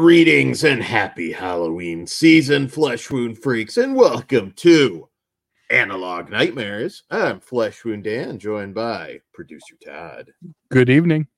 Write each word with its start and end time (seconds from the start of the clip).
Greetings 0.00 0.64
and 0.64 0.82
happy 0.82 1.30
Halloween 1.30 2.06
season, 2.06 2.68
Flesh 2.68 3.10
Wound 3.10 3.36
Freaks, 3.36 3.76
and 3.76 3.94
welcome 3.94 4.50
to 4.52 5.06
Analog 5.68 6.30
Nightmares. 6.30 7.02
I'm 7.10 7.38
Flesh 7.38 7.84
Wound 7.84 8.04
Dan, 8.04 8.38
joined 8.38 8.74
by 8.74 9.20
producer 9.34 9.76
Todd. 9.84 10.32
Good 10.70 10.88
evening. 10.88 11.28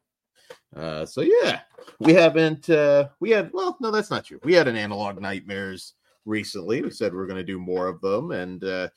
Uh, 0.76 1.04
so 1.04 1.22
yeah, 1.22 1.62
we 1.98 2.14
haven't 2.14 2.70
uh, 2.70 3.08
we 3.18 3.30
had 3.30 3.50
well, 3.52 3.76
no, 3.80 3.90
that's 3.90 4.12
not 4.12 4.26
true. 4.26 4.38
We 4.44 4.54
had 4.54 4.68
an 4.68 4.76
Analog 4.76 5.20
Nightmares 5.20 5.94
recently. 6.24 6.82
We 6.82 6.90
said 6.92 7.12
we 7.12 7.18
are 7.18 7.26
going 7.26 7.38
to 7.38 7.42
do 7.42 7.58
more 7.58 7.88
of 7.88 8.00
them, 8.00 8.30
and 8.30 8.62
uh, 8.62 8.90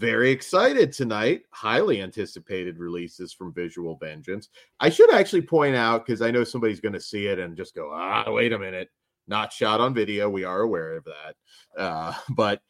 very 0.00 0.30
excited 0.30 0.92
tonight. 0.92 1.42
Highly 1.50 2.00
anticipated 2.00 2.78
releases 2.78 3.34
from 3.34 3.52
Visual 3.52 3.96
Vengeance. 3.96 4.48
I 4.80 4.88
should 4.88 5.12
actually 5.12 5.42
point 5.42 5.76
out 5.76 6.06
because 6.06 6.22
I 6.22 6.30
know 6.30 6.42
somebody's 6.42 6.80
going 6.80 6.94
to 6.94 7.00
see 7.00 7.26
it 7.26 7.38
and 7.38 7.54
just 7.54 7.74
go, 7.74 7.90
ah, 7.92 8.24
wait 8.28 8.54
a 8.54 8.58
minute, 8.58 8.88
not 9.28 9.52
shot 9.52 9.78
on 9.78 9.92
video. 9.92 10.30
We 10.30 10.44
are 10.44 10.62
aware 10.62 10.96
of 10.96 11.04
that, 11.04 11.80
uh, 11.80 12.14
but 12.30 12.62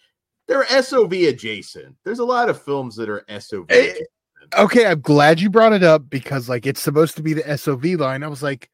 they're 0.49 0.67
SOV 0.83 1.13
adjacent. 1.13 1.95
There's 2.05 2.19
a 2.19 2.25
lot 2.25 2.49
of 2.51 2.61
films 2.61 2.97
that 2.97 3.09
are 3.09 3.25
SOV. 3.39 3.67
Hey, 3.69 3.95
okay, 4.59 4.87
I'm 4.87 5.01
glad 5.01 5.41
you 5.41 5.51
brought 5.51 5.73
it 5.73 5.85
up 5.85 6.11
because 6.11 6.49
like 6.49 6.67
it's 6.67 6.83
supposed 6.83 7.15
to 7.17 7.23
be 7.23 7.33
the 7.33 7.57
SOV 7.57 7.85
line. 8.01 8.25
I 8.25 8.29
was 8.29 8.43
like, 8.43 8.69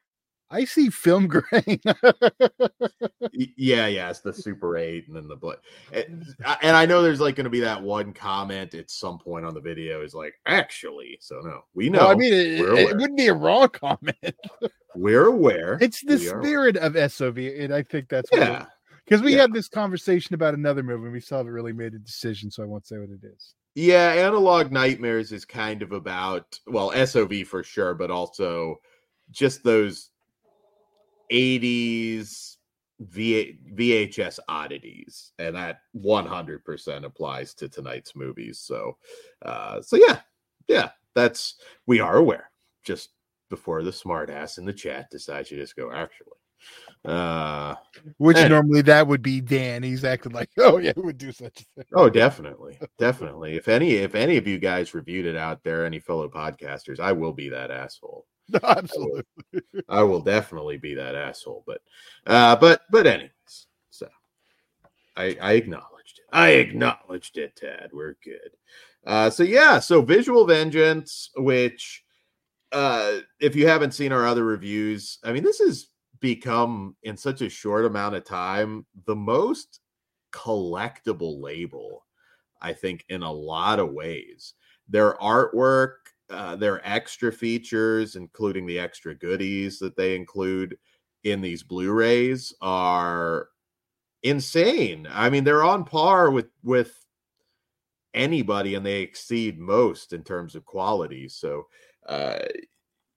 I 0.50 0.64
see 0.64 0.91
film 0.91 1.27
grain. 1.28 1.80
yeah, 3.33 3.86
yeah, 3.86 4.11
it's 4.11 4.20
the 4.20 4.33
Super 4.33 4.77
8 4.77 5.08
and 5.08 5.16
then 5.16 5.28
the 5.28 5.36
blood. 5.36 5.58
And, 5.92 6.22
eh, 6.22 6.48
mm. 6.48 6.56
and 6.62 6.77
I 6.77 6.86
know 6.86 7.03
there's 7.03 7.20
like 7.20 7.36
going 7.36 7.44
to 7.44 7.50
be 7.50 7.61
that 7.61 7.83
one 7.83 8.12
comment 8.12 8.75
at 8.75 8.91
some 8.91 9.19
point 9.19 9.44
on 9.44 9.55
the 9.55 9.61
video 9.61 10.03
is 10.03 10.14
like, 10.14 10.34
actually. 10.47 11.19
So, 11.20 11.41
no, 11.41 11.64
we 11.75 11.91
know. 11.91 11.98
Well, 11.98 12.11
I 12.11 12.14
mean, 12.14 12.33
it, 12.33 12.61
it, 12.61 12.97
wouldn't 12.97 13.16
be 13.16 13.28
a 13.28 13.34
wrong 13.34 13.69
comment. 13.72 14.36
we're 14.94 15.27
aware. 15.27 15.78
It's 15.80 16.03
the 16.03 16.16
we 16.16 16.27
spirit 16.27 16.77
of 16.77 16.94
SOV. 17.12 17.38
And 17.38 17.75
I 17.75 17.83
think 17.83 18.08
that's 18.08 18.31
yeah. 18.33 18.66
Because 19.05 19.22
we 19.22 19.34
yeah. 19.34 19.42
had 19.42 19.53
this 19.53 19.69
conversation 19.69 20.34
about 20.34 20.55
another 20.55 20.83
movie 20.83 21.05
and 21.05 21.12
we 21.12 21.20
still 21.20 21.38
haven't 21.38 21.53
really 21.53 21.72
made 21.72 21.94
a 21.94 21.98
decision. 21.98 22.50
So 22.50 22.62
I 22.62 22.66
won't 22.66 22.86
say 22.86 22.98
what 22.98 23.10
it 23.10 23.25
is. 23.25 23.55
Yeah, 23.77 24.12
Analog 24.12 24.72
Nightmares 24.72 25.33
is 25.33 25.44
kind 25.44 25.83
of 25.83 25.92
about, 25.92 26.58
well, 26.66 26.92
SOV 27.06 27.47
for 27.47 27.62
sure, 27.62 27.94
but 27.94 28.10
also 28.10 28.81
just 29.31 29.62
those 29.62 30.10
80s 31.32 32.56
v- 33.00 33.58
VHS 33.74 34.38
oddities, 34.48 35.32
and 35.38 35.55
that 35.56 35.80
100% 35.96 37.05
applies 37.05 37.55
to 37.55 37.69
tonight's 37.69 38.16
movies. 38.16 38.58
So, 38.60 38.96
uh, 39.44 39.82
so 39.82 39.97
yeah, 39.97 40.20
yeah, 40.69 40.91
that's 41.14 41.56
we 41.86 42.00
are 42.00 42.16
aware. 42.16 42.50
Just 42.84 43.10
before 43.50 43.82
the 43.82 43.91
smartass 43.91 44.58
in 44.58 44.64
the 44.64 44.72
chat 44.72 45.10
decides 45.10 45.48
to 45.50 45.56
just 45.56 45.77
go 45.77 45.92
actually. 45.92 46.32
Uh, 47.04 47.74
which 48.16 48.36
and, 48.36 48.50
normally 48.50 48.82
that 48.82 49.06
would 49.06 49.22
be 49.22 49.41
Dan. 49.41 49.82
He's 49.82 50.04
acting 50.04 50.32
like, 50.32 50.50
oh 50.58 50.78
yeah, 50.78 50.92
would 50.97 51.19
do 51.19 51.30
such 51.30 51.60
a 51.60 51.64
thing. 51.64 51.84
Oh, 51.94 52.10
definitely, 52.10 52.78
definitely. 52.98 53.56
If 53.56 53.69
any, 53.69 53.92
if 53.92 54.14
any 54.14 54.36
of 54.36 54.47
you 54.47 54.58
guys 54.58 54.94
reviewed 54.94 55.27
it 55.27 55.36
out 55.36 55.62
there, 55.62 55.84
any 55.84 56.00
fellow 56.00 56.28
podcasters, 56.28 56.98
I 56.98 57.12
will 57.12 57.32
be 57.32 57.48
that 57.50 57.70
asshole. 57.70 58.26
No, 58.52 58.60
absolutely. 58.62 59.24
I 59.54 59.60
will, 59.72 59.82
I 59.88 60.02
will, 60.02 60.20
definitely 60.20 60.76
be 60.76 60.94
that 60.94 61.14
asshole. 61.14 61.64
But, 61.66 61.80
uh, 62.26 62.56
but, 62.56 62.82
but, 62.90 63.06
anyways, 63.06 63.66
so 63.90 64.08
I, 65.16 65.36
I 65.40 65.52
acknowledged 65.54 66.20
it. 66.20 66.26
I 66.32 66.50
acknowledged 66.50 67.38
it, 67.38 67.56
Tad. 67.56 67.90
We're 67.92 68.16
good. 68.22 68.50
Uh, 69.06 69.30
so 69.30 69.42
yeah, 69.42 69.78
so 69.78 70.02
Visual 70.02 70.46
Vengeance, 70.46 71.30
which, 71.36 72.04
uh, 72.72 73.18
if 73.40 73.54
you 73.56 73.66
haven't 73.66 73.94
seen 73.94 74.12
our 74.12 74.26
other 74.26 74.44
reviews, 74.44 75.18
I 75.24 75.32
mean, 75.32 75.44
this 75.44 75.58
has 75.58 75.88
become 76.20 76.96
in 77.02 77.16
such 77.16 77.40
a 77.40 77.48
short 77.48 77.84
amount 77.84 78.14
of 78.14 78.24
time 78.24 78.86
the 79.06 79.14
most 79.14 79.80
collectible 80.32 81.40
label, 81.40 82.04
I 82.60 82.72
think, 82.72 83.04
in 83.08 83.22
a 83.22 83.32
lot 83.32 83.78
of 83.78 83.92
ways. 83.92 84.54
Their 84.88 85.14
artwork 85.14 86.06
uh, 86.31 86.56
their 86.56 86.87
extra 86.87 87.31
features, 87.32 88.16
including 88.16 88.66
the 88.66 88.78
extra 88.78 89.14
goodies 89.14 89.78
that 89.78 89.97
they 89.97 90.16
include 90.16 90.76
in 91.25 91.41
these 91.41 91.62
Blu-rays, 91.62 92.54
are 92.60 93.48
insane. 94.22 95.06
I 95.10 95.31
mean, 95.31 95.44
they're 95.44 95.64
on 95.64 95.84
par 95.84 96.31
with 96.31 96.48
with 96.62 97.06
anybody, 98.14 98.75
and 98.75 98.84
they 98.84 99.03
exceed 99.03 99.59
most 99.59 100.12
in 100.12 100.22
terms 100.22 100.54
of 100.54 100.64
quality. 100.64 101.28
So, 101.28 101.66
uh, 102.06 102.38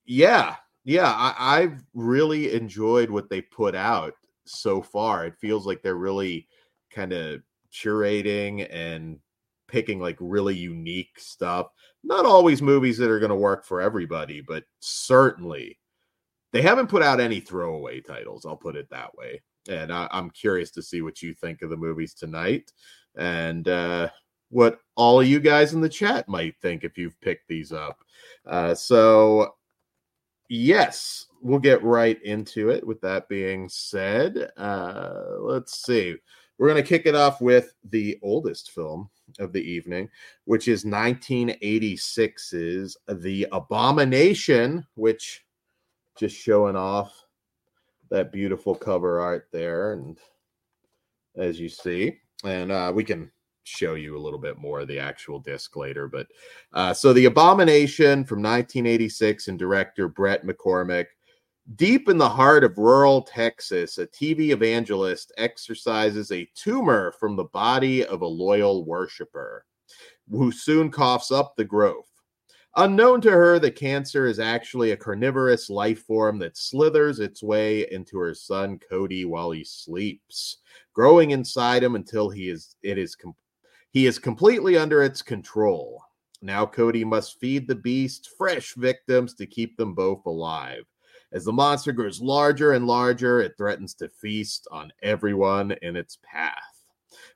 yeah, 0.05 0.55
yeah, 0.83 1.11
I, 1.15 1.61
I've 1.61 1.83
really 1.93 2.53
enjoyed 2.53 3.09
what 3.09 3.29
they 3.29 3.41
put 3.41 3.75
out 3.75 4.13
so 4.45 4.81
far. 4.81 5.25
It 5.25 5.37
feels 5.39 5.65
like 5.65 5.81
they're 5.81 5.95
really 5.95 6.47
kind 6.91 7.13
of 7.13 7.41
curating 7.71 8.67
and 8.71 9.19
picking 9.69 9.99
like 9.99 10.17
really 10.19 10.55
unique 10.55 11.17
stuff. 11.17 11.67
Not 12.03 12.25
always 12.25 12.61
movies 12.61 12.97
that 12.97 13.09
are 13.09 13.19
going 13.19 13.29
to 13.29 13.35
work 13.35 13.65
for 13.65 13.81
everybody, 13.81 14.41
but 14.41 14.63
certainly 14.79 15.79
they 16.51 16.61
haven't 16.61 16.87
put 16.87 17.03
out 17.03 17.19
any 17.19 17.39
throwaway 17.39 18.01
titles. 18.01 18.45
I'll 18.45 18.57
put 18.57 18.75
it 18.75 18.89
that 18.89 19.15
way. 19.15 19.41
And 19.69 19.93
I, 19.93 20.07
am 20.11 20.31
curious 20.31 20.71
to 20.71 20.81
see 20.81 21.01
what 21.01 21.21
you 21.21 21.33
think 21.33 21.61
of 21.61 21.69
the 21.69 21.77
movies 21.77 22.13
tonight 22.13 22.71
and 23.17 23.67
uh, 23.67 24.09
what 24.49 24.79
all 24.95 25.21
of 25.21 25.27
you 25.27 25.39
guys 25.39 25.73
in 25.73 25.81
the 25.81 25.89
chat 25.89 26.27
might 26.27 26.55
think 26.61 26.83
if 26.83 26.97
you've 26.97 27.19
picked 27.21 27.47
these 27.47 27.71
up. 27.71 27.99
Uh, 28.47 28.73
so, 28.73 29.55
yes, 30.49 31.27
we'll 31.41 31.59
get 31.59 31.83
right 31.83 32.21
into 32.23 32.69
it. 32.69 32.85
With 32.85 32.99
that 33.01 33.29
being 33.29 33.69
said, 33.69 34.49
uh, 34.57 35.21
let's 35.39 35.83
see. 35.83 36.15
We're 36.57 36.69
going 36.69 36.81
to 36.81 36.89
kick 36.89 37.05
it 37.05 37.15
off 37.15 37.41
with 37.41 37.73
the 37.89 38.17
oldest 38.21 38.71
film 38.71 39.09
of 39.39 39.53
the 39.53 39.61
evening, 39.61 40.09
which 40.45 40.67
is 40.67 40.85
1986's 40.85 42.97
The 43.07 43.47
Abomination, 43.51 44.85
which 44.95 45.45
just 46.17 46.35
showing 46.35 46.75
off 46.75 47.25
that 48.09 48.31
beautiful 48.31 48.75
cover 48.75 49.19
art 49.19 49.47
there. 49.51 49.93
And 49.93 50.17
as 51.37 51.59
you 51.59 51.69
see, 51.69 52.17
and 52.43 52.71
uh, 52.71 52.91
we 52.93 53.03
can 53.03 53.31
show 53.63 53.93
you 53.93 54.17
a 54.17 54.19
little 54.19 54.39
bit 54.39 54.57
more 54.57 54.81
of 54.81 54.87
the 54.87 54.99
actual 54.99 55.39
disc 55.39 55.75
later. 55.75 56.07
But 56.07 56.27
uh, 56.73 56.93
so 56.93 57.13
The 57.13 57.25
Abomination 57.25 58.25
from 58.25 58.39
1986 58.39 59.47
and 59.47 59.59
director 59.59 60.07
Bret 60.07 60.45
McCormick 60.45 61.05
Deep 61.75 62.09
in 62.09 62.17
the 62.17 62.27
heart 62.27 62.63
of 62.63 62.79
rural 62.79 63.21
Texas, 63.21 63.99
a 63.99 64.07
TV 64.07 64.49
evangelist 64.49 65.31
exorcises 65.37 66.31
a 66.31 66.49
tumor 66.55 67.11
from 67.19 67.35
the 67.35 67.43
body 67.43 68.03
of 68.03 68.23
a 68.23 68.27
loyal 68.27 68.85
worshiper 68.85 69.65
who 70.31 70.51
soon 70.51 70.89
coughs 70.89 71.31
up 71.31 71.55
the 71.55 71.63
growth. 71.63 72.09
Unknown 72.77 73.21
to 73.21 73.29
her, 73.29 73.59
the 73.59 73.69
cancer 73.69 74.25
is 74.25 74.39
actually 74.39 74.91
a 74.91 74.97
carnivorous 74.97 75.69
life 75.69 75.99
form 76.05 76.39
that 76.39 76.57
slithers 76.57 77.19
its 77.19 77.43
way 77.43 77.91
into 77.91 78.17
her 78.17 78.33
son 78.33 78.79
Cody 78.79 79.25
while 79.25 79.51
he 79.51 79.63
sleeps, 79.63 80.57
growing 80.93 81.31
inside 81.31 81.83
him 81.83 81.93
until 81.93 82.31
he 82.31 82.49
is 82.49 82.77
it 82.81 82.97
is 82.97 83.15
com- 83.15 83.35
he 83.91 84.07
is 84.07 84.17
completely 84.17 84.75
under 84.75 85.03
its 85.03 85.21
control. 85.21 86.01
Now 86.41 86.65
Cody 86.65 87.03
must 87.03 87.39
feed 87.39 87.67
the 87.67 87.75
beast 87.75 88.29
fresh 88.39 88.73
victims 88.73 89.35
to 89.35 89.45
keep 89.45 89.77
them 89.77 89.93
both 89.93 90.25
alive. 90.25 90.85
As 91.31 91.45
the 91.45 91.53
monster 91.53 91.91
grows 91.91 92.19
larger 92.19 92.71
and 92.73 92.87
larger, 92.87 93.39
it 93.41 93.53
threatens 93.55 93.93
to 93.95 94.09
feast 94.09 94.67
on 94.71 94.91
everyone 95.03 95.75
in 95.83 95.95
its 95.95 96.17
path. 96.23 96.79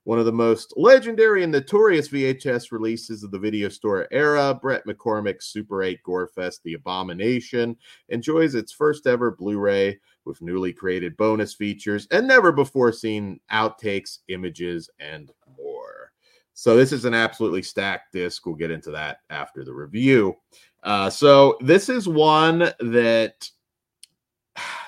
One 0.05 0.19
of 0.19 0.25
the 0.25 0.31
most 0.31 0.73
legendary 0.75 1.43
and 1.43 1.51
notorious 1.51 2.09
VHS 2.09 2.71
releases 2.71 3.23
of 3.23 3.31
the 3.31 3.39
video 3.39 3.69
store 3.69 4.07
era, 4.11 4.57
Bret 4.59 4.85
McCormick's 4.85 5.47
Super 5.47 5.83
8 5.83 5.99
Gorefest 6.05 6.61
The 6.63 6.73
Abomination, 6.73 7.77
enjoys 8.09 8.55
its 8.55 8.73
first 8.73 9.07
ever 9.07 9.31
Blu 9.31 9.59
ray 9.59 9.99
with 10.25 10.41
newly 10.41 10.73
created 10.73 11.15
bonus 11.15 11.53
features 11.53 12.07
and 12.11 12.27
never 12.27 12.51
before 12.51 12.91
seen 12.91 13.39
outtakes, 13.51 14.19
images, 14.27 14.89
and 14.99 15.31
more. 15.57 16.11
So, 16.53 16.75
this 16.75 16.91
is 16.91 17.05
an 17.05 17.13
absolutely 17.13 17.63
stacked 17.63 18.11
disc. 18.13 18.45
We'll 18.45 18.55
get 18.55 18.71
into 18.71 18.91
that 18.91 19.19
after 19.29 19.63
the 19.63 19.73
review. 19.73 20.35
Uh, 20.83 21.09
so, 21.09 21.57
this 21.61 21.87
is 21.87 22.07
one 22.07 22.71
that 22.79 23.49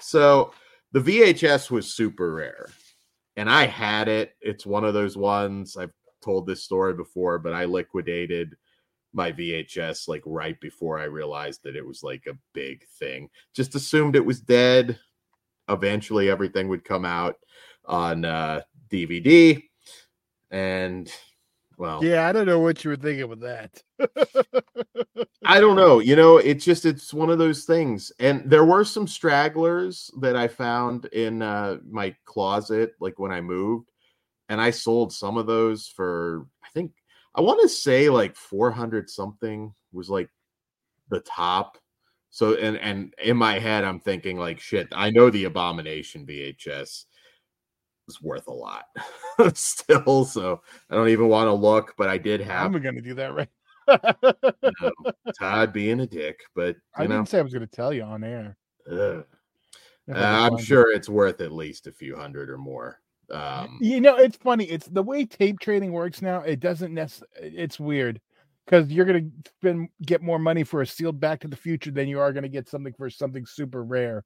so 0.06 0.52
the 0.92 1.00
VHS 1.00 1.72
was 1.72 1.94
super 1.94 2.34
rare, 2.34 2.70
and 3.36 3.50
I 3.50 3.66
had 3.66 4.08
it. 4.08 4.36
It's 4.40 4.66
one 4.66 4.86
of 4.86 4.94
those 4.94 5.18
ones 5.18 5.76
I've 5.76 5.94
told 6.24 6.48
this 6.48 6.64
story 6.64 6.94
before, 6.94 7.40
but 7.40 7.54
I 7.54 7.66
liquidated 7.66 8.56
my 9.14 9.32
VHS 9.32 10.08
like 10.08 10.22
right 10.26 10.60
before 10.60 11.00
I 11.00 11.06
realized 11.06 11.62
that 11.64 11.76
it 11.76 11.86
was 11.86 12.04
like 12.04 12.26
a 12.28 12.38
big 12.54 12.86
thing. 13.00 13.30
Just 13.56 13.76
assumed 13.76 14.16
it 14.16 14.26
was 14.26 14.42
dead. 14.42 15.00
Eventually, 15.70 16.30
everything 16.30 16.68
would 16.68 16.84
come 16.84 17.06
out 17.06 17.38
on 17.86 18.26
uh, 18.26 18.62
DVD, 18.92 19.64
and 20.52 21.12
Well, 21.78 22.04
yeah, 22.04 22.28
I 22.28 22.32
don't 22.32 22.46
know 22.46 22.60
what 22.60 22.84
you 22.84 22.90
were 22.90 22.96
thinking 22.96 23.28
with 23.28 23.42
that. 23.42 23.84
I 25.46 25.60
don't 25.60 25.76
know. 25.76 26.00
You 26.00 26.16
know, 26.16 26.38
it's 26.38 26.64
just 26.64 26.86
it's 26.86 27.14
one 27.14 27.30
of 27.30 27.38
those 27.38 27.66
things. 27.66 28.12
And 28.20 28.50
there 28.50 28.66
were 28.66 28.84
some 28.84 29.08
stragglers 29.08 30.10
that 30.22 30.36
I 30.36 30.48
found 30.48 31.06
in 31.06 31.42
uh, 31.42 31.78
my 31.88 32.16
closet, 32.26 32.94
like 33.00 33.20
when 33.20 33.32
I 33.32 33.42
moved, 33.42 33.92
and 34.50 34.62
I 34.62 34.72
sold 34.72 35.12
some 35.14 35.38
of 35.38 35.48
those 35.48 35.88
for 35.88 36.48
I 36.64 36.68
think 36.74 36.94
I 37.36 37.42
want 37.42 37.62
to 37.62 37.70
say 37.70 38.10
like 38.10 38.36
four 38.36 38.72
hundred 38.72 39.10
something 39.10 39.74
was 39.92 40.10
like 40.10 40.30
the 41.10 41.20
top. 41.22 41.78
So 42.30 42.56
and 42.56 42.78
and 42.78 43.14
in 43.24 43.38
my 43.38 43.60
head, 43.60 43.84
I'm 43.84 44.00
thinking 44.00 44.38
like 44.38 44.60
shit. 44.60 44.88
I 44.94 45.10
know 45.12 45.30
the 45.30 45.46
Abomination 45.46 46.26
VHS 46.26 47.06
is 48.08 48.22
worth 48.22 48.48
a 48.48 48.54
lot 48.54 48.86
still. 49.54 50.26
So 50.26 50.62
I 50.90 50.96
don't 50.96 51.10
even 51.10 51.28
want 51.28 51.48
to 51.48 51.54
look, 51.54 51.94
but 51.98 52.10
I 52.10 52.18
did 52.18 52.42
have. 52.42 52.74
I'm 52.74 52.82
gonna 52.82 53.02
do 53.02 53.14
that 53.16 53.34
right. 53.34 53.50
you 53.88 54.72
know, 54.82 55.12
Todd 55.40 55.74
being 55.74 56.00
a 56.00 56.08
dick, 56.08 56.40
but 56.56 56.76
I 56.96 57.04
know, 57.04 57.18
didn't 57.18 57.30
say 57.30 57.40
I 57.40 57.44
was 57.44 57.54
gonna 57.54 57.68
tell 57.68 57.94
you 57.94 58.04
on 58.04 58.24
air. 58.24 58.58
Uh, 58.90 59.22
I'm 60.14 60.58
sure 60.58 60.92
it's 60.92 61.10
worth 61.10 61.42
at 61.42 61.52
least 61.52 61.88
a 61.88 61.92
few 61.92 62.16
hundred 62.16 62.50
or 62.50 62.58
more. 62.58 63.00
Um, 63.32 63.80
You 63.82 64.02
know, 64.02 64.18
it's 64.18 64.38
funny. 64.38 64.66
It's 64.66 64.88
the 64.88 65.02
way 65.02 65.26
tape 65.26 65.60
trading 65.60 65.92
works 65.92 66.22
now. 66.22 66.42
It 66.42 66.60
doesn't 66.60 66.94
necessarily. 66.94 67.58
It's 67.58 67.80
weird 67.80 68.22
because 68.66 68.92
you're 68.92 69.06
gonna 69.06 69.30
spend 69.60 69.90
get 70.06 70.22
more 70.22 70.40
money 70.40 70.64
for 70.64 70.82
a 70.82 70.88
sealed 70.88 71.20
Back 71.20 71.42
to 71.42 71.48
the 71.48 71.56
Future 71.56 71.92
than 71.92 72.08
you 72.08 72.20
are 72.20 72.34
gonna 72.34 72.50
get 72.50 72.70
something 72.70 72.94
for 72.94 73.10
something 73.10 73.46
super 73.46 73.84
rare. 73.84 74.24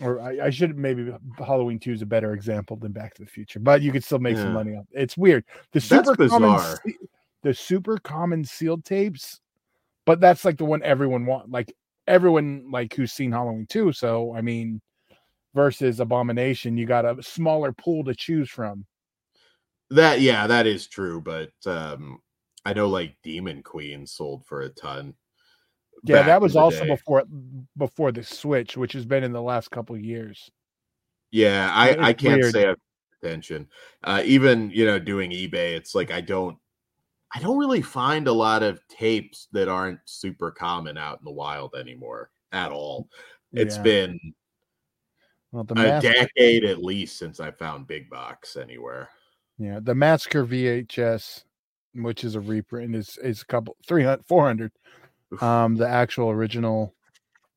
Or 0.00 0.20
I, 0.20 0.46
I 0.46 0.50
should 0.50 0.76
maybe 0.78 1.12
Halloween 1.38 1.78
Two 1.80 1.92
is 1.92 2.02
a 2.02 2.06
better 2.06 2.32
example 2.32 2.76
than 2.76 2.92
Back 2.92 3.14
to 3.14 3.22
the 3.24 3.30
Future, 3.30 3.58
but 3.58 3.82
you 3.82 3.90
could 3.90 4.04
still 4.04 4.20
make 4.20 4.36
Yeah. 4.36 4.44
some 4.44 4.52
money 4.52 4.76
on. 4.76 4.86
It's 4.92 5.16
weird. 5.16 5.44
The 5.72 5.80
That's 5.80 5.88
super 5.88 6.28
common, 6.28 6.78
the 7.42 7.52
super 7.54 7.98
common 7.98 8.44
sealed 8.44 8.84
tapes, 8.84 9.40
but 10.06 10.20
that's 10.20 10.44
like 10.44 10.56
the 10.56 10.64
one 10.64 10.82
everyone 10.84 11.26
want. 11.26 11.50
Like 11.50 11.74
everyone 12.06 12.70
like 12.70 12.94
who's 12.94 13.12
seen 13.12 13.32
Halloween 13.32 13.66
Two. 13.68 13.92
So 13.92 14.34
I 14.36 14.40
mean, 14.40 14.80
versus 15.54 15.98
Abomination, 15.98 16.76
you 16.76 16.86
got 16.86 17.04
a 17.04 17.20
smaller 17.22 17.72
pool 17.72 18.04
to 18.04 18.14
choose 18.14 18.48
from. 18.48 18.86
that 19.90 20.20
yeah, 20.20 20.46
that 20.46 20.66
is 20.66 20.86
true, 20.86 21.20
but 21.20 21.50
um, 21.66 22.20
I 22.64 22.72
know 22.72 22.88
like 22.88 23.16
Demon 23.24 23.64
Queen 23.64 24.06
sold 24.06 24.46
for 24.46 24.62
a 24.62 24.68
ton. 24.68 25.14
Yeah, 26.04 26.22
that 26.22 26.40
was 26.40 26.56
also 26.56 26.84
day. 26.84 26.90
before 26.90 27.24
before 27.76 28.12
the 28.12 28.22
Switch, 28.22 28.76
which 28.76 28.92
has 28.92 29.04
been 29.04 29.24
in 29.24 29.32
the 29.32 29.42
last 29.42 29.70
couple 29.70 29.96
years. 29.96 30.50
Yeah, 31.30 31.70
I 31.74 31.88
It's 31.90 32.00
I 32.02 32.12
can't 32.12 32.40
weird. 32.40 32.52
say 32.52 32.66
I've 32.68 32.76
attention. 33.22 33.68
Uh, 34.04 34.22
even 34.24 34.70
you 34.70 34.84
know 34.86 34.98
doing 34.98 35.30
eBay, 35.32 35.74
it's 35.76 35.94
like 35.94 36.10
I 36.10 36.20
don't 36.20 36.56
I 37.34 37.40
don't 37.40 37.58
really 37.58 37.82
find 37.82 38.26
a 38.28 38.32
lot 38.32 38.62
of 38.62 38.80
tapes 38.88 39.48
that 39.52 39.68
aren't 39.68 39.98
super 40.06 40.50
common 40.50 40.96
out 40.96 41.18
in 41.18 41.24
the 41.24 41.30
wild 41.32 41.74
anymore 41.74 42.30
at 42.52 42.70
all. 42.72 43.08
It's 43.52 43.76
Yeah. 43.76 43.82
been 43.82 44.20
Well, 45.52 45.64
the 45.64 45.74
a 45.74 45.76
Mas- 45.76 46.02
decade 46.02 46.64
at 46.64 46.82
least 46.82 47.18
since 47.18 47.40
I 47.40 47.50
found 47.50 47.86
big 47.86 48.08
box 48.08 48.56
anywhere. 48.56 49.08
yeah, 49.58 49.80
the 49.82 49.94
Massacre 49.94 50.44
VHS, 50.44 51.44
which 51.94 52.22
is 52.24 52.34
a 52.36 52.40
reprint, 52.40 52.94
is 52.94 53.18
is 53.18 53.42
a 53.42 53.46
couple 53.46 53.76
300 53.86 54.24
400. 54.26 54.72
Um, 55.40 55.76
the 55.76 55.88
actual 55.88 56.30
original 56.30 56.94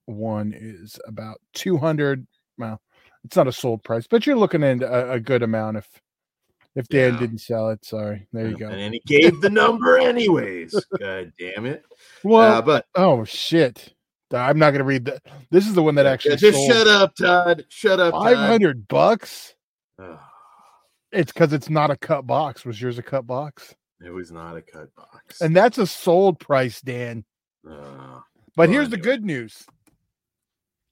one 0.05 0.53
is 0.55 0.99
about 1.07 1.39
200. 1.53 2.25
Well, 2.57 2.81
it's 3.23 3.35
not 3.35 3.47
a 3.47 3.51
sold 3.51 3.83
price, 3.83 4.07
but 4.09 4.25
you're 4.25 4.35
looking 4.35 4.63
at 4.63 4.81
a, 4.81 5.13
a 5.13 5.19
good 5.19 5.43
amount 5.43 5.77
if 5.77 5.87
if 6.75 6.87
Dan 6.87 7.13
Yeah. 7.13 7.19
didn't 7.19 7.39
sell 7.39 7.69
it. 7.69 7.83
Sorry, 7.85 8.27
there 8.31 8.47
you 8.47 8.57
go. 8.57 8.67
And 8.67 8.79
then 8.79 8.93
he 8.93 9.01
gave 9.05 9.41
the 9.41 9.49
number 9.49 9.97
anyways. 9.97 10.73
God 10.99 11.31
damn 11.37 11.65
it. 11.65 11.83
Well, 12.23 12.55
uh, 12.55 12.61
but 12.61 12.85
oh 12.95 13.23
shit, 13.25 13.93
I'm 14.31 14.57
not 14.57 14.71
gonna 14.71 14.83
read 14.83 15.05
that. 15.05 15.21
This 15.49 15.67
is 15.67 15.73
the 15.73 15.83
one 15.83 15.95
that 15.95 16.05
yeah, 16.05 16.11
actually 16.11 16.37
just 16.37 16.65
shut 16.65 16.87
up, 16.87 17.15
Todd. 17.15 17.65
Shut 17.69 17.99
up, 17.99 18.13
Five 18.13 18.37
hundred 18.37 18.87
bucks. 18.87 19.55
It's 21.11 21.33
because 21.33 21.51
it's 21.51 21.69
not 21.69 21.91
a 21.91 21.97
cut 21.97 22.25
box. 22.25 22.63
Was 22.65 22.81
yours 22.81 22.97
a 22.97 23.03
cut 23.03 23.27
box? 23.27 23.75
it 24.03 24.09
was 24.09 24.31
not 24.31 24.57
a 24.57 24.61
cut 24.61 24.93
box. 24.95 25.41
And 25.41 25.55
that's 25.55 25.77
a 25.77 25.85
sold 25.85 26.39
price, 26.39 26.81
Dan. 26.81 27.23
Uh, 27.69 28.19
But 28.55 28.69
here's 28.69 28.89
the 28.89 28.97
good 28.97 29.23
news. 29.23 29.65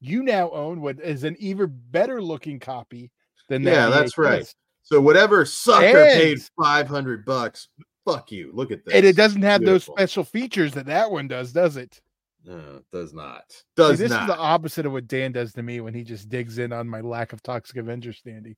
You 0.02 0.24
now 0.24 0.50
own 0.52 0.82
what 0.82 1.00
is 1.00 1.24
an 1.24 1.36
even 1.40 1.78
better 1.92 2.22
looking 2.22 2.60
copy 2.60 3.12
than 3.50 3.64
that. 3.64 3.72
Yeah, 3.74 3.90
that's 3.90 4.18
right. 4.18 4.52
So 4.84 5.02
whatever 5.02 5.46
sucker 5.46 5.86
And- 5.86 6.20
paid 6.20 6.42
five 6.62 6.88
hundred 6.88 7.26
bucks, 7.26 7.68
fuck 8.06 8.32
you. 8.32 8.52
Look 8.54 8.72
at 8.72 8.86
this. 8.86 8.94
And 8.94 9.06
it 9.06 9.16
doesn't 9.16 9.42
have 9.42 9.62
Beautiful. 9.62 9.94
those 9.96 10.00
special 10.02 10.24
features 10.24 10.74
that 10.74 10.86
that 10.86 11.12
one 11.12 11.28
does, 11.28 11.52
does 11.52 11.76
it? 11.78 12.00
No, 12.46 12.78
it 12.78 12.86
does 12.94 13.14
not. 13.14 13.44
See, 13.52 13.64
Does 13.76 14.00
this 14.00 14.12
not. 14.12 14.22
is 14.22 14.28
the 14.28 14.38
opposite 14.38 14.86
of 14.86 14.94
what 14.94 15.08
Dan 15.08 15.34
does 15.34 15.52
to 15.54 15.62
me 15.62 15.82
when 15.82 15.94
he 15.94 16.04
just 16.06 16.30
digs 16.30 16.58
in 16.58 16.72
on 16.72 16.88
my 16.88 17.02
lack 17.02 17.34
of 17.34 17.44
Toxic 17.44 17.76
Avenger 17.76 18.14
standing. 18.14 18.56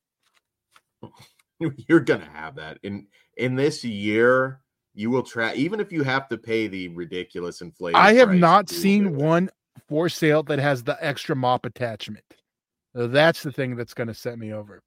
You're 1.60 2.00
gonna 2.02 2.30
have 2.32 2.56
that 2.56 2.78
in 2.84 3.08
in 3.38 3.56
this 3.56 3.84
year. 3.84 4.62
You 4.94 5.10
will 5.10 5.24
try, 5.24 5.54
even 5.54 5.80
if 5.80 5.92
you 5.92 6.04
have 6.04 6.28
to 6.30 6.38
pay 6.38 6.68
the 6.68 6.90
ridiculous 6.90 7.62
inflation. 7.62 7.96
I 7.96 8.14
have 8.14 8.34
not 8.34 8.70
seen 8.70 9.16
one 9.16 9.50
for 9.88 10.10
sale 10.10 10.44
that 10.44 10.60
has 10.60 10.84
the 10.84 10.98
extra 11.00 11.36
mop 11.36 11.66
attachment. 11.66 12.26
That's 12.94 13.42
the 13.44 13.52
thing 13.52 13.76
that's 13.76 13.94
going 13.94 14.10
to 14.10 14.14
set 14.14 14.38
me 14.38 14.52
over. 14.54 14.82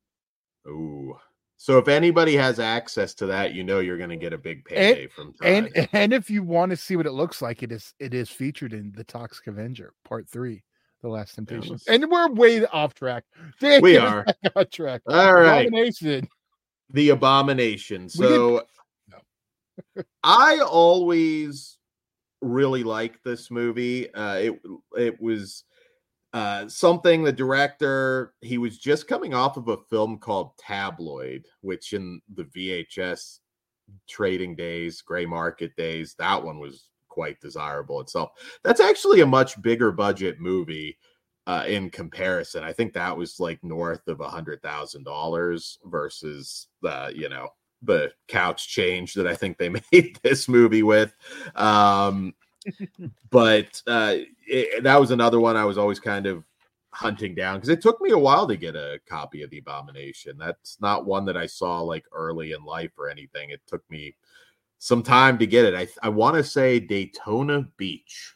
Ooh. 0.67 1.17
So 1.56 1.79
if 1.79 1.89
anybody 1.89 2.37
has 2.37 2.59
access 2.59 3.15
to 3.15 3.27
that, 3.27 3.55
you 3.55 3.65
know 3.65 3.79
you're 3.79 3.97
going 3.97 4.11
to 4.11 4.17
get 4.17 4.35
a 4.35 4.39
big 4.39 4.65
payday 4.67 5.06
from 5.06 5.33
Todd. 5.33 5.47
And 5.47 5.89
and 5.93 6.12
if 6.12 6.29
you 6.29 6.43
want 6.43 6.71
to 6.71 6.77
see 6.77 6.97
what 6.97 7.07
it 7.07 7.12
looks 7.12 7.41
like, 7.41 7.62
it 7.62 7.73
is 7.73 7.95
it 7.99 8.12
is 8.12 8.29
featured 8.29 8.75
in 8.75 8.93
the 8.95 9.05
Toxic 9.05 9.47
Avenger 9.47 9.95
Part 10.05 10.29
Three, 10.29 10.62
The 11.03 11.09
Last 11.09 11.37
Temptation. 11.37 11.79
And 11.89 12.11
we're 12.11 12.31
way 12.33 12.67
off 12.67 12.93
track. 12.93 13.25
We 13.81 13.97
are. 13.97 14.27
on 14.55 14.67
track. 14.67 15.00
All 15.07 15.33
right. 15.33 15.67
Abomination. 15.67 16.29
the 16.91 17.11
abomination. 17.11 18.11
So 18.11 18.65
I 20.23 20.59
always 20.59 21.78
really 22.40 22.83
liked 22.83 23.25
this 23.25 23.50
movie. 23.50 24.12
Uh, 24.14 24.35
it 24.35 24.61
it 24.97 25.21
was 25.21 25.64
uh, 26.33 26.69
something 26.69 27.23
the 27.23 27.33
director 27.33 28.35
he 28.40 28.59
was 28.59 28.78
just 28.78 29.07
coming 29.07 29.35
off 29.35 29.57
of 29.57 29.69
a 29.69 29.78
film 29.88 30.19
called 30.19 30.57
Tabloid, 30.59 31.47
which 31.61 31.93
in 31.93 32.21
the 32.35 32.45
VHS 32.45 33.38
trading 34.09 34.57
days, 34.57 35.00
gray 35.00 35.26
market 35.26 35.76
days, 35.76 36.14
that 36.19 36.43
one 36.43 36.59
was 36.59 36.88
quite 37.09 37.40
desirable 37.40 38.00
itself. 38.00 38.31
That's 38.64 38.81
actually 38.81 39.21
a 39.21 39.26
much 39.26 39.61
bigger 39.62 39.93
budget 39.93 40.40
movie 40.40 40.99
uh, 41.47 41.64
in 41.69 41.90
comparison. 41.90 42.64
I 42.64 42.73
think 42.73 42.93
that 42.95 43.16
was 43.16 43.38
like 43.38 43.62
north 43.62 44.09
of 44.09 44.21
a 44.21 44.28
hundred 44.28 44.62
thousand 44.62 45.04
dollars 45.04 45.78
versus 45.85 46.69
the 46.83 47.12
you 47.14 47.28
know 47.28 47.49
the 47.85 48.12
couch 48.29 48.69
change 48.69 49.14
that 49.14 49.26
I 49.26 49.35
think 49.35 49.59
they 49.59 49.69
made 49.93 50.19
this 50.23 50.49
movie 50.49 50.83
with. 50.83 51.14
Um, 51.55 52.35
but 53.31 53.83
uh, 53.87 54.17
it, 54.47 54.83
that 54.83 55.00
was 55.00 55.11
another 55.11 55.41
one 55.41 55.57
I 55.57 55.64
was 55.64 55.79
always 55.79 56.00
kind 56.00 56.26
of 56.26 56.45
hunting 56.91 57.35
down 57.35 57.57
because 57.57 57.69
it 57.69 57.81
took 57.81 58.00
me 58.00 58.11
a 58.11 58.19
while 58.19 58.47
to 58.47 58.57
get 58.57 58.76
a 58.76 59.00
copy 59.09 59.43
of 59.43 59.50
the 59.50 59.59
Abomination. 59.59 60.38
That's 60.38 60.81
not 60.81 61.07
one 61.07 61.25
that 61.26 61.37
I 61.37 61.47
saw 61.47 61.81
like 61.81 62.05
early 62.12 62.53
in 62.53 62.64
life 62.64 62.93
or 62.99 63.09
anything. 63.11 63.50
It 63.50 63.61
took 63.67 63.83
me 63.91 64.17
some 64.79 65.03
time 65.03 65.38
to 65.38 65.47
get 65.47 65.64
it. 65.64 65.75
I 65.75 65.88
I 66.03 66.09
want 66.09 66.37
to 66.37 66.45
say 66.45 66.79
Daytona 66.79 67.69
Beach. 67.76 68.34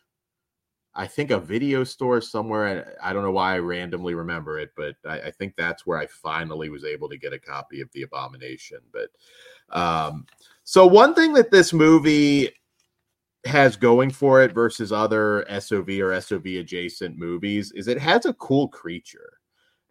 I 0.94 1.06
think 1.06 1.30
a 1.30 1.38
video 1.38 1.84
store 1.84 2.20
somewhere. 2.20 2.96
I 3.02 3.10
I 3.10 3.12
don't 3.12 3.22
know 3.22 3.30
why 3.30 3.54
I 3.54 3.58
randomly 3.58 4.14
remember 4.14 4.58
it, 4.58 4.70
but 4.76 4.96
I, 5.04 5.20
I 5.20 5.30
think 5.30 5.54
that's 5.56 5.86
where 5.86 5.98
I 5.98 6.06
finally 6.06 6.70
was 6.70 6.84
able 6.84 7.08
to 7.08 7.18
get 7.18 7.32
a 7.32 7.38
copy 7.38 7.80
of 7.80 7.90
the 7.92 8.02
Abomination. 8.02 8.78
But 8.92 9.10
um, 9.76 10.26
so 10.64 10.86
one 10.86 11.14
thing 11.14 11.32
that 11.34 11.50
this 11.50 11.72
movie 11.72 12.50
has 13.44 13.76
going 13.76 14.10
for 14.10 14.42
it 14.42 14.52
versus 14.52 14.92
other 14.92 15.46
SOV 15.60 15.88
or 16.00 16.20
SOV 16.20 16.46
adjacent 16.46 17.16
movies 17.16 17.72
is 17.72 17.88
it 17.88 17.98
has 17.98 18.26
a 18.26 18.34
cool 18.34 18.68
creature 18.68 19.38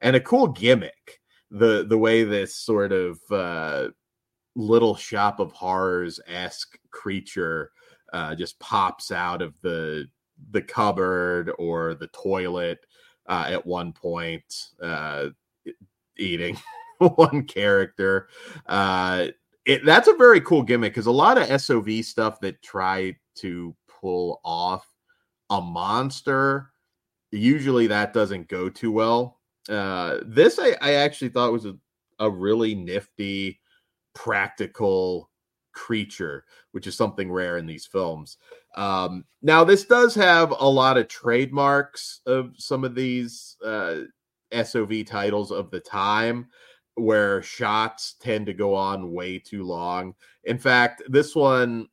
and 0.02 0.16
a 0.16 0.22
cool 0.22 0.48
gimmick. 0.48 1.20
The 1.52 1.86
the 1.88 1.98
way 1.98 2.24
this 2.24 2.56
sort 2.56 2.92
of 2.92 3.20
uh, 3.32 3.90
little 4.56 4.96
shop 4.96 5.40
of 5.40 5.54
horrors 5.54 6.20
esque 6.28 6.78
creature 6.92 7.72
uh, 8.12 8.36
just 8.36 8.60
pops 8.60 9.12
out 9.12 9.42
of 9.42 9.54
the 9.62 10.06
the 10.52 10.62
cupboard 10.62 11.52
or 11.58 11.94
the 11.94 12.08
toilet 12.08 12.80
uh, 13.28 13.46
at 13.50 13.66
one 13.66 13.94
point, 13.94 14.70
uh, 14.82 15.28
eating 16.18 16.58
one 16.98 17.44
character. 17.44 18.30
Uh, 18.66 19.28
it, 19.66 19.86
that's 19.86 20.08
a 20.08 20.14
very 20.14 20.42
cool 20.42 20.64
gimmick 20.64 20.94
because 20.94 21.08
a 21.08 21.12
lot 21.12 21.38
of 21.38 21.62
SOV 21.62 22.04
stuff 22.04 22.40
that 22.40 22.62
try 22.62 23.16
to 23.36 23.76
pull 23.88 24.40
off 24.44 24.88
a 25.50 25.62
monster, 25.62 26.72
usually 27.32 27.88
that 27.88 28.14
doesn't 28.14 28.48
go 28.48 28.70
too 28.70 28.92
well. 28.92 29.42
Uh, 29.70 30.20
this 30.26 30.60
I, 30.60 30.76
I 30.82 30.94
actually 30.94 31.30
thought 31.30 31.52
was 31.52 31.66
a, 31.66 31.76
a 32.20 32.30
really 32.30 32.74
nifty, 32.76 33.60
practical 34.16 35.30
creature, 35.78 36.44
which 36.72 36.88
is 36.88 36.98
something 36.98 37.32
rare 37.32 37.58
in 37.58 37.68
these 37.68 37.86
films. 37.86 38.38
Um, 38.76 39.26
now, 39.44 39.64
this 39.64 39.86
does 39.86 40.16
have 40.16 40.52
a 40.52 40.68
lot 40.68 40.98
of 40.98 41.08
trademarks 41.08 42.22
of 42.26 42.56
some 42.58 42.84
of 42.84 42.96
these 42.96 43.58
uh, 43.64 43.98
SOV 44.52 45.06
titles 45.06 45.52
of 45.52 45.70
the 45.70 45.80
time 45.80 46.48
where 46.96 47.44
shots 47.44 48.16
tend 48.20 48.48
to 48.48 48.54
go 48.54 48.74
on 48.74 49.14
way 49.14 49.38
too 49.38 49.64
long. 49.64 50.16
In 50.46 50.58
fact, 50.58 51.04
this 51.08 51.36
one 51.36 51.88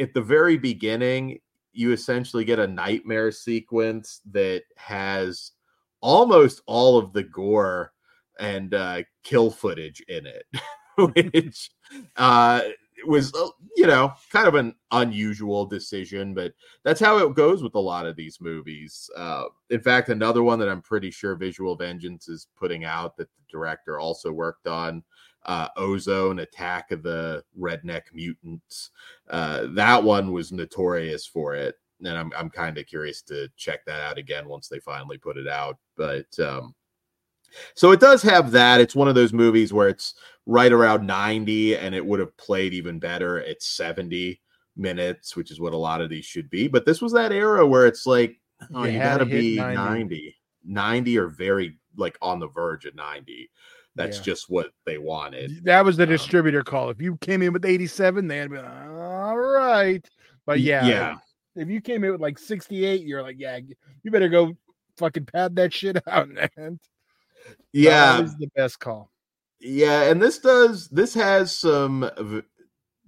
at 0.00 0.14
the 0.14 0.22
very 0.22 0.56
beginning, 0.56 1.40
you 1.72 1.92
essentially 1.92 2.44
get 2.44 2.58
a 2.58 2.66
nightmare 2.66 3.30
sequence 3.30 4.22
that 4.32 4.62
has 4.76 5.52
almost 6.00 6.62
all 6.66 6.96
of 6.96 7.12
the 7.12 7.22
gore 7.22 7.92
and 8.40 8.72
uh, 8.72 9.02
kill 9.24 9.50
footage 9.50 10.02
in 10.08 10.26
it, 10.26 10.46
which 10.96 11.70
uh, 12.16 12.62
was 13.06 13.34
uh, 13.34 13.48
you 13.76 13.86
know 13.86 14.12
kind 14.30 14.46
of 14.46 14.54
an 14.54 14.74
unusual 14.92 15.66
decision, 15.66 16.34
but 16.34 16.52
that's 16.84 17.00
how 17.00 17.18
it 17.18 17.34
goes 17.34 17.62
with 17.62 17.74
a 17.74 17.80
lot 17.80 18.06
of 18.06 18.16
these 18.16 18.40
movies. 18.40 19.10
Uh, 19.16 19.44
in 19.70 19.80
fact, 19.80 20.08
another 20.08 20.42
one 20.42 20.58
that 20.58 20.68
I'm 20.68 20.82
pretty 20.82 21.10
sure 21.10 21.34
Visual 21.34 21.76
Vengeance 21.76 22.28
is 22.28 22.48
putting 22.56 22.84
out 22.84 23.16
that 23.16 23.28
the 23.28 23.42
director 23.50 23.98
also 23.98 24.32
worked 24.32 24.66
on. 24.66 25.02
Uh, 25.46 25.68
Ozone 25.76 26.38
Attack 26.38 26.90
of 26.90 27.02
the 27.02 27.44
Redneck 27.58 28.04
Mutants. 28.14 28.90
Uh, 29.28 29.66
that 29.74 30.02
one 30.02 30.32
was 30.32 30.52
notorious 30.52 31.26
for 31.26 31.54
it, 31.54 31.74
and 32.02 32.16
I'm 32.16 32.32
I'm 32.36 32.48
kind 32.48 32.78
of 32.78 32.86
curious 32.86 33.20
to 33.22 33.48
check 33.56 33.84
that 33.84 34.00
out 34.00 34.18
again 34.18 34.48
once 34.48 34.68
they 34.68 34.78
finally 34.78 35.18
put 35.18 35.36
it 35.36 35.46
out. 35.46 35.76
But 35.96 36.26
um, 36.38 36.74
so 37.74 37.92
it 37.92 38.00
does 38.00 38.22
have 38.22 38.50
that. 38.52 38.80
It's 38.80 38.94
one 38.96 39.08
of 39.08 39.14
those 39.14 39.32
movies 39.32 39.72
where 39.72 39.88
it's 39.88 40.14
right 40.46 40.72
around 40.72 41.06
90 41.06 41.76
and 41.76 41.94
it 41.94 42.04
would 42.04 42.20
have 42.20 42.36
played 42.36 42.74
even 42.74 42.98
better 42.98 43.40
at 43.40 43.62
70 43.62 44.40
minutes, 44.76 45.36
which 45.36 45.50
is 45.50 45.60
what 45.60 45.72
a 45.72 45.78
lot 45.78 46.00
of 46.00 46.10
these 46.10 46.24
should 46.24 46.50
be. 46.50 46.68
But 46.68 46.84
this 46.84 47.00
was 47.00 47.12
that 47.12 47.32
era 47.32 47.66
where 47.66 47.86
it's 47.86 48.06
like, 48.06 48.38
oh, 48.74 48.84
you, 48.84 48.92
you 48.92 48.98
got 48.98 49.18
to 49.18 49.26
be 49.26 49.56
90. 49.56 49.76
90. 49.76 50.36
90 50.66 51.18
or 51.18 51.28
very 51.28 51.78
like 51.96 52.16
on 52.20 52.40
the 52.40 52.48
verge 52.48 52.84
of 52.84 52.94
90. 52.94 53.50
That's 53.96 54.16
yeah. 54.18 54.22
just 54.24 54.50
what 54.50 54.70
they 54.86 54.98
wanted. 54.98 55.64
That 55.64 55.84
was 55.84 55.96
the 55.96 56.02
um, 56.02 56.08
distributor 56.08 56.62
call. 56.62 56.90
If 56.90 57.00
you 57.00 57.16
came 57.18 57.42
in 57.42 57.52
with 57.52 57.64
87, 57.64 58.26
they'd 58.26 58.50
be 58.50 58.56
like, 58.56 58.66
all 58.66 59.38
right. 59.38 60.06
But 60.46 60.60
yeah, 60.60 60.86
yeah. 60.86 61.14
If 61.54 61.68
you 61.68 61.80
came 61.80 62.02
in 62.02 62.10
with 62.10 62.20
like 62.20 62.38
68, 62.38 63.02
you're 63.02 63.22
like, 63.22 63.36
yeah, 63.38 63.60
you 64.02 64.10
better 64.10 64.28
go 64.28 64.56
fucking 64.98 65.26
pad 65.26 65.54
that 65.56 65.72
shit 65.72 66.02
out, 66.08 66.28
man. 66.28 66.80
Yeah, 67.72 68.16
that 68.16 68.22
was 68.22 68.36
the 68.36 68.48
best 68.56 68.80
call. 68.80 69.10
Yeah, 69.64 70.02
and 70.02 70.20
this 70.20 70.38
does 70.38 70.88
this 70.88 71.14
has 71.14 71.56
some 71.56 72.10
v- 72.18 72.42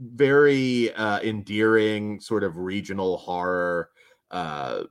very 0.00 0.92
uh, 0.94 1.20
endearing 1.20 2.18
sort 2.20 2.42
of 2.44 2.56
regional 2.56 3.18
horror 3.18 3.90
uh, 4.30 4.84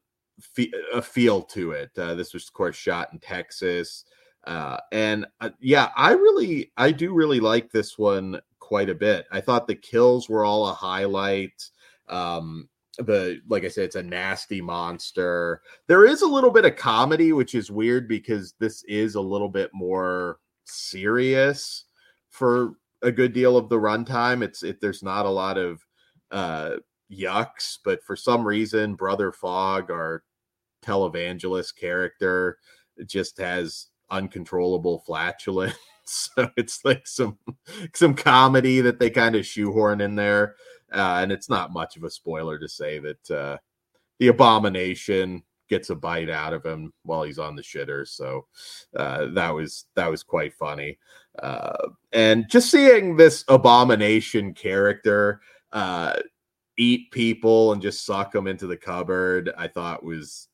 a 0.94 1.02
feel 1.02 1.42
to 1.42 1.72
it. 1.72 1.90
Uh, 1.98 2.14
this 2.14 2.34
was, 2.36 2.48
of 2.48 2.54
course, 2.54 2.76
shot 2.76 3.10
in 3.14 3.20
Texas, 3.20 4.06
uh, 4.46 4.78
and 4.92 5.26
uh, 5.42 5.50
yeah, 5.60 5.90
I 5.98 6.12
really, 6.12 6.72
I 6.78 6.92
do 6.92 7.14
really 7.14 7.40
like 7.40 7.72
this 7.72 7.98
one 7.98 8.40
quite 8.60 8.90
a 8.90 8.96
bit. 8.96 9.26
I 9.32 9.42
thought 9.42 9.68
the 9.68 9.76
kills 9.76 10.30
were 10.30 10.46
all 10.46 10.68
a 10.68 10.74
highlight. 10.74 11.68
Um, 12.10 12.70
the 13.00 13.42
like 13.50 13.66
I 13.66 13.70
said, 13.70 13.86
it's 13.86 13.96
a 13.96 14.04
nasty 14.04 14.62
monster. 14.62 15.62
There 15.88 16.06
is 16.06 16.22
a 16.22 16.28
little 16.28 16.52
bit 16.52 16.66
of 16.66 16.76
comedy, 16.76 17.34
which 17.34 17.56
is 17.56 17.72
weird 17.72 18.08
because 18.08 18.54
this 18.60 18.84
is 18.84 19.16
a 19.16 19.22
little 19.22 19.50
bit 19.50 19.72
more 19.74 20.40
serious 20.66 21.86
for 22.30 22.74
a 23.02 23.12
good 23.12 23.34
deal 23.34 23.58
of 23.58 23.70
the 23.70 23.80
runtime. 23.80 24.44
It's 24.44 24.64
it 24.64 24.82
there's 24.82 25.04
not 25.04 25.26
a 25.26 25.30
lot 25.30 25.58
of 25.58 25.86
uh 26.32 26.78
yucks, 27.12 27.78
but 27.84 28.04
for 28.04 28.16
some 28.16 28.46
reason, 28.46 28.96
Brother 28.96 29.32
Fog, 29.32 29.92
our 29.92 30.24
televangelist 30.84 31.76
character, 31.76 32.58
just 33.06 33.38
has 33.38 33.88
uncontrollable 34.10 35.00
flatulence. 35.06 35.76
so 36.06 36.50
it's 36.58 36.86
like 36.86 37.08
some 37.08 37.38
some 37.94 38.16
comedy 38.16 38.82
that 38.82 39.00
they 39.00 39.10
kind 39.10 39.36
of 39.36 39.46
shoehorn 39.46 40.02
in 40.02 40.16
there 40.16 40.56
uh, 40.92 41.20
and 41.22 41.32
it's 41.32 41.50
not 41.50 41.74
much 41.74 41.98
of 41.98 42.04
a 42.04 42.10
spoiler 42.10 42.60
to 42.60 42.68
say 42.68 43.00
that 43.00 43.32
uh, 43.32 43.58
the 44.20 44.28
abomination 44.28 45.44
gets 45.70 45.90
a 45.90 45.96
bite 45.96 46.30
out 46.30 46.54
of 46.54 46.66
him 46.66 46.94
while 47.04 47.24
he's 47.24 47.40
on 47.40 47.56
the 47.56 47.62
shitter. 47.62 48.08
So 48.08 48.48
uh, 48.96 49.28
that 49.34 49.50
was 49.50 49.86
that 49.96 50.10
was 50.10 50.24
quite 50.24 50.54
funny. 50.54 50.98
Uh, 51.40 51.90
and 52.14 52.46
just 52.50 52.72
seeing 52.72 53.16
this 53.16 53.44
abomination 53.48 54.54
character 54.54 55.42
uh, 55.72 56.14
eat 56.78 57.12
people 57.12 57.74
and 57.74 57.82
just 57.82 58.06
suck 58.06 58.32
them 58.32 58.48
into 58.48 58.68
the 58.68 58.78
cupboard, 58.78 59.52
I 59.58 59.68
thought 59.68 60.04
was 60.04 60.48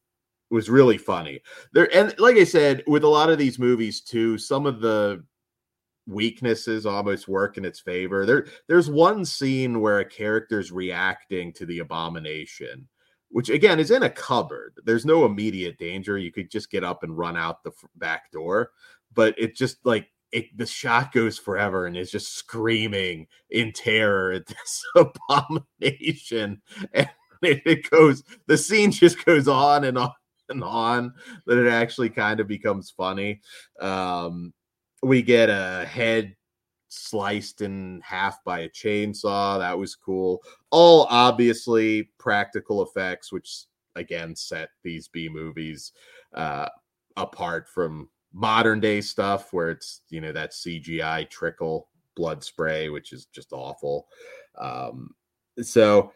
was 0.49 0.69
really 0.69 0.97
funny. 0.97 1.39
There 1.73 1.93
and 1.95 2.13
like 2.19 2.37
I 2.37 2.43
said, 2.43 2.83
with 2.87 3.03
a 3.03 3.07
lot 3.07 3.29
of 3.29 3.37
these 3.37 3.59
movies 3.59 4.01
too, 4.01 4.37
some 4.37 4.65
of 4.65 4.81
the 4.81 5.23
weaknesses 6.07 6.85
almost 6.85 7.27
work 7.27 7.57
in 7.57 7.65
its 7.65 7.79
favor. 7.79 8.25
There, 8.25 8.47
there's 8.67 8.89
one 8.89 9.25
scene 9.25 9.79
where 9.79 9.99
a 9.99 10.05
character's 10.05 10.71
reacting 10.71 11.53
to 11.53 11.65
the 11.65 11.79
abomination, 11.79 12.87
which 13.31 13.49
again 13.49 13.79
is 13.79 13.91
in 13.91 14.03
a 14.03 14.09
cupboard. 14.09 14.73
There's 14.83 15.05
no 15.05 15.25
immediate 15.25 15.77
danger. 15.77 16.17
You 16.17 16.31
could 16.31 16.51
just 16.51 16.69
get 16.69 16.83
up 16.83 17.03
and 17.03 17.17
run 17.17 17.37
out 17.37 17.63
the 17.63 17.71
back 17.95 18.31
door, 18.31 18.71
but 19.13 19.35
it 19.37 19.55
just 19.55 19.77
like 19.85 20.07
it, 20.31 20.55
the 20.57 20.65
shot 20.65 21.11
goes 21.11 21.37
forever 21.37 21.85
and 21.85 21.97
is 21.97 22.11
just 22.11 22.35
screaming 22.35 23.27
in 23.49 23.71
terror 23.73 24.31
at 24.31 24.45
this 24.47 24.83
abomination, 24.95 26.61
and 26.93 27.09
it, 27.41 27.61
it 27.65 27.89
goes. 27.89 28.23
The 28.47 28.57
scene 28.57 28.91
just 28.91 29.23
goes 29.25 29.47
on 29.47 29.83
and 29.85 29.97
on 29.97 30.11
and 30.49 30.63
on 30.63 31.13
that 31.45 31.57
it 31.57 31.69
actually 31.69 32.09
kind 32.09 32.39
of 32.39 32.47
becomes 32.47 32.91
funny. 32.91 33.41
Um, 33.79 34.53
we 35.01 35.21
get 35.21 35.49
a 35.49 35.85
head 35.85 36.35
sliced 36.93 37.61
in 37.61 38.01
half 38.03 38.43
by 38.43 38.59
a 38.59 38.69
chainsaw. 38.69 39.57
That 39.57 39.77
was 39.77 39.95
cool. 39.95 40.41
All 40.71 41.07
obviously 41.09 42.09
practical 42.19 42.83
effects, 42.83 43.31
which 43.31 43.65
again 43.95 44.35
set 44.35 44.69
these 44.83 45.07
B 45.07 45.29
movies 45.29 45.93
uh, 46.33 46.67
apart 47.15 47.69
from 47.69 48.09
modern 48.33 48.79
day 48.79 49.01
stuff 49.01 49.51
where 49.53 49.71
it's 49.71 50.01
you 50.09 50.21
know 50.21 50.33
that 50.33 50.51
CGI 50.51 51.29
trickle 51.29 51.87
blood 52.15 52.43
spray, 52.43 52.89
which 52.89 53.13
is 53.13 53.25
just 53.25 53.53
awful. 53.53 54.07
Um, 54.59 55.11
so 55.61 56.11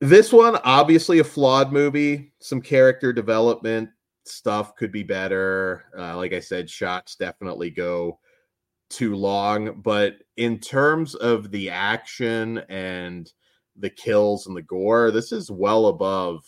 this 0.00 0.32
one 0.32 0.56
obviously 0.64 1.18
a 1.18 1.24
flawed 1.24 1.70
movie, 1.70 2.32
some 2.38 2.62
character 2.62 3.12
development 3.12 3.90
stuff 4.24 4.74
could 4.74 4.90
be 4.90 5.02
better. 5.02 5.84
Uh, 5.96 6.16
like 6.16 6.32
I 6.32 6.40
said, 6.40 6.70
shots 6.70 7.14
definitely 7.14 7.70
go 7.70 8.18
too 8.88 9.14
long. 9.16 9.80
But 9.82 10.16
in 10.36 10.58
terms 10.58 11.14
of 11.14 11.50
the 11.50 11.70
action 11.70 12.58
and 12.68 13.30
the 13.76 13.90
kills 13.90 14.46
and 14.46 14.56
the 14.56 14.62
gore, 14.62 15.10
this 15.10 15.32
is 15.32 15.50
well 15.50 15.86
above 15.86 16.44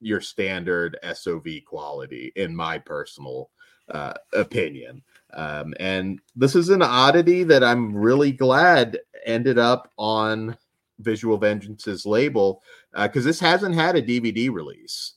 your 0.00 0.20
standard 0.20 0.98
SOV 1.14 1.46
quality, 1.66 2.32
in 2.36 2.54
my 2.54 2.78
personal 2.78 3.50
uh, 3.90 4.14
opinion. 4.32 5.02
Um, 5.34 5.74
and 5.78 6.20
this 6.36 6.54
is 6.54 6.68
an 6.68 6.82
oddity 6.82 7.44
that 7.44 7.64
I'm 7.64 7.94
really 7.94 8.32
glad 8.32 8.98
ended 9.24 9.58
up 9.58 9.90
on 9.96 10.56
Visual 10.98 11.38
Vengeance's 11.38 12.04
label 12.04 12.62
because 12.94 13.24
uh, 13.24 13.28
this 13.28 13.40
hasn't 13.40 13.74
had 13.74 13.96
a 13.96 14.02
DVD 14.02 14.52
release 14.52 15.14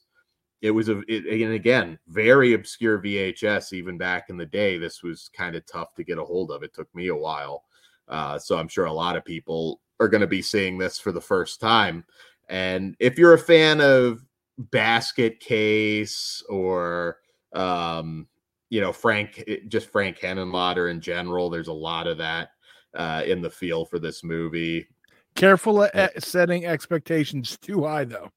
it 0.61 0.71
was 0.71 0.89
a 0.89 1.01
it, 1.07 1.41
and 1.41 1.53
again 1.53 1.99
very 2.07 2.53
obscure 2.53 2.99
VHS 2.99 3.73
even 3.73 3.97
back 3.97 4.29
in 4.29 4.37
the 4.37 4.45
day. 4.45 4.77
This 4.77 5.03
was 5.03 5.29
kind 5.35 5.55
of 5.55 5.65
tough 5.65 5.93
to 5.95 6.03
get 6.03 6.17
a 6.17 6.23
hold 6.23 6.51
of. 6.51 6.63
It 6.63 6.73
took 6.73 6.93
me 6.95 7.07
a 7.07 7.15
while, 7.15 7.63
uh, 8.07 8.39
so 8.39 8.57
I'm 8.57 8.67
sure 8.67 8.85
a 8.85 8.93
lot 8.93 9.15
of 9.15 9.25
people 9.25 9.81
are 9.99 10.07
going 10.07 10.21
to 10.21 10.27
be 10.27 10.41
seeing 10.41 10.77
this 10.77 10.99
for 10.99 11.11
the 11.11 11.21
first 11.21 11.59
time. 11.59 12.03
And 12.49 12.95
if 12.99 13.17
you're 13.17 13.33
a 13.33 13.39
fan 13.39 13.81
of 13.81 14.23
Basket 14.57 15.39
Case 15.39 16.43
or 16.49 17.17
um, 17.53 18.27
you 18.69 18.81
know 18.81 18.91
Frank, 18.91 19.43
just 19.67 19.89
Frank 19.89 20.19
Henenlotter 20.19 20.91
in 20.91 21.01
general, 21.01 21.49
there's 21.49 21.67
a 21.67 21.73
lot 21.73 22.07
of 22.07 22.17
that 22.17 22.49
uh, 22.95 23.23
in 23.25 23.41
the 23.41 23.49
feel 23.49 23.85
for 23.85 23.99
this 23.99 24.23
movie. 24.23 24.87
Careful 25.35 25.83
at 25.83 26.23
setting 26.23 26.65
expectations 26.65 27.57
too 27.57 27.83
high, 27.83 28.05
though. 28.05 28.31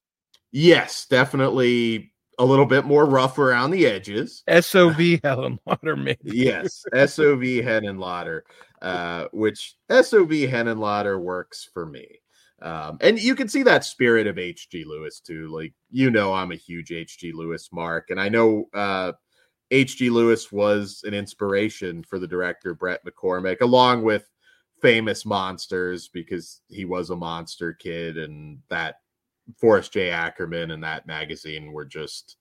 Yes, 0.53 1.07
definitely 1.07 2.13
a 2.39 2.45
little 2.45 2.67
bit 2.67 2.85
more 2.85 3.05
rough 3.05 3.39
around 3.39 3.71
the 3.71 3.87
edges. 3.87 4.43
SOV 4.49 4.97
Henenlotter, 5.25 6.03
maybe. 6.03 6.19
yes, 6.25 6.85
SOV 6.95 7.43
Henenlotter, 7.65 8.43
uh, 8.81 9.27
which 9.33 9.75
SOV 9.91 10.31
Henenlotter 10.31 11.21
works 11.21 11.69
for 11.73 11.85
me. 11.85 12.07
Um, 12.61 12.99
and 13.01 13.21
you 13.21 13.35
can 13.35 13.49
see 13.49 13.63
that 13.65 13.85
spirit 13.85 14.27
of 14.27 14.39
H.G. 14.39 14.85
Lewis 14.85 15.21
too. 15.21 15.49
Like, 15.49 15.73
you 15.91 16.11
know, 16.11 16.33
I'm 16.33 16.53
a 16.53 16.57
huge 16.57 16.91
H.G. 16.91 17.33
Lewis 17.33 17.69
mark, 17.73 18.11
and 18.11 18.21
I 18.21 18.29
know 18.29 18.69
uh, 18.75 19.13
H.G. 19.71 20.11
Lewis 20.11 20.51
was 20.51 21.03
an 21.07 21.15
inspiration 21.15 22.03
for 22.03 22.19
the 22.19 22.27
director 22.27 22.75
Bret 22.75 23.01
McCormick, 23.05 23.61
along 23.61 24.03
with 24.03 24.29
famous 24.81 25.27
monsters 25.27 26.09
because 26.09 26.61
he 26.69 26.85
was 26.85 27.11
a 27.11 27.17
monster 27.17 27.73
kid 27.73 28.17
and 28.17 28.59
that 28.71 28.97
Forrest 29.57 29.93
J. 29.93 30.11
Ackerman 30.11 30.73
and 30.73 30.83
that 30.85 31.07
magazine 31.07 31.73
were 31.73 31.85
just 31.85 32.37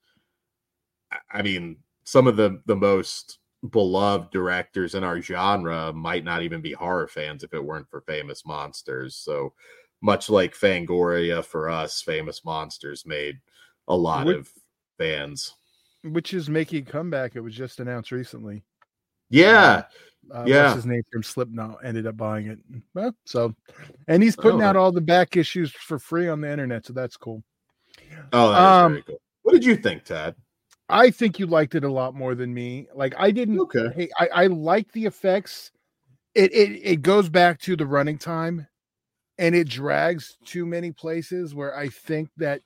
I 1.31 1.41
mean 1.41 1.77
some 2.03 2.27
of 2.27 2.35
the 2.35 2.61
the 2.65 2.75
most 2.75 3.39
beloved 3.71 4.31
directors 4.31 4.95
in 4.95 5.03
our 5.03 5.21
genre 5.21 5.91
might 5.93 6.23
not 6.23 6.41
even 6.41 6.61
be 6.61 6.73
horror 6.73 7.07
fans 7.07 7.43
if 7.43 7.53
it 7.53 7.63
weren't 7.63 7.89
for 7.89 8.01
famous 8.01 8.45
monsters. 8.45 9.15
So 9.15 9.53
much 10.01 10.29
like 10.29 10.53
Fangoria 10.53 11.43
for 11.43 11.69
us, 11.69 12.01
famous 12.01 12.45
monsters 12.45 13.05
made 13.05 13.39
a 13.87 13.95
lot 13.95 14.27
which, 14.27 14.37
of 14.37 14.49
fans. 14.97 15.55
Which 16.03 16.33
is 16.33 16.49
making 16.49 16.87
a 16.87 16.91
comeback. 16.91 17.35
It 17.35 17.41
was 17.41 17.55
just 17.55 17.79
announced 17.79 18.11
recently. 18.11 18.63
Yeah. 19.29 19.77
Um, 19.77 19.83
Uh, 20.33 20.43
yeah. 20.45 20.63
What's 20.63 20.75
his 20.75 20.85
name 20.85 21.03
from 21.11 21.23
Slipknot 21.23 21.79
ended 21.83 22.07
up 22.07 22.17
buying 22.17 22.47
it. 22.47 22.59
Well, 22.93 23.15
so, 23.25 23.55
and 24.07 24.21
he's 24.21 24.35
putting 24.35 24.61
oh. 24.61 24.65
out 24.65 24.75
all 24.75 24.91
the 24.91 25.01
back 25.01 25.37
issues 25.37 25.71
for 25.71 25.99
free 25.99 26.27
on 26.27 26.41
the 26.41 26.51
internet. 26.51 26.85
So 26.85 26.93
that's 26.93 27.17
cool. 27.17 27.43
Oh, 28.33 28.53
um, 28.53 28.91
very 28.93 29.03
cool. 29.03 29.21
What 29.43 29.53
did 29.53 29.65
you 29.65 29.75
think, 29.75 30.03
Tad? 30.03 30.35
I 30.89 31.09
think 31.09 31.39
you 31.39 31.47
liked 31.47 31.75
it 31.75 31.83
a 31.83 31.91
lot 31.91 32.15
more 32.15 32.35
than 32.35 32.53
me. 32.53 32.87
Like 32.93 33.13
I 33.17 33.31
didn't. 33.31 33.59
Okay. 33.59 33.89
Hey, 33.95 34.09
I 34.19 34.43
I 34.43 34.47
like 34.47 34.91
the 34.91 35.05
effects. 35.05 35.71
It 36.35 36.53
it 36.53 36.81
it 36.83 37.01
goes 37.01 37.29
back 37.29 37.59
to 37.61 37.75
the 37.75 37.85
running 37.85 38.17
time, 38.17 38.67
and 39.37 39.55
it 39.55 39.67
drags 39.67 40.37
too 40.45 40.65
many 40.65 40.91
places 40.91 41.53
where 41.53 41.77
I 41.77 41.89
think 41.89 42.29
that 42.37 42.61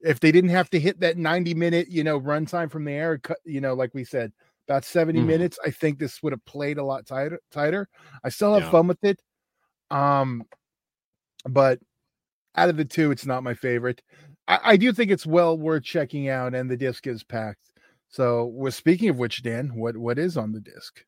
if 0.00 0.20
they 0.20 0.30
didn't 0.32 0.50
have 0.50 0.70
to 0.70 0.80
hit 0.80 1.00
that 1.00 1.16
90 1.16 1.54
minute 1.54 1.88
you 1.90 2.04
know 2.04 2.20
runtime 2.20 2.70
from 2.70 2.84
the 2.84 2.92
air 2.92 3.20
you 3.44 3.60
know 3.60 3.74
like 3.74 3.94
we 3.94 4.04
said 4.04 4.30
about 4.68 4.84
70 4.84 5.20
mm. 5.20 5.26
minutes 5.26 5.58
i 5.64 5.70
think 5.70 5.98
this 5.98 6.22
would 6.22 6.32
have 6.32 6.44
played 6.44 6.78
a 6.78 6.84
lot 6.84 7.06
tighter 7.06 7.40
tighter 7.50 7.88
i 8.24 8.28
still 8.28 8.54
have 8.54 8.64
yeah. 8.64 8.70
fun 8.70 8.86
with 8.86 9.02
it 9.04 9.20
um 9.90 10.42
but 11.48 11.78
out 12.56 12.68
of 12.68 12.76
the 12.76 12.84
two 12.84 13.10
it's 13.10 13.26
not 13.26 13.44
my 13.44 13.54
favorite 13.54 14.02
I, 14.48 14.58
I 14.64 14.76
do 14.76 14.92
think 14.92 15.10
it's 15.10 15.26
well 15.26 15.56
worth 15.56 15.84
checking 15.84 16.28
out, 16.28 16.54
and 16.54 16.70
the 16.70 16.76
disc 16.76 17.06
is 17.06 17.22
packed. 17.22 17.72
So, 18.08 18.46
well, 18.46 18.72
speaking 18.72 19.08
of 19.08 19.18
which, 19.18 19.42
Dan, 19.42 19.72
what 19.74 19.96
what 19.96 20.18
is 20.18 20.36
on 20.36 20.52
the 20.52 20.60
disc? 20.60 21.04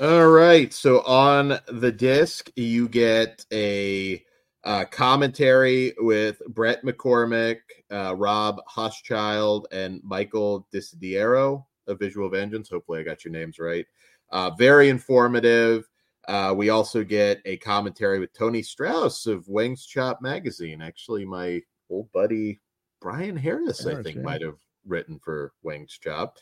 All 0.00 0.28
right. 0.28 0.72
So 0.72 1.02
on 1.02 1.58
the 1.68 1.92
disc, 1.92 2.50
you 2.56 2.88
get 2.88 3.44
a 3.52 4.24
uh, 4.64 4.84
commentary 4.90 5.92
with 5.98 6.40
Bret 6.48 6.84
McCormick, 6.84 7.58
uh, 7.90 8.14
Rob 8.16 8.60
Hauschild, 8.74 9.64
and 9.72 10.00
Michael 10.02 10.66
Desiderio 10.72 11.64
of 11.86 11.98
Visual 11.98 12.28
Vengeance. 12.28 12.68
Hopefully, 12.68 13.00
I 13.00 13.02
got 13.02 13.24
your 13.24 13.32
names 13.32 13.58
right. 13.58 13.86
Uh, 14.30 14.50
very 14.50 14.88
informative. 14.88 15.88
Uh, 16.28 16.54
we 16.56 16.68
also 16.68 17.02
get 17.02 17.40
a 17.44 17.56
commentary 17.58 18.18
with 18.20 18.32
Tony 18.32 18.62
Strauss 18.62 19.26
of 19.26 19.46
Weng's 19.48 19.84
Chop 19.86 20.22
Magazine. 20.22 20.80
Actually, 20.80 21.24
my 21.24 21.60
old 21.90 22.10
buddy 22.12 22.60
Brian 23.00 23.36
Harris, 23.36 23.82
Harris 23.82 23.98
I 23.98 24.02
think, 24.02 24.16
yeah. 24.16 24.22
might 24.22 24.42
have 24.42 24.58
written 24.86 25.18
for 25.18 25.52
Weng's 25.62 25.98
Chop. 25.98 26.38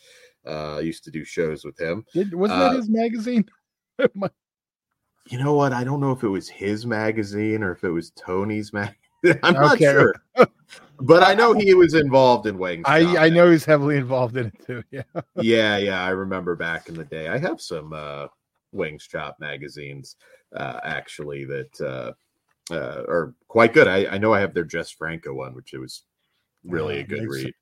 Uh, 0.47 0.81
used 0.83 1.05
to 1.05 1.11
do 1.11 1.25
shows 1.25 1.65
with 1.65 1.79
him. 1.79 2.05
Did, 2.13 2.35
wasn't 2.35 2.61
uh, 2.61 2.69
that 2.71 2.77
his 2.77 2.89
magazine? 2.89 3.45
you 3.99 5.39
know 5.39 5.55
what? 5.55 5.73
I 5.73 5.85
don't 5.85 6.01
know 6.01 6.13
if 6.13 6.23
it 6.23 6.29
was 6.29 6.49
his 6.49 6.87
magazine 6.87 7.63
or 7.63 7.73
if 7.73 7.85
it 7.85 7.91
was 7.91 8.11
Tony's 8.13 8.73
magazine. 8.73 8.97
I'm 9.43 9.55
not 9.55 9.79
sure. 9.79 10.15
but 11.01 11.23
I 11.23 11.35
know 11.35 11.53
he 11.53 11.75
was 11.75 11.95
involved 11.95 12.47
in 12.47 12.59
Wings. 12.59 12.85
I, 12.87 13.27
I 13.27 13.29
know 13.29 13.51
he's 13.51 13.65
heavily 13.65 13.97
involved 13.97 14.37
in 14.37 14.47
it 14.47 14.67
too. 14.67 14.83
Yeah. 14.91 15.03
yeah, 15.37 15.77
yeah. 15.79 16.05
I 16.05 16.11
remember 16.11 16.57
back 16.57 16.89
in 16.89 16.95
the 16.95 17.05
day. 17.05 17.29
I 17.29 17.39
have 17.39 17.61
some 17.61 17.93
uh 17.93 18.27
Weng's 18.73 19.07
Chop 19.07 19.37
magazines 19.41 20.17
uh 20.57 20.81
actually 20.85 21.45
that 21.45 21.81
uh 21.81 22.13
uh, 22.71 23.03
are 23.09 23.35
quite 23.49 23.73
good. 23.73 23.89
I, 23.89 24.07
I 24.07 24.19
know 24.19 24.33
I 24.33 24.41
have 24.41 24.55
their 24.55 24.65
Jess 24.65 24.91
Franco 24.91 25.35
one, 25.35 25.55
which 25.55 25.75
it 25.75 25.79
was 25.79 26.05
really 26.65 26.97
yeah, 26.97 27.01
a 27.01 27.07
good 27.07 27.29
read. 27.29 27.55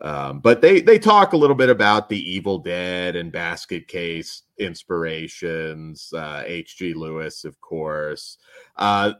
Um, 0.00 0.38
but 0.40 0.60
they 0.60 0.80
they 0.80 0.98
talk 0.98 1.32
a 1.32 1.36
little 1.36 1.56
bit 1.56 1.70
about 1.70 2.08
the 2.08 2.30
Evil 2.30 2.58
Dead 2.58 3.16
and 3.16 3.32
Basket 3.32 3.88
Case 3.88 4.42
inspirations. 4.58 6.12
Uh, 6.12 6.44
H.G. 6.46 6.94
Lewis, 6.94 7.44
of 7.44 7.60
course. 7.60 8.38
Uh, 8.76 9.14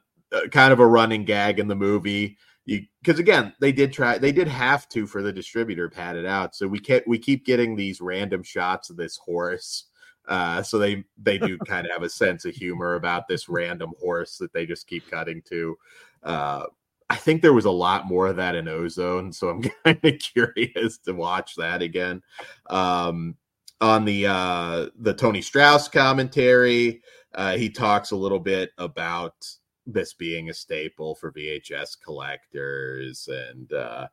kind 0.50 0.72
of 0.72 0.80
a 0.80 0.86
running 0.86 1.24
gag 1.24 1.58
in 1.58 1.68
the 1.68 1.74
movie. 1.74 2.36
Because 2.66 3.18
again, 3.18 3.54
they 3.60 3.72
did 3.72 3.92
try, 3.92 4.18
they 4.18 4.32
did 4.32 4.46
have 4.46 4.88
to 4.90 5.06
for 5.06 5.22
the 5.22 5.32
distributor 5.32 5.88
pad 5.88 6.16
it 6.16 6.26
out. 6.26 6.54
So 6.54 6.68
we 6.68 6.78
kept 6.78 7.08
we 7.08 7.18
keep 7.18 7.46
getting 7.46 7.74
these 7.74 8.00
random 8.00 8.42
shots 8.42 8.90
of 8.90 8.96
this 8.96 9.16
horse 9.16 9.84
uh, 10.28 10.62
so 10.62 10.78
they 10.78 11.04
they 11.20 11.38
do 11.38 11.58
kind 11.66 11.86
of 11.86 11.92
have 11.92 12.02
a 12.02 12.08
sense 12.08 12.44
of 12.44 12.54
humor 12.54 12.94
about 12.94 13.26
this 13.26 13.48
random 13.48 13.92
horse 14.00 14.36
that 14.38 14.52
they 14.52 14.66
just 14.66 14.86
keep 14.86 15.10
cutting 15.10 15.42
to. 15.48 15.76
Uh, 16.22 16.64
I 17.10 17.16
think 17.16 17.40
there 17.40 17.54
was 17.54 17.64
a 17.64 17.70
lot 17.70 18.06
more 18.06 18.26
of 18.26 18.36
that 18.36 18.54
in 18.54 18.68
Ozone, 18.68 19.32
so 19.32 19.48
I'm 19.48 19.62
kind 19.84 19.98
of 20.04 20.18
curious 20.18 20.98
to 20.98 21.12
watch 21.12 21.56
that 21.56 21.80
again. 21.80 22.22
Um, 22.68 23.36
on 23.80 24.04
the 24.04 24.26
uh, 24.26 24.86
the 24.98 25.14
Tony 25.14 25.40
Strauss 25.40 25.88
commentary, 25.88 27.02
uh, 27.34 27.56
he 27.56 27.70
talks 27.70 28.10
a 28.10 28.16
little 28.16 28.40
bit 28.40 28.70
about 28.76 29.46
this 29.88 30.12
being 30.12 30.50
a 30.50 30.54
staple 30.54 31.14
for 31.14 31.32
VHS 31.32 32.00
collectors, 32.00 33.28
and 33.28 33.72
uh, 33.72 34.06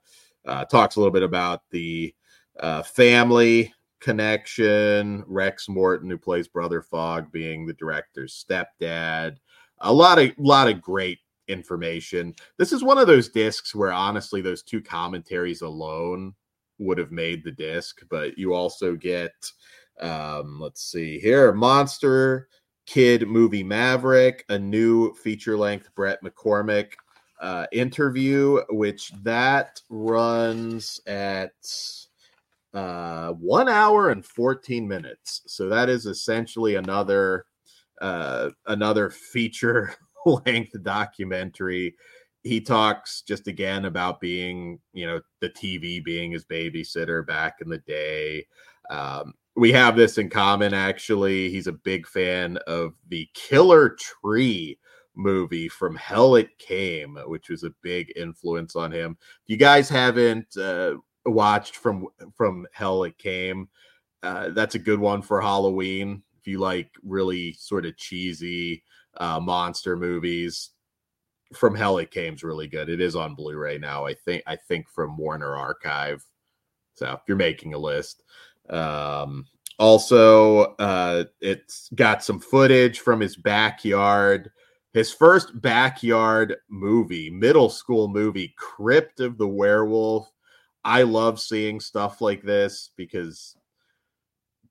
uh, 0.45 0.65
talks 0.65 0.95
a 0.95 0.99
little 0.99 1.13
bit 1.13 1.23
about 1.23 1.63
the 1.69 2.15
uh, 2.59 2.81
family 2.81 3.73
connection. 3.99 5.23
Rex 5.27 5.67
Morton, 5.69 6.09
who 6.09 6.17
plays 6.17 6.47
Brother 6.47 6.81
Fogg, 6.81 7.31
being 7.31 7.65
the 7.65 7.73
director's 7.73 8.43
stepdad. 8.47 9.37
A 9.79 9.93
lot 9.93 10.17
of 10.17 10.31
lot 10.37 10.69
of 10.69 10.81
great 10.81 11.19
information. 11.47 12.33
This 12.57 12.71
is 12.71 12.83
one 12.83 12.97
of 12.97 13.07
those 13.07 13.29
discs 13.29 13.75
where 13.75 13.91
honestly, 13.91 14.41
those 14.41 14.63
two 14.63 14.81
commentaries 14.81 15.61
alone 15.61 16.33
would 16.79 16.97
have 16.97 17.11
made 17.11 17.43
the 17.43 17.51
disc, 17.51 18.01
but 18.09 18.37
you 18.37 18.53
also 18.53 18.95
get 18.95 19.33
um, 20.01 20.59
let's 20.59 20.83
see 20.83 21.19
here, 21.19 21.53
Monster 21.53 22.49
Kid 22.85 23.27
movie 23.27 23.63
Maverick, 23.63 24.45
a 24.49 24.59
new 24.59 25.13
feature 25.15 25.57
length 25.57 25.89
Bret 25.95 26.21
McCormick 26.23 26.93
uh, 27.41 27.65
interview, 27.71 28.61
which 28.69 29.11
that 29.23 29.81
runs 29.89 30.99
at 31.07 31.53
uh, 32.73 33.31
one 33.31 33.69
hour 33.69 34.09
and 34.09 34.25
14 34.25 34.87
minutes. 34.87 35.41
So 35.47 35.69
that 35.69 35.89
is 35.89 36.05
essentially 36.05 36.75
another 36.75 37.45
uh, 38.01 38.49
another 38.67 39.09
feature 39.09 39.95
length 40.45 40.81
documentary. 40.83 41.95
He 42.43 42.61
talks 42.61 43.21
just 43.21 43.47
again 43.47 43.85
about 43.85 44.19
being, 44.19 44.79
you 44.93 45.07
know, 45.07 45.21
the 45.41 45.49
TV 45.49 46.03
being 46.03 46.31
his 46.31 46.45
babysitter 46.45 47.25
back 47.25 47.55
in 47.61 47.69
the 47.69 47.79
day. 47.79 48.45
Um, 48.89 49.33
we 49.55 49.71
have 49.71 49.95
this 49.95 50.17
in 50.17 50.29
common, 50.29 50.73
actually. 50.73 51.49
He's 51.49 51.67
a 51.67 51.71
big 51.71 52.07
fan 52.07 52.57
of 52.67 52.93
the 53.09 53.27
Killer 53.33 53.89
Tree 53.89 54.79
movie 55.15 55.69
from 55.69 55.95
Hell 55.95 56.35
It 56.35 56.57
Came, 56.57 57.17
which 57.25 57.49
was 57.49 57.63
a 57.63 57.73
big 57.81 58.11
influence 58.15 58.75
on 58.75 58.91
him. 58.91 59.17
If 59.43 59.49
you 59.49 59.57
guys 59.57 59.87
haven't 59.87 60.57
uh, 60.57 60.95
watched 61.25 61.75
from 61.75 62.07
from 62.35 62.67
Hell 62.71 63.03
It 63.03 63.17
Came. 63.17 63.69
Uh, 64.23 64.49
that's 64.49 64.75
a 64.75 64.79
good 64.79 64.99
one 64.99 65.21
for 65.21 65.39
Halloween. 65.39 66.23
If 66.39 66.47
you 66.47 66.59
like 66.59 66.89
really 67.03 67.53
sort 67.53 67.85
of 67.85 67.95
cheesy 67.95 68.83
uh, 69.17 69.39
monster 69.39 69.95
movies, 69.95 70.71
from 71.53 71.75
Hell 71.75 71.97
It 71.99 72.11
Came's 72.11 72.43
really 72.43 72.67
good. 72.67 72.89
It 72.89 73.01
is 73.01 73.15
on 73.15 73.35
Blu-ray 73.35 73.77
now. 73.77 74.05
I 74.05 74.13
think 74.13 74.43
I 74.47 74.55
think 74.55 74.89
from 74.89 75.17
Warner 75.17 75.55
Archive. 75.55 76.23
So 76.93 77.11
if 77.13 77.19
you're 77.27 77.37
making 77.37 77.73
a 77.73 77.77
list, 77.77 78.23
um, 78.69 79.45
also 79.79 80.75
uh, 80.75 81.25
it's 81.41 81.89
got 81.95 82.23
some 82.23 82.39
footage 82.39 82.99
from 82.99 83.19
his 83.19 83.35
backyard. 83.35 84.51
His 84.93 85.11
first 85.11 85.61
backyard 85.61 86.55
movie, 86.69 87.29
middle 87.29 87.69
school 87.69 88.07
movie, 88.07 88.53
Crypt 88.57 89.19
of 89.19 89.37
the 89.37 89.47
Werewolf 89.47 90.31
I 90.85 91.01
love 91.01 91.39
seeing 91.39 91.79
stuff 91.79 92.21
like 92.21 92.43
this 92.43 92.91
because, 92.95 93.57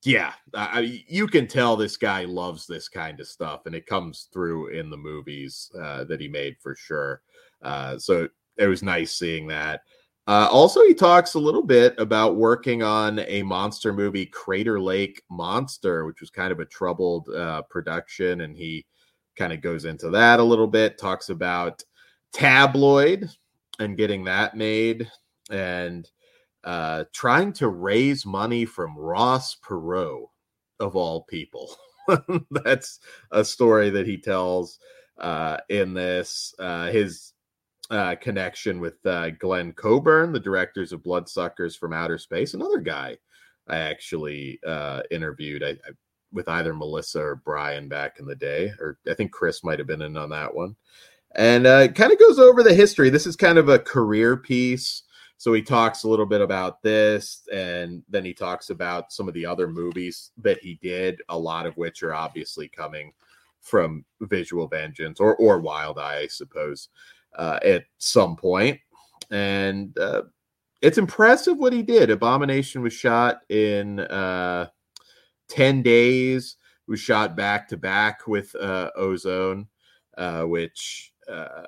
yeah, 0.04 0.33
I, 0.54 1.02
you 1.09 1.26
can 1.26 1.48
tell 1.48 1.74
this 1.76 1.96
guy 1.96 2.24
loves 2.24 2.68
this 2.68 2.88
kind 2.88 3.18
of 3.18 3.26
stuff, 3.26 3.66
and 3.66 3.74
it 3.74 3.87
comes 3.87 4.28
through 4.33 4.68
in 4.68 4.90
the 4.90 4.96
movies 4.96 5.72
uh, 5.78 6.04
that 6.04 6.20
he 6.20 6.28
made 6.28 6.57
for 6.61 6.76
sure. 6.76 7.20
Uh, 7.62 7.98
so 7.98 8.28
it 8.57 8.68
was 8.68 8.85
nice 8.85 9.12
seeing 9.12 9.48
that. 9.48 9.80
Uh, 10.26 10.48
also, 10.50 10.80
he 10.82 10.94
talks 10.94 11.34
a 11.34 11.38
little 11.38 11.62
bit 11.62 11.94
about 11.98 12.37
working 12.37 12.82
on 12.82 13.18
a 13.20 13.42
monster 13.42 13.92
movie, 13.92 14.24
Crater 14.24 14.80
Lake 14.80 15.22
Monster, 15.30 16.06
which 16.06 16.20
was 16.20 16.30
kind 16.30 16.50
of 16.50 16.60
a 16.60 16.64
troubled 16.64 17.28
uh, 17.28 17.62
production, 17.62 18.40
and 18.40 18.56
he 18.56 18.87
kind 19.37 19.52
of 19.52 19.60
goes 19.60 19.84
into 19.84 20.08
that 20.10 20.40
a 20.40 20.44
little 20.44 20.66
bit. 20.66 20.96
Talks 20.96 21.28
about 21.28 21.84
Tabloid 22.32 23.28
and 23.78 23.98
getting 23.98 24.24
that 24.24 24.56
made 24.56 25.10
and 25.50 26.10
uh, 26.64 27.04
trying 27.12 27.52
to 27.52 27.68
raise 27.68 28.24
money 28.24 28.64
from 28.64 28.96
Ross 28.96 29.56
Perot, 29.56 30.26
of 30.80 30.96
all 30.96 31.24
people. 31.24 31.76
That's 32.50 33.00
a 33.30 33.44
story 33.44 33.90
that 33.90 34.06
he 34.06 34.16
tells 34.16 34.78
uh, 35.18 35.58
in 35.68 35.92
this. 35.92 36.54
Uh, 36.58 36.87
his 36.87 37.34
uh, 37.90 38.14
connection 38.16 38.81
with 38.81 39.05
uh, 39.07 39.31
Glenn 39.31 39.73
Coburn, 39.73 40.33
the 40.33 40.40
directors 40.40 40.92
of 40.92 41.03
Bloodsuckers 41.03 41.77
from 41.77 41.92
Outer 41.92 42.18
Space, 42.18 42.55
another 42.55 42.79
guy 42.79 43.16
I 43.68 43.79
actually 43.79 44.61
uh, 44.66 45.03
interviewed 45.11 45.62
I, 45.62 45.70
I, 45.70 45.92
with 46.33 46.49
either 46.49 46.75
Melissa 46.75 47.20
or 47.20 47.37
Brian 47.37 47.88
back 47.88 48.18
in 48.18 48.27
the 48.27 48.35
day, 48.35 48.73
or 48.81 48.99
I 49.09 49.14
think 49.14 49.33
Chris 49.33 49.64
might 49.64 49.79
have 49.79 49.88
been 49.88 50.03
in 50.03 50.16
on 50.16 50.31
that 50.31 50.55
one. 50.55 50.77
And 51.37 51.66
uh, 51.66 51.83
it 51.85 51.94
kind 51.94 52.12
of 52.12 52.18
goes 52.18 52.38
over 52.38 52.62
the 52.62 52.75
history. 52.75 53.11
This 53.11 53.27
is 53.27 53.37
kind 53.37 53.59
of 53.59 53.68
a 53.68 53.79
career 53.79 54.37
piece. 54.37 55.03
So 55.37 55.53
he 55.53 55.62
talks 55.62 56.05
a 56.05 56.09
little 56.09 56.27
bit 56.27 56.40
about 56.40 56.81
this, 56.83 57.47
and 57.53 58.03
then 58.09 58.25
he 58.25 58.33
talks 58.33 58.70
about 58.70 59.12
some 59.12 59.27
of 59.27 59.35
the 59.35 59.44
other 59.44 59.66
movies 59.66 60.31
that 60.38 60.59
he 60.61 60.79
did, 60.81 61.20
a 61.29 61.38
lot 61.38 61.66
of 61.66 61.77
which 61.77 62.03
are 62.03 62.14
obviously 62.14 62.68
coming 62.68 63.12
from 63.61 64.05
Visual 64.20 64.68
Vengeance 64.68 65.18
or 65.18 65.35
or 65.37 65.59
Wild 65.59 65.99
Eye, 65.99 66.18
I 66.18 66.27
suppose, 66.29 66.88
uh, 67.37 67.59
at 67.64 67.85
some 67.99 68.37
point. 68.37 68.79
And 69.31 69.97
uh, 69.99 70.23
it's 70.83 70.99
impressive 70.99 71.57
what 71.57 71.73
he 71.73 71.83
did. 71.83 72.11
Abomination 72.11 72.83
was 72.83 72.92
shot 72.92 73.40
in 73.49 74.01
uh, 74.01 74.68
10 75.49 75.83
days, 75.83 76.57
was 76.87 77.01
shot 77.01 77.37
back 77.37 77.68
to 77.68 77.77
back 77.77 78.27
with 78.27 78.55
uh, 78.57 78.90
Ozone, 78.97 79.66
uh, 80.18 80.42
which, 80.42 81.12
uh, 81.31 81.62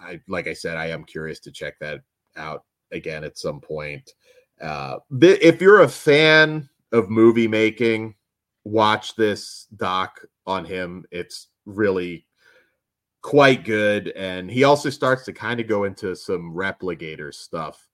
I 0.00 0.20
like 0.28 0.46
I 0.46 0.52
said, 0.52 0.76
I 0.76 0.86
am 0.86 1.04
curious 1.04 1.40
to 1.40 1.52
check 1.52 1.74
that 1.80 2.00
out 2.36 2.64
again 2.92 3.24
at 3.24 3.38
some 3.38 3.60
point. 3.60 4.10
Uh, 4.60 4.98
th- 5.20 5.40
if 5.42 5.60
you're 5.60 5.82
a 5.82 5.88
fan 5.88 6.68
of 6.92 7.10
movie 7.10 7.48
making, 7.48 8.14
watch 8.64 9.14
this 9.16 9.66
doc 9.76 10.20
on 10.46 10.64
him. 10.64 11.04
It's 11.10 11.48
really 11.66 12.26
quite 13.22 13.64
good. 13.64 14.08
And 14.08 14.50
he 14.50 14.64
also 14.64 14.90
starts 14.90 15.24
to 15.24 15.32
kind 15.32 15.60
of 15.60 15.66
go 15.66 15.84
into 15.84 16.14
some 16.14 16.54
Repligator 16.54 17.32
stuff 17.34 17.88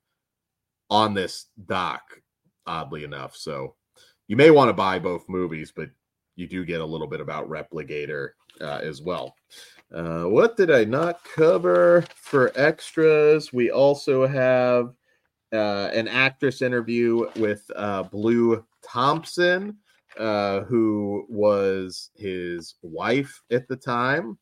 on 0.90 1.14
this 1.14 1.46
doc, 1.66 2.02
oddly 2.66 3.04
enough. 3.04 3.36
So 3.36 3.74
you 4.28 4.36
may 4.36 4.50
want 4.50 4.68
to 4.68 4.74
buy 4.74 4.98
both 4.98 5.28
movies, 5.28 5.72
but 5.74 5.90
you 6.36 6.46
do 6.46 6.64
get 6.64 6.80
a 6.80 6.84
little 6.84 7.06
bit 7.06 7.20
about 7.20 7.48
Repligator 7.48 8.30
uh, 8.60 8.80
as 8.82 9.02
well. 9.02 9.34
Uh, 9.94 10.24
what 10.24 10.56
did 10.56 10.70
I 10.70 10.84
not 10.84 11.22
cover 11.24 12.04
for 12.16 12.52
extras? 12.56 13.52
We 13.52 13.70
also 13.70 14.26
have 14.26 14.94
uh, 15.52 15.90
an 15.92 16.08
actress 16.08 16.62
interview 16.62 17.30
with 17.36 17.62
uh, 17.76 18.02
Blue 18.04 18.64
Thompson, 18.82 19.76
uh, 20.18 20.60
who 20.60 21.26
was 21.28 22.10
his 22.16 22.74
wife 22.82 23.42
at 23.52 23.68
the 23.68 23.76
time. 23.76 24.38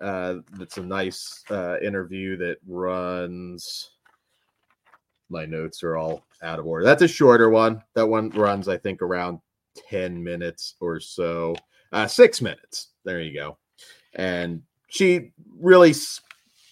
Uh, 0.00 0.36
that's 0.52 0.78
a 0.78 0.82
nice 0.82 1.44
uh, 1.50 1.78
interview 1.80 2.36
that 2.36 2.58
runs. 2.66 3.90
My 5.28 5.44
notes 5.44 5.82
are 5.82 5.96
all 5.96 6.24
out 6.42 6.58
of 6.58 6.66
order. 6.66 6.84
That's 6.84 7.02
a 7.02 7.08
shorter 7.08 7.50
one. 7.50 7.82
That 7.94 8.08
one 8.08 8.30
runs, 8.30 8.68
I 8.68 8.78
think, 8.78 9.02
around 9.02 9.40
10 9.90 10.22
minutes 10.22 10.74
or 10.80 11.00
so. 11.00 11.54
Uh, 11.92 12.06
six 12.06 12.40
minutes. 12.40 12.88
There 13.04 13.20
you 13.20 13.34
go. 13.34 13.58
And 14.14 14.62
she 14.88 15.32
really 15.58 15.94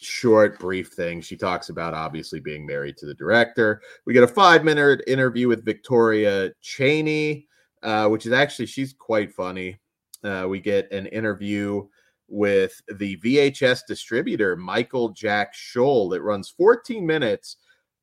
short, 0.00 0.58
brief 0.58 0.88
thing. 0.88 1.20
She 1.20 1.36
talks 1.36 1.68
about 1.68 1.94
obviously 1.94 2.40
being 2.40 2.64
married 2.64 2.96
to 2.98 3.06
the 3.06 3.14
director. 3.14 3.82
We 4.04 4.14
get 4.14 4.22
a 4.22 4.28
five 4.28 4.64
minute 4.64 5.02
interview 5.06 5.48
with 5.48 5.64
Victoria 5.64 6.52
Cheney, 6.60 7.48
uh, 7.82 8.08
which 8.08 8.26
is 8.26 8.32
actually, 8.32 8.66
she's 8.66 8.92
quite 8.92 9.32
funny. 9.32 9.78
Uh, 10.22 10.46
we 10.48 10.60
get 10.60 10.90
an 10.92 11.06
interview 11.06 11.86
with 12.28 12.80
the 12.98 13.16
VHS 13.18 13.82
distributor, 13.86 14.56
Michael 14.56 15.10
Jack 15.10 15.54
Scholl, 15.54 16.10
that 16.10 16.22
runs 16.22 16.48
14 16.50 17.06
minutes. 17.06 17.56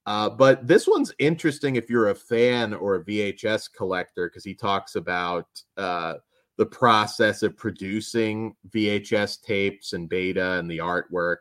Uh, 0.06 0.30
but 0.30 0.68
this 0.68 0.88
one's 0.88 1.14
interesting 1.20 1.76
if 1.76 1.90
you're 1.90 2.10
a 2.10 2.16
fan 2.16 2.74
or 2.74 2.96
a 2.96 3.04
VHS 3.06 3.70
collector 3.76 4.28
because 4.28 4.44
he 4.44 4.54
talks 4.54 4.96
about 4.96 5.48
uh, 5.78 6.16
the 6.58 6.66
process 6.66 7.42
of 7.42 7.58
producing 7.58 8.56
VHS 8.70 9.42
tapes 9.42 9.94
and 9.94 10.10
beta 10.10 10.60
and 10.60 10.70
the 10.70 10.80
artwork 10.80 11.38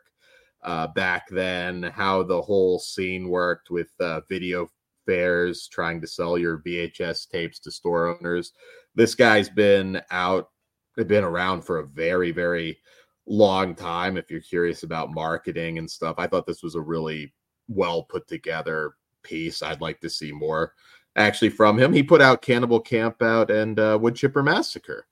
uh, 0.63 0.87
back 0.87 1.27
then, 1.29 1.83
how 1.83 2.23
the 2.23 2.41
whole 2.41 2.79
scene 2.79 3.27
worked 3.27 3.69
with 3.69 3.89
uh, 3.99 4.21
video 4.29 4.69
fairs 5.05 5.67
trying 5.67 5.99
to 6.01 6.07
sell 6.07 6.37
your 6.37 6.59
VHS 6.59 7.29
tapes 7.29 7.59
to 7.59 7.71
store 7.71 8.15
owners. 8.15 8.53
This 8.95 9.15
guy's 9.15 9.49
been 9.49 10.01
out, 10.11 10.49
been 10.95 11.23
around 11.23 11.61
for 11.61 11.79
a 11.79 11.87
very, 11.87 12.31
very 12.31 12.79
long 13.25 13.75
time. 13.75 14.17
If 14.17 14.29
you're 14.29 14.41
curious 14.41 14.83
about 14.83 15.13
marketing 15.13 15.77
and 15.77 15.89
stuff, 15.89 16.15
I 16.17 16.27
thought 16.27 16.45
this 16.45 16.63
was 16.63 16.75
a 16.75 16.81
really 16.81 17.33
well 17.67 18.03
put 18.03 18.27
together 18.27 18.95
piece. 19.23 19.61
I'd 19.61 19.81
like 19.81 19.99
to 20.01 20.09
see 20.09 20.31
more 20.31 20.73
actually 21.15 21.49
from 21.49 21.79
him. 21.79 21.93
He 21.93 22.03
put 22.03 22.21
out 22.21 22.41
Cannibal 22.41 22.81
Campout 22.81 23.49
and 23.49 23.79
uh, 23.79 23.97
Woodchipper 23.99 24.43
Massacre, 24.43 25.07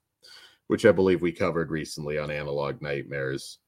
which 0.68 0.86
I 0.86 0.92
believe 0.92 1.22
we 1.22 1.32
covered 1.32 1.72
recently 1.72 2.18
on 2.18 2.32
Analog 2.32 2.82
Nightmares. 2.82 3.60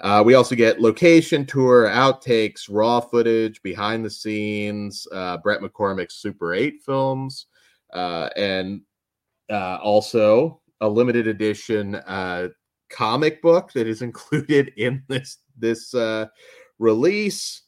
Uh, 0.00 0.22
we 0.24 0.34
also 0.34 0.54
get 0.54 0.80
location 0.80 1.44
tour, 1.44 1.86
outtakes, 1.86 2.66
raw 2.68 2.98
footage, 2.98 3.62
behind 3.62 4.04
the 4.04 4.10
scenes, 4.10 5.06
uh, 5.12 5.36
Bret 5.38 5.60
McCormick's 5.60 6.14
Super 6.14 6.54
8 6.54 6.80
films, 6.84 7.46
uh, 7.92 8.28
and 8.36 8.80
uh, 9.50 9.76
also 9.82 10.61
a 10.82 10.88
limited 10.88 11.28
edition 11.28 11.94
uh, 11.94 12.48
comic 12.90 13.40
book 13.40 13.72
that 13.72 13.86
is 13.86 14.02
included 14.02 14.72
in 14.76 15.02
this 15.08 15.38
this 15.58 15.94
uh, 15.94 16.26
release, 16.78 17.62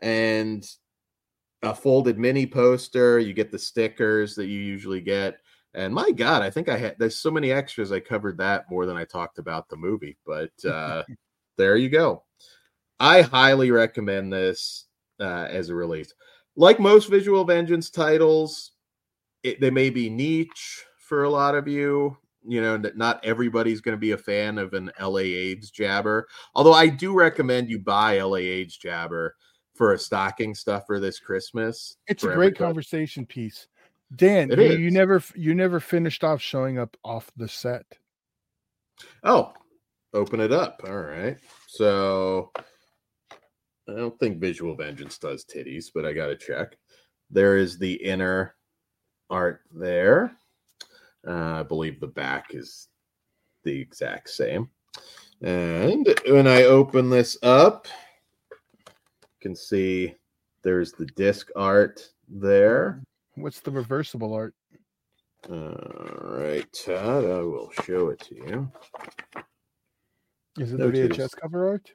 and 0.00 0.64
a 1.62 1.74
folded 1.74 2.18
mini 2.18 2.46
poster. 2.46 3.18
You 3.18 3.32
get 3.32 3.50
the 3.50 3.58
stickers 3.58 4.34
that 4.36 4.46
you 4.46 4.60
usually 4.60 5.00
get. 5.00 5.38
And 5.72 5.94
my 5.94 6.10
God, 6.10 6.42
I 6.42 6.50
think 6.50 6.68
I 6.68 6.76
had 6.76 6.96
there's 6.98 7.16
so 7.16 7.30
many 7.30 7.50
extras. 7.52 7.92
I 7.92 8.00
covered 8.00 8.38
that 8.38 8.70
more 8.70 8.86
than 8.86 8.96
I 8.96 9.04
talked 9.04 9.38
about 9.38 9.68
the 9.68 9.76
movie, 9.76 10.16
but 10.26 10.50
uh, 10.64 11.02
there 11.56 11.76
you 11.76 11.88
go. 11.88 12.24
I 12.98 13.22
highly 13.22 13.70
recommend 13.70 14.32
this 14.32 14.86
uh, 15.20 15.46
as 15.48 15.70
a 15.70 15.74
release. 15.74 16.12
Like 16.56 16.80
most 16.80 17.08
Visual 17.08 17.44
Vengeance 17.44 17.88
titles, 17.88 18.72
it, 19.42 19.60
they 19.60 19.70
may 19.70 19.88
be 19.88 20.10
niche 20.10 20.84
for 20.98 21.24
a 21.24 21.30
lot 21.30 21.54
of 21.54 21.66
you. 21.66 22.16
You 22.46 22.62
know, 22.62 22.82
not 22.94 23.24
everybody's 23.24 23.80
going 23.80 23.96
to 23.96 24.00
be 24.00 24.12
a 24.12 24.18
fan 24.18 24.58
of 24.58 24.72
an 24.72 24.90
LA 25.00 25.18
AIDS 25.18 25.70
jabber. 25.70 26.26
Although 26.54 26.72
I 26.72 26.88
do 26.88 27.12
recommend 27.12 27.68
you 27.68 27.78
buy 27.78 28.20
LA 28.20 28.36
AIDS 28.36 28.76
jabber 28.76 29.36
for 29.74 29.92
a 29.92 29.98
stocking 29.98 30.54
stuffer 30.54 30.98
this 31.00 31.18
Christmas. 31.18 31.96
It's 32.06 32.22
a 32.22 32.26
great 32.26 32.34
everybody. 32.34 32.54
conversation 32.56 33.26
piece. 33.26 33.66
Dan, 34.16 34.50
you, 34.50 34.72
you 34.72 34.90
never 34.90 35.22
you 35.36 35.54
never 35.54 35.78
finished 35.78 36.24
off 36.24 36.40
showing 36.40 36.78
up 36.78 36.96
off 37.04 37.30
the 37.36 37.48
set. 37.48 37.84
Oh, 39.22 39.52
open 40.12 40.40
it 40.40 40.52
up. 40.52 40.80
All 40.84 40.98
right. 40.98 41.36
So 41.68 42.50
I 43.88 43.92
don't 43.94 44.18
think 44.18 44.38
Visual 44.38 44.74
Vengeance 44.74 45.18
does 45.18 45.44
titties, 45.44 45.86
but 45.94 46.04
I 46.04 46.12
got 46.12 46.26
to 46.26 46.36
check. 46.36 46.76
There 47.30 47.56
is 47.56 47.78
the 47.78 47.94
inner 47.94 48.56
art 49.28 49.60
there. 49.72 50.36
Uh, 51.26 51.60
I 51.60 51.62
believe 51.62 52.00
the 52.00 52.06
back 52.06 52.54
is 52.54 52.88
the 53.64 53.78
exact 53.78 54.30
same. 54.30 54.70
And 55.42 56.06
when 56.26 56.46
I 56.46 56.64
open 56.64 57.10
this 57.10 57.38
up, 57.42 57.88
you 58.50 59.38
can 59.40 59.56
see 59.56 60.14
there's 60.62 60.92
the 60.92 61.06
disc 61.06 61.48
art 61.56 62.06
there. 62.28 63.02
What's 63.36 63.60
the 63.60 63.70
reversible 63.70 64.34
art? 64.34 64.54
All 65.48 65.74
right, 66.38 66.66
Todd, 66.72 67.24
I 67.24 67.40
will 67.40 67.70
show 67.84 68.08
it 68.08 68.20
to 68.20 68.34
you. 68.34 68.72
Is 70.58 70.72
it 70.72 70.78
the 70.78 70.84
VHS 70.84 71.36
cover 71.40 71.68
art? 71.68 71.90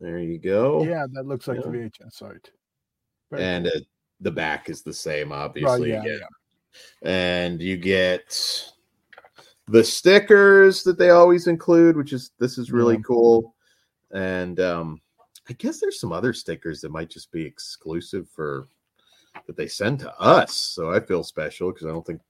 There 0.00 0.18
you 0.18 0.38
go. 0.38 0.84
Yeah, 0.84 1.06
that 1.12 1.26
looks 1.26 1.48
like 1.48 1.58
yeah. 1.64 1.70
the 1.70 1.78
VHS 1.78 2.22
art. 2.22 2.50
Very 3.30 3.42
and 3.42 3.64
cool. 3.64 3.80
uh, 3.80 3.84
the 4.20 4.30
back 4.30 4.68
is 4.68 4.82
the 4.82 4.92
same, 4.92 5.32
obviously. 5.32 5.90
yeah, 5.90 6.04
yeah. 6.04 6.18
And 7.02 7.60
you 7.60 7.76
get 7.76 8.72
the 9.68 9.84
stickers 9.84 10.82
that 10.84 10.98
they 10.98 11.10
always 11.10 11.46
include, 11.46 11.96
which 11.96 12.12
is 12.12 12.32
this 12.38 12.58
is 12.58 12.72
really 12.72 12.96
yeah. 12.96 13.02
cool. 13.02 13.54
And 14.12 14.60
um, 14.60 15.00
I 15.48 15.54
guess 15.54 15.80
there's 15.80 16.00
some 16.00 16.12
other 16.12 16.32
stickers 16.32 16.80
that 16.80 16.92
might 16.92 17.10
just 17.10 17.32
be 17.32 17.42
exclusive 17.42 18.28
for 18.28 18.68
that 19.46 19.56
they 19.56 19.66
send 19.66 20.00
to 20.00 20.14
us. 20.20 20.54
So 20.54 20.92
I 20.92 21.00
feel 21.00 21.24
special 21.24 21.72
because 21.72 21.86
I 21.86 21.90
don't 21.90 22.06
think, 22.06 22.20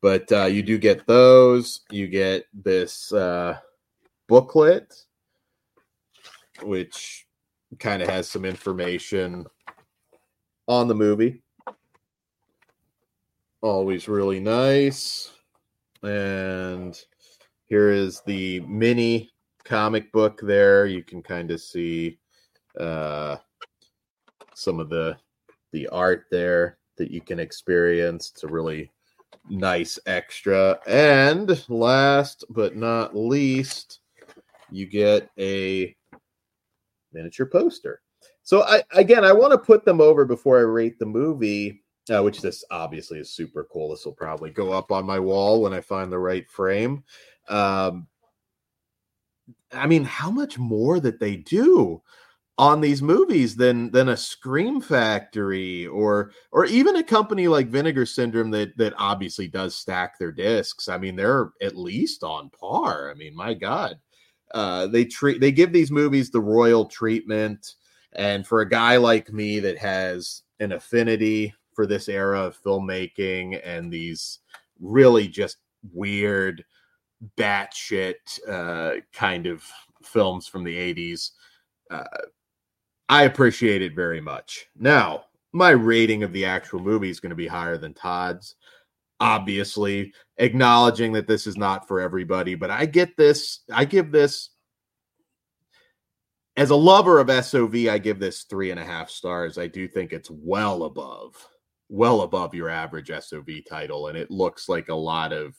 but 0.00 0.30
uh, 0.32 0.44
you 0.44 0.62
do 0.62 0.78
get 0.78 1.06
those. 1.06 1.80
You 1.90 2.06
get 2.06 2.46
this 2.54 3.12
uh, 3.12 3.58
booklet, 4.28 4.94
which 6.62 7.26
kind 7.78 8.02
of 8.02 8.08
has 8.08 8.28
some 8.28 8.44
information 8.44 9.46
on 10.68 10.88
the 10.88 10.94
movie. 10.94 11.42
Always 13.62 14.08
really 14.08 14.40
nice. 14.40 15.32
And 16.02 16.98
here 17.66 17.90
is 17.90 18.22
the 18.26 18.60
mini 18.60 19.32
comic 19.64 20.12
book 20.12 20.40
there. 20.42 20.86
You 20.86 21.02
can 21.02 21.22
kind 21.22 21.50
of 21.50 21.60
see 21.60 22.18
uh, 22.78 23.36
some 24.54 24.78
of 24.80 24.88
the 24.88 25.16
the 25.72 25.88
art 25.88 26.26
there 26.30 26.78
that 26.96 27.10
you 27.10 27.20
can 27.20 27.38
experience. 27.38 28.30
It's 28.32 28.44
a 28.44 28.48
really 28.48 28.90
nice 29.48 29.98
extra. 30.06 30.78
And 30.86 31.64
last 31.68 32.44
but 32.50 32.76
not 32.76 33.16
least, 33.16 34.00
you 34.70 34.86
get 34.86 35.28
a 35.38 35.94
miniature 37.12 37.46
poster. 37.46 38.00
So 38.42 38.62
I 38.62 38.82
again, 38.92 39.24
I 39.24 39.32
want 39.32 39.52
to 39.52 39.58
put 39.58 39.84
them 39.84 40.00
over 40.00 40.24
before 40.24 40.58
I 40.58 40.62
rate 40.62 40.98
the 40.98 41.06
movie, 41.06 41.82
uh, 42.10 42.22
which 42.22 42.40
this 42.40 42.64
obviously 42.70 43.18
is 43.18 43.30
super 43.30 43.66
cool. 43.72 43.90
This 43.90 44.04
will 44.04 44.12
probably 44.12 44.50
go 44.50 44.72
up 44.72 44.92
on 44.92 45.06
my 45.06 45.18
wall 45.18 45.62
when 45.62 45.72
I 45.72 45.80
find 45.80 46.10
the 46.10 46.18
right 46.18 46.48
frame. 46.50 47.04
Um, 47.48 48.06
I 49.72 49.86
mean, 49.86 50.04
how 50.04 50.30
much 50.30 50.58
more 50.58 51.00
that 51.00 51.20
they 51.20 51.36
do 51.36 52.02
on 52.58 52.80
these 52.80 53.02
movies 53.02 53.54
than 53.54 53.90
than 53.90 54.08
a 54.08 54.16
Scream 54.16 54.80
Factory 54.80 55.86
or 55.86 56.32
or 56.52 56.64
even 56.66 56.96
a 56.96 57.02
company 57.02 57.48
like 57.48 57.68
Vinegar 57.68 58.06
Syndrome 58.06 58.50
that 58.52 58.76
that 58.78 58.94
obviously 58.96 59.46
does 59.46 59.74
stack 59.74 60.18
their 60.18 60.32
discs. 60.32 60.88
I 60.88 60.98
mean, 60.98 61.16
they're 61.16 61.50
at 61.60 61.76
least 61.76 62.22
on 62.22 62.50
par. 62.50 63.10
I 63.10 63.14
mean, 63.14 63.36
my 63.36 63.52
God, 63.52 63.96
uh, 64.54 64.86
they 64.86 65.04
treat 65.04 65.40
they 65.40 65.52
give 65.52 65.72
these 65.72 65.90
movies 65.90 66.30
the 66.30 66.40
royal 66.40 66.86
treatment. 66.86 67.74
And 68.12 68.46
for 68.46 68.62
a 68.62 68.68
guy 68.68 68.96
like 68.96 69.30
me 69.30 69.60
that 69.60 69.76
has 69.76 70.42
an 70.58 70.72
affinity 70.72 71.52
for 71.76 71.86
this 71.86 72.08
era 72.08 72.40
of 72.40 72.60
filmmaking 72.60 73.60
and 73.62 73.92
these 73.92 74.40
really 74.80 75.28
just 75.28 75.58
weird, 75.92 76.64
batshit 77.38 78.14
uh, 78.48 79.00
kind 79.12 79.46
of 79.46 79.62
films 80.02 80.48
from 80.48 80.64
the 80.64 80.74
80s, 80.94 81.30
uh, 81.90 82.04
I 83.08 83.24
appreciate 83.24 83.82
it 83.82 83.94
very 83.94 84.20
much. 84.20 84.66
Now, 84.76 85.26
my 85.52 85.70
rating 85.70 86.22
of 86.22 86.32
the 86.32 86.44
actual 86.44 86.80
movie 86.80 87.10
is 87.10 87.20
going 87.20 87.30
to 87.30 87.36
be 87.36 87.46
higher 87.46 87.78
than 87.78 87.94
Todd's. 87.94 88.56
Obviously, 89.20 90.12
acknowledging 90.38 91.12
that 91.12 91.26
this 91.26 91.46
is 91.46 91.56
not 91.56 91.86
for 91.86 92.00
everybody, 92.00 92.54
but 92.54 92.70
I 92.70 92.84
get 92.84 93.16
this. 93.16 93.60
I 93.72 93.84
give 93.84 94.10
this 94.10 94.50
as 96.56 96.70
a 96.70 96.76
lover 96.76 97.18
of 97.18 97.30
SOV, 97.44 97.88
I 97.88 97.98
give 97.98 98.18
this 98.18 98.44
three 98.44 98.70
and 98.70 98.80
a 98.80 98.84
half 98.84 99.10
stars. 99.10 99.58
I 99.58 99.66
do 99.66 99.86
think 99.86 100.12
it's 100.12 100.30
well 100.30 100.84
above, 100.84 101.48
well 101.88 102.22
above 102.22 102.54
your 102.54 102.68
average 102.68 103.10
SOV 103.10 103.48
title, 103.68 104.08
and 104.08 104.18
it 104.18 104.30
looks 104.30 104.68
like 104.68 104.88
a 104.88 104.94
lot 104.94 105.32
of 105.32 105.54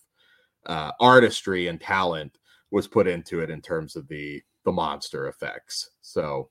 uh, 0.65 0.91
artistry 0.99 1.67
and 1.67 1.79
talent 1.79 2.37
was 2.71 2.87
put 2.87 3.07
into 3.07 3.39
it 3.39 3.49
in 3.49 3.61
terms 3.61 3.95
of 3.95 4.07
the 4.07 4.41
the 4.65 4.71
monster 4.71 5.27
effects. 5.27 5.91
So 6.01 6.49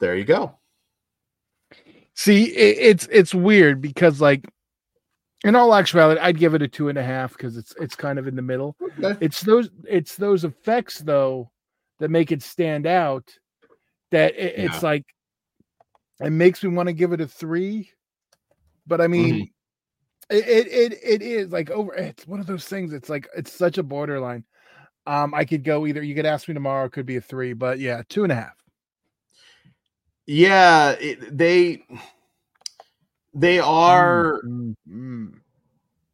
there 0.00 0.16
you 0.16 0.24
go. 0.24 0.58
See, 2.14 2.44
it, 2.44 2.78
it's 2.78 3.08
it's 3.10 3.34
weird 3.34 3.80
because 3.80 4.20
like 4.20 4.44
in 5.44 5.56
all 5.56 5.74
actuality, 5.74 6.20
I'd 6.20 6.38
give 6.38 6.54
it 6.54 6.62
a 6.62 6.68
two 6.68 6.88
and 6.88 6.98
a 6.98 7.02
half 7.02 7.32
because 7.32 7.56
it's 7.56 7.74
it's 7.80 7.94
kind 7.94 8.18
of 8.18 8.26
in 8.26 8.36
the 8.36 8.42
middle. 8.42 8.76
Okay. 8.82 9.16
It's 9.20 9.40
those 9.40 9.70
it's 9.88 10.16
those 10.16 10.44
effects 10.44 10.98
though 10.98 11.50
that 12.00 12.10
make 12.10 12.32
it 12.32 12.42
stand 12.42 12.86
out. 12.86 13.30
That 14.10 14.34
it, 14.36 14.58
yeah. 14.58 14.66
it's 14.66 14.82
like 14.82 15.04
it 16.20 16.30
makes 16.30 16.62
me 16.62 16.70
want 16.70 16.88
to 16.88 16.92
give 16.92 17.12
it 17.12 17.20
a 17.20 17.26
three, 17.26 17.90
but 18.86 19.00
I 19.00 19.06
mean, 19.06 19.34
mm-hmm. 19.34 20.36
it, 20.36 20.48
it 20.48 20.66
it 20.68 20.98
it 21.02 21.22
is 21.22 21.52
like 21.52 21.70
over. 21.70 21.94
It's 21.94 22.26
one 22.26 22.40
of 22.40 22.46
those 22.46 22.66
things. 22.66 22.92
It's 22.92 23.08
like 23.08 23.28
it's 23.36 23.52
such 23.52 23.78
a 23.78 23.82
borderline. 23.82 24.44
Um, 25.06 25.34
I 25.34 25.44
could 25.44 25.64
go 25.64 25.86
either. 25.86 26.02
You 26.02 26.14
could 26.14 26.26
ask 26.26 26.48
me 26.48 26.54
tomorrow. 26.54 26.86
It 26.86 26.92
could 26.92 27.06
be 27.06 27.16
a 27.16 27.20
three, 27.20 27.52
but 27.52 27.78
yeah, 27.78 28.02
two 28.08 28.22
and 28.22 28.32
a 28.32 28.36
half. 28.36 28.56
Yeah, 30.26 30.90
it, 31.00 31.36
they 31.36 31.82
they 33.34 33.58
are 33.58 34.40
mm-hmm. 34.44 35.28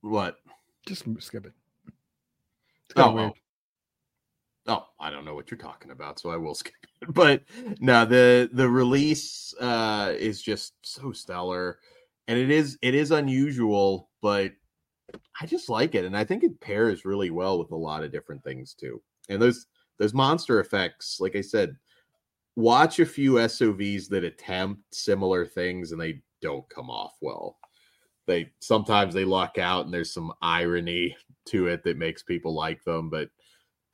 what? 0.00 0.36
Just 0.86 1.04
skip 1.20 1.46
it. 1.46 1.52
Oh, 2.96 3.18
oh, 3.18 3.32
oh, 4.66 4.86
I 4.98 5.10
don't 5.10 5.24
know 5.24 5.34
what 5.34 5.50
you're 5.50 5.58
talking 5.58 5.90
about, 5.90 6.18
so 6.18 6.30
I 6.30 6.36
will 6.36 6.54
skip 6.54 6.74
it. 6.82 7.14
But 7.14 7.42
no, 7.80 8.04
the 8.04 8.48
the 8.52 8.68
release 8.68 9.54
uh 9.60 10.14
is 10.16 10.42
just 10.42 10.74
so 10.82 11.12
stellar, 11.12 11.78
and 12.28 12.38
it 12.38 12.50
is 12.50 12.78
it 12.82 12.94
is 12.94 13.10
unusual, 13.10 14.10
but 14.22 14.52
I 15.40 15.46
just 15.46 15.68
like 15.68 15.94
it, 15.94 16.04
and 16.04 16.16
I 16.16 16.24
think 16.24 16.44
it 16.44 16.60
pairs 16.60 17.04
really 17.04 17.30
well 17.30 17.58
with 17.58 17.72
a 17.72 17.76
lot 17.76 18.04
of 18.04 18.12
different 18.12 18.44
things 18.44 18.74
too. 18.74 19.02
And 19.28 19.40
those 19.40 19.66
those 19.98 20.14
monster 20.14 20.60
effects, 20.60 21.18
like 21.20 21.34
I 21.34 21.40
said, 21.40 21.76
watch 22.54 23.00
a 23.00 23.06
few 23.06 23.34
SOVs 23.34 24.08
that 24.08 24.24
attempt 24.24 24.94
similar 24.94 25.46
things 25.46 25.92
and 25.92 26.00
they 26.00 26.20
don't 26.40 26.68
come 26.68 26.90
off 26.90 27.16
well. 27.20 27.56
They 28.26 28.50
sometimes 28.60 29.14
they 29.14 29.24
luck 29.24 29.58
out 29.58 29.86
and 29.86 29.94
there's 29.94 30.12
some 30.12 30.32
irony 30.42 31.16
to 31.46 31.66
it 31.66 31.82
that 31.84 31.96
makes 31.96 32.22
people 32.22 32.54
like 32.54 32.84
them, 32.84 33.08
but 33.10 33.30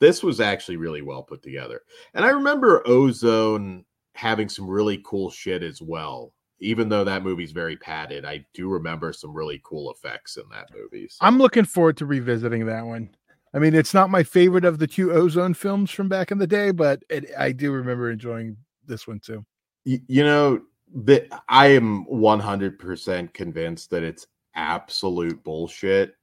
this 0.00 0.22
was 0.22 0.40
actually 0.40 0.76
really 0.76 1.02
well 1.02 1.22
put 1.22 1.42
together. 1.42 1.82
And 2.14 2.24
I 2.24 2.30
remember 2.30 2.86
Ozone 2.86 3.84
having 4.14 4.48
some 4.48 4.68
really 4.68 5.00
cool 5.04 5.30
shit 5.30 5.62
as 5.62 5.80
well. 5.80 6.32
Even 6.60 6.88
though 6.88 7.04
that 7.04 7.22
movie's 7.22 7.52
very 7.52 7.76
padded, 7.76 8.24
I 8.24 8.44
do 8.54 8.68
remember 8.68 9.12
some 9.12 9.34
really 9.34 9.60
cool 9.64 9.90
effects 9.90 10.36
in 10.36 10.44
that 10.50 10.70
movie. 10.74 11.08
So. 11.08 11.18
I'm 11.20 11.38
looking 11.38 11.64
forward 11.64 11.96
to 11.98 12.06
revisiting 12.06 12.66
that 12.66 12.86
one. 12.86 13.10
I 13.52 13.58
mean, 13.58 13.74
it's 13.74 13.94
not 13.94 14.10
my 14.10 14.22
favorite 14.22 14.64
of 14.64 14.78
the 14.78 14.86
two 14.86 15.12
Ozone 15.12 15.54
films 15.54 15.90
from 15.90 16.08
back 16.08 16.30
in 16.30 16.38
the 16.38 16.46
day, 16.46 16.70
but 16.70 17.02
it, 17.08 17.26
I 17.38 17.52
do 17.52 17.70
remember 17.72 18.10
enjoying 18.10 18.56
this 18.86 19.06
one 19.06 19.20
too. 19.20 19.44
You, 19.84 20.00
you 20.08 20.24
know, 20.24 20.62
that 20.94 21.28
I 21.48 21.68
am 21.68 22.04
100% 22.06 23.32
convinced 23.32 23.90
that 23.90 24.02
it's 24.02 24.26
absolute 24.54 25.42
bullshit. 25.44 26.14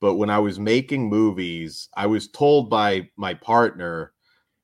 But 0.00 0.14
when 0.14 0.30
I 0.30 0.38
was 0.38 0.58
making 0.58 1.08
movies, 1.08 1.88
I 1.94 2.06
was 2.06 2.28
told 2.28 2.70
by 2.70 3.08
my 3.16 3.34
partner 3.34 4.12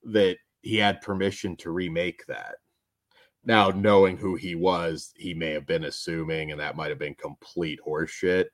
that 0.05 0.37
he 0.63 0.77
had 0.77 1.03
permission 1.03 1.57
to 1.57 1.71
remake 1.71 2.25
that. 2.27 2.57
Now, 3.47 3.71
knowing 3.71 4.17
who 4.17 4.35
he 4.35 4.57
was, 4.57 5.13
he 5.17 5.33
may 5.33 5.53
have 5.53 5.67
been 5.67 5.85
assuming, 5.85 6.51
and 6.51 6.61
that 6.61 6.77
might 6.77 6.91
have 6.91 6.99
been 6.99 7.15
complete 7.15 7.79
horseshit. 7.87 8.47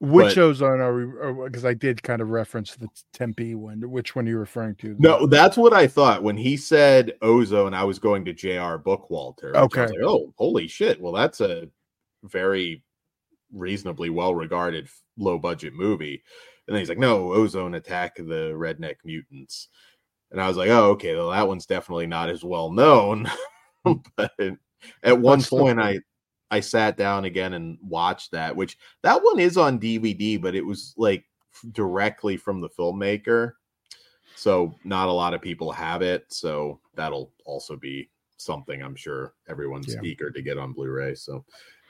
Which 0.00 0.34
but, 0.34 0.38
ozone 0.38 0.80
are 0.80 0.94
we? 0.94 1.44
Because 1.46 1.64
I 1.64 1.72
did 1.72 2.02
kind 2.02 2.20
of 2.20 2.30
reference 2.30 2.74
the 2.74 2.88
Tempe 3.12 3.54
one. 3.54 3.88
Which 3.88 4.16
one 4.16 4.26
are 4.26 4.30
you 4.30 4.38
referring 4.38 4.74
to? 4.76 4.96
No, 4.98 5.26
that's 5.26 5.56
what 5.56 5.72
I 5.72 5.86
thought 5.86 6.24
when 6.24 6.36
he 6.36 6.56
said 6.56 7.14
ozone. 7.22 7.74
I 7.74 7.84
was 7.84 8.00
going 8.00 8.24
to 8.24 8.32
J.R. 8.32 8.78
Bookwalter. 8.78 9.54
Okay. 9.54 9.86
Like, 9.86 10.00
oh, 10.02 10.34
holy 10.36 10.66
shit! 10.66 11.00
Well, 11.00 11.12
that's 11.12 11.40
a 11.40 11.68
very 12.24 12.82
reasonably 13.52 14.10
well 14.10 14.34
regarded 14.34 14.88
low 15.16 15.38
budget 15.38 15.74
movie. 15.74 16.22
And 16.66 16.74
then 16.74 16.80
he's 16.80 16.88
like, 16.88 16.98
no, 16.98 17.32
ozone 17.32 17.74
attack 17.74 18.16
the 18.16 18.52
redneck 18.54 18.96
mutants. 19.04 19.68
And 20.30 20.40
I 20.40 20.48
was 20.48 20.56
like, 20.56 20.70
oh, 20.70 20.90
okay, 20.90 21.14
well, 21.14 21.30
that 21.30 21.46
one's 21.46 21.66
definitely 21.66 22.06
not 22.06 22.30
as 22.30 22.42
well 22.42 22.72
known. 22.72 23.30
but 24.16 24.32
at 25.02 25.18
one 25.18 25.42
point, 25.42 25.80
I 25.80 26.00
I 26.50 26.60
sat 26.60 26.96
down 26.96 27.24
again 27.24 27.54
and 27.54 27.78
watched 27.82 28.32
that, 28.32 28.54
which 28.54 28.78
that 29.02 29.22
one 29.22 29.40
is 29.40 29.56
on 29.56 29.80
DVD, 29.80 30.40
but 30.40 30.54
it 30.54 30.64
was 30.64 30.94
like 30.96 31.24
directly 31.72 32.36
from 32.36 32.60
the 32.60 32.68
filmmaker. 32.68 33.52
So 34.36 34.74
not 34.84 35.08
a 35.08 35.12
lot 35.12 35.34
of 35.34 35.42
people 35.42 35.72
have 35.72 36.02
it. 36.02 36.26
So 36.28 36.80
that'll 36.94 37.32
also 37.44 37.76
be 37.76 38.10
something 38.36 38.82
I'm 38.82 38.96
sure 38.96 39.34
everyone's 39.48 39.94
yeah. 39.94 40.02
eager 40.02 40.30
to 40.30 40.42
get 40.42 40.58
on 40.58 40.72
Blu-ray. 40.72 41.14
So 41.14 41.44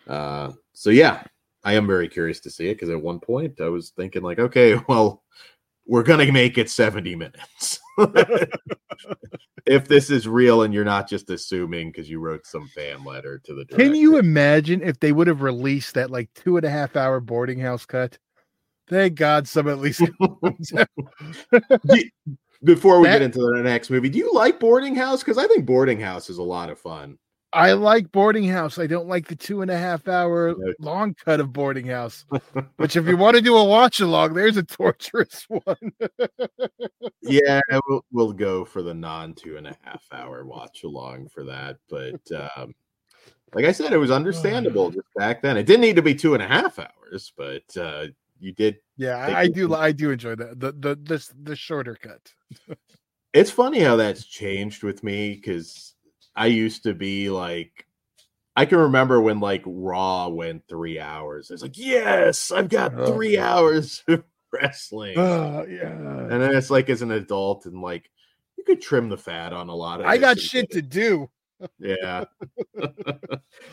uh 0.06 0.52
so 0.72 0.90
yeah, 0.90 1.22
I 1.64 1.74
am 1.74 1.86
very 1.86 2.08
curious 2.08 2.40
to 2.40 2.50
see 2.50 2.68
it 2.68 2.74
because 2.74 2.90
at 2.90 3.00
one 3.00 3.18
point 3.18 3.60
I 3.60 3.68
was 3.68 3.90
thinking 3.90 4.22
like, 4.22 4.38
okay, 4.38 4.76
well, 4.88 5.22
we're 5.86 6.02
gonna 6.02 6.30
make 6.32 6.58
it 6.58 6.70
70 6.70 7.16
minutes. 7.16 7.80
if 9.66 9.88
this 9.88 10.10
is 10.10 10.28
real 10.28 10.62
and 10.62 10.74
you're 10.74 10.84
not 10.84 11.08
just 11.08 11.30
assuming 11.30 11.90
because 11.90 12.10
you 12.10 12.20
wrote 12.20 12.46
some 12.46 12.68
fan 12.68 13.04
letter 13.04 13.38
to 13.44 13.54
the 13.54 13.64
director. 13.64 13.84
Can 13.84 13.94
you 13.94 14.18
imagine 14.18 14.82
if 14.82 15.00
they 15.00 15.12
would 15.12 15.26
have 15.26 15.42
released 15.42 15.94
that 15.94 16.10
like 16.10 16.28
two 16.34 16.56
and 16.56 16.66
a 16.66 16.70
half 16.70 16.96
hour 16.96 17.20
boarding 17.20 17.58
house 17.60 17.86
cut? 17.86 18.18
Thank 18.88 19.14
God 19.14 19.48
some 19.48 19.68
at 19.68 19.78
least. 19.78 20.02
Before 22.64 23.00
we 23.00 23.08
that, 23.08 23.14
get 23.14 23.22
into 23.22 23.40
the 23.40 23.62
next 23.62 23.90
movie, 23.90 24.08
do 24.08 24.18
you 24.18 24.32
like 24.32 24.58
Boarding 24.60 24.94
House? 24.94 25.22
Because 25.22 25.36
I 25.38 25.46
think 25.46 25.66
Boarding 25.66 26.00
House 26.00 26.30
is 26.30 26.38
a 26.38 26.42
lot 26.42 26.70
of 26.70 26.78
fun. 26.78 27.18
I 27.54 27.72
like 27.74 28.10
Boarding 28.10 28.48
House. 28.48 28.78
I 28.78 28.88
don't 28.88 29.06
like 29.06 29.28
the 29.28 29.36
two 29.36 29.62
and 29.62 29.70
a 29.70 29.78
half 29.78 30.08
hour 30.08 30.56
long 30.80 31.14
cut 31.14 31.38
of 31.38 31.52
Boarding 31.52 31.86
House. 31.86 32.24
Which, 32.76 32.96
if 32.96 33.06
you 33.06 33.16
want 33.16 33.36
to 33.36 33.42
do 33.42 33.56
a 33.56 33.64
watch 33.64 34.00
along, 34.00 34.34
there's 34.34 34.56
a 34.56 34.64
torturous 34.64 35.46
one. 35.48 35.92
yeah, 37.22 37.60
we'll, 37.88 38.04
we'll 38.10 38.32
go 38.32 38.64
for 38.64 38.82
the 38.82 38.92
non 38.92 39.34
two 39.34 39.56
and 39.56 39.68
a 39.68 39.76
half 39.84 40.02
hour 40.12 40.44
watch 40.44 40.82
along 40.82 41.28
for 41.28 41.44
that. 41.44 41.76
But 41.88 42.20
um, 42.56 42.74
like 43.54 43.66
I 43.66 43.72
said, 43.72 43.92
it 43.92 43.98
was 43.98 44.10
understandable 44.10 44.90
just 44.92 45.06
back 45.16 45.40
then. 45.40 45.56
It 45.56 45.66
didn't 45.66 45.82
need 45.82 45.96
to 45.96 46.02
be 46.02 46.14
two 46.14 46.34
and 46.34 46.42
a 46.42 46.48
half 46.48 46.80
hours, 46.80 47.32
but 47.36 47.76
uh, 47.76 48.06
you 48.40 48.52
did. 48.52 48.78
Yeah, 48.96 49.16
I, 49.16 49.42
I 49.42 49.48
do. 49.48 49.72
I 49.74 49.92
do 49.92 50.10
enjoy 50.10 50.34
the 50.34 50.56
the 50.56 50.72
the 50.72 50.98
this 51.00 51.32
the 51.40 51.54
shorter 51.54 51.94
cut. 51.94 52.20
It's 53.32 53.50
funny 53.50 53.80
how 53.80 53.96
that's 53.96 54.24
changed 54.24 54.82
with 54.82 55.02
me 55.02 55.34
because 55.34 55.93
I 56.36 56.46
used 56.46 56.82
to 56.84 56.94
be 56.94 57.30
like, 57.30 57.86
I 58.56 58.66
can 58.66 58.78
remember 58.78 59.20
when 59.20 59.40
like 59.40 59.62
Raw 59.66 60.28
went 60.28 60.62
three 60.68 60.98
hours. 61.00 61.50
It's 61.50 61.62
like, 61.62 61.76
yes, 61.78 62.50
I've 62.52 62.68
got 62.68 62.92
Oh. 62.96 63.12
three 63.12 63.38
hours 63.38 64.02
of 64.08 64.24
wrestling. 64.52 65.18
Oh 65.18 65.66
yeah. 65.68 65.88
and 65.90 66.30
then 66.30 66.54
it's 66.54 66.70
like 66.70 66.88
as 66.90 67.02
an 67.02 67.10
adult 67.10 67.66
and 67.66 67.80
like 67.82 68.10
you 68.56 68.64
could 68.64 68.80
trim 68.80 69.08
the 69.08 69.16
fat 69.16 69.52
on 69.52 69.68
a 69.68 69.74
lot 69.74 70.00
of 70.00 70.06
I 70.06 70.16
got 70.18 70.38
shit 70.38 70.70
to 70.72 70.82
do. 70.82 71.28
yeah 71.78 72.24
I 72.80 72.88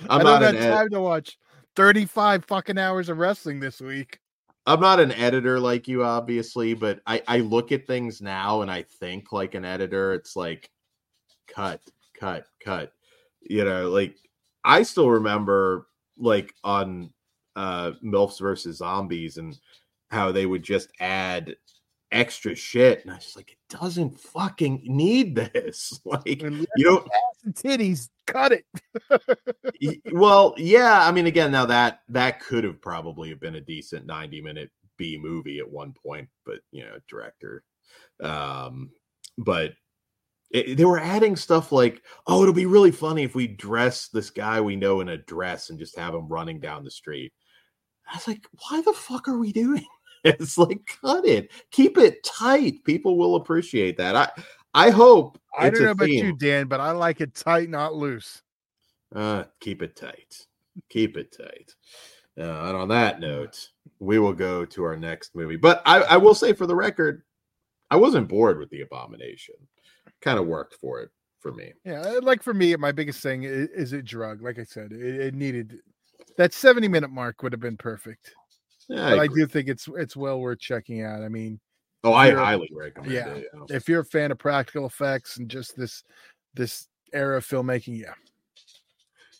i'm 0.09 0.19
don't 0.19 0.23
not 0.23 0.41
have 0.43 0.55
an 0.55 0.61
ed- 0.61 0.69
time 0.71 0.89
to 0.91 1.01
watch 1.01 1.37
35 1.75 2.45
fucking 2.45 2.77
hours 2.77 3.09
of 3.09 3.17
wrestling 3.17 3.59
this 3.59 3.81
week. 3.81 4.19
i'm 4.67 4.79
not 4.79 4.99
an 4.99 5.11
editor 5.13 5.59
like 5.59 5.87
you 5.87 6.03
obviously 6.03 6.73
but 6.75 6.99
i 7.07 7.21
i 7.27 7.37
look 7.39 7.71
at 7.71 7.87
things 7.87 8.21
now 8.21 8.61
and 8.61 8.69
i 8.69 8.83
think 8.83 9.31
like 9.31 9.55
an 9.55 9.65
editor 9.65 10.13
it's 10.13 10.35
like 10.35 10.69
cut 11.47 11.81
cut 12.21 12.45
cut 12.63 12.93
you 13.41 13.65
know 13.65 13.89
like 13.89 14.15
i 14.63 14.83
still 14.83 15.09
remember 15.09 15.87
like 16.19 16.53
on 16.63 17.11
uh 17.55 17.91
milfs 18.03 18.39
versus 18.39 18.77
zombies 18.77 19.37
and 19.37 19.57
how 20.11 20.31
they 20.31 20.45
would 20.45 20.61
just 20.61 20.89
add 20.99 21.55
extra 22.11 22.53
shit 22.53 23.01
and 23.01 23.11
i 23.11 23.15
was 23.15 23.33
like 23.35 23.51
it 23.51 23.57
doesn't 23.79 24.19
fucking 24.19 24.83
need 24.85 25.33
this 25.35 25.99
like 26.05 26.43
you 26.43 26.67
don't 26.79 27.07
titties, 27.53 28.09
cut 28.27 28.51
it. 28.51 28.65
Well 30.11 30.53
yeah 30.57 31.07
i 31.07 31.11
mean 31.11 31.25
again 31.25 31.51
now 31.51 31.65
that 31.65 32.01
that 32.09 32.39
could 32.39 32.63
have 32.63 32.79
probably 32.81 33.29
have 33.29 33.39
been 33.39 33.55
a 33.55 33.61
decent 33.61 34.05
90 34.05 34.41
minute 34.41 34.69
b 34.97 35.17
movie 35.19 35.57
at 35.57 35.69
one 35.69 35.93
point 35.93 36.29
but 36.45 36.59
you 36.71 36.83
know 36.83 36.97
director 37.09 37.63
um 38.21 38.91
but 39.39 39.73
it, 40.53 40.77
they 40.77 40.85
were 40.85 40.99
adding 40.99 41.35
stuff 41.35 41.71
like 41.71 42.01
oh 42.27 42.41
it'll 42.41 42.53
be 42.53 42.65
really 42.65 42.91
funny 42.91 43.23
if 43.23 43.35
we 43.35 43.47
dress 43.47 44.07
this 44.09 44.29
guy 44.29 44.59
we 44.59 44.75
know 44.75 45.01
in 45.01 45.09
a 45.09 45.17
dress 45.17 45.69
and 45.69 45.79
just 45.79 45.97
have 45.97 46.13
him 46.13 46.27
running 46.27 46.59
down 46.59 46.83
the 46.83 46.91
street 46.91 47.33
i 48.11 48.15
was 48.15 48.27
like 48.27 48.45
why 48.69 48.81
the 48.81 48.93
fuck 48.93 49.27
are 49.27 49.37
we 49.37 49.51
doing 49.51 49.85
it's 50.23 50.57
like 50.57 50.79
cut 51.01 51.25
it 51.25 51.51
keep 51.71 51.97
it 51.97 52.23
tight 52.23 52.83
people 52.83 53.17
will 53.17 53.35
appreciate 53.35 53.97
that 53.97 54.15
i 54.15 54.29
i 54.73 54.89
hope 54.89 55.41
I 55.57 55.69
don't 55.69 55.83
know 55.83 55.91
about 55.91 56.09
you. 56.09 56.35
Dan, 56.35 56.67
but 56.67 56.79
I 56.79 56.91
like 56.91 57.21
it 57.21 57.35
tight, 57.35 57.69
not 57.69 57.93
loose. 57.93 58.41
Uh, 59.13 59.43
keep 59.59 59.81
it 59.81 59.95
tight. 59.95 60.47
Keep 60.89 61.17
it 61.17 61.35
tight. 61.35 61.75
Uh, 62.39 62.67
and 62.69 62.77
on 62.77 62.87
that 62.89 63.19
note, 63.19 63.69
we 63.99 64.19
will 64.19 64.33
go 64.33 64.65
to 64.65 64.83
our 64.83 64.95
next 64.95 65.35
movie. 65.35 65.57
But 65.57 65.81
I, 65.85 66.01
I 66.01 66.17
will 66.17 66.33
say 66.33 66.53
for 66.53 66.65
the 66.65 66.75
record, 66.75 67.23
I 67.89 67.97
wasn't 67.97 68.29
bored 68.29 68.57
with 68.57 68.69
the 68.69 68.81
abomination. 68.81 69.55
Kind 70.21 70.39
of 70.39 70.47
worked 70.47 70.75
for 70.75 71.01
it 71.01 71.09
for 71.39 71.51
me. 71.51 71.73
Yeah, 71.83 72.19
like 72.21 72.43
for 72.43 72.53
me, 72.53 72.75
my 72.75 72.91
biggest 72.91 73.21
thing 73.21 73.43
is, 73.43 73.69
is 73.69 73.93
it 73.93 74.05
drug. 74.05 74.41
Like 74.41 74.59
I 74.59 74.63
said, 74.63 74.91
it, 74.91 75.19
it 75.19 75.33
needed 75.33 75.79
that 76.37 76.53
70 76.53 76.87
minute 76.87 77.09
mark 77.09 77.43
would 77.43 77.51
have 77.51 77.59
been 77.59 77.77
perfect. 77.77 78.33
Yeah, 78.87 79.05
I 79.05 79.09
But 79.11 79.19
I 79.19 79.23
agree. 79.25 79.43
do 79.43 79.47
think 79.47 79.67
it's 79.67 79.87
it's 79.95 80.15
well 80.15 80.39
worth 80.39 80.59
checking 80.59 81.03
out. 81.03 81.23
I 81.23 81.29
mean, 81.29 81.59
oh, 82.03 82.13
I 82.13 82.31
highly 82.31 82.69
recommend 82.73 83.13
yeah. 83.13 83.27
it. 83.27 83.47
yeah. 83.53 83.75
if 83.75 83.87
you're 83.87 84.01
a 84.01 84.05
fan 84.05 84.31
of 84.31 84.37
practical 84.37 84.85
effects 84.85 85.37
and 85.37 85.49
just 85.49 85.75
this 85.77 86.03
this 86.53 86.87
era 87.13 87.37
of 87.37 87.45
filmmaking, 87.45 87.99
yeah. 87.99 88.13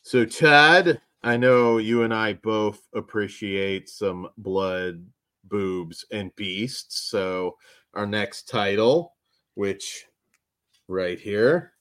So, 0.03 0.25
Chad, 0.25 0.99
I 1.23 1.37
know 1.37 1.77
you 1.77 2.03
and 2.03 2.13
I 2.13 2.33
both 2.33 2.79
appreciate 2.95 3.87
some 3.87 4.27
blood, 4.37 5.05
boobs, 5.43 6.05
and 6.11 6.35
beasts. 6.35 7.09
So, 7.09 7.57
our 7.93 8.07
next 8.07 8.47
title, 8.47 9.13
which 9.53 10.05
right 10.91 11.19
here, 11.19 11.73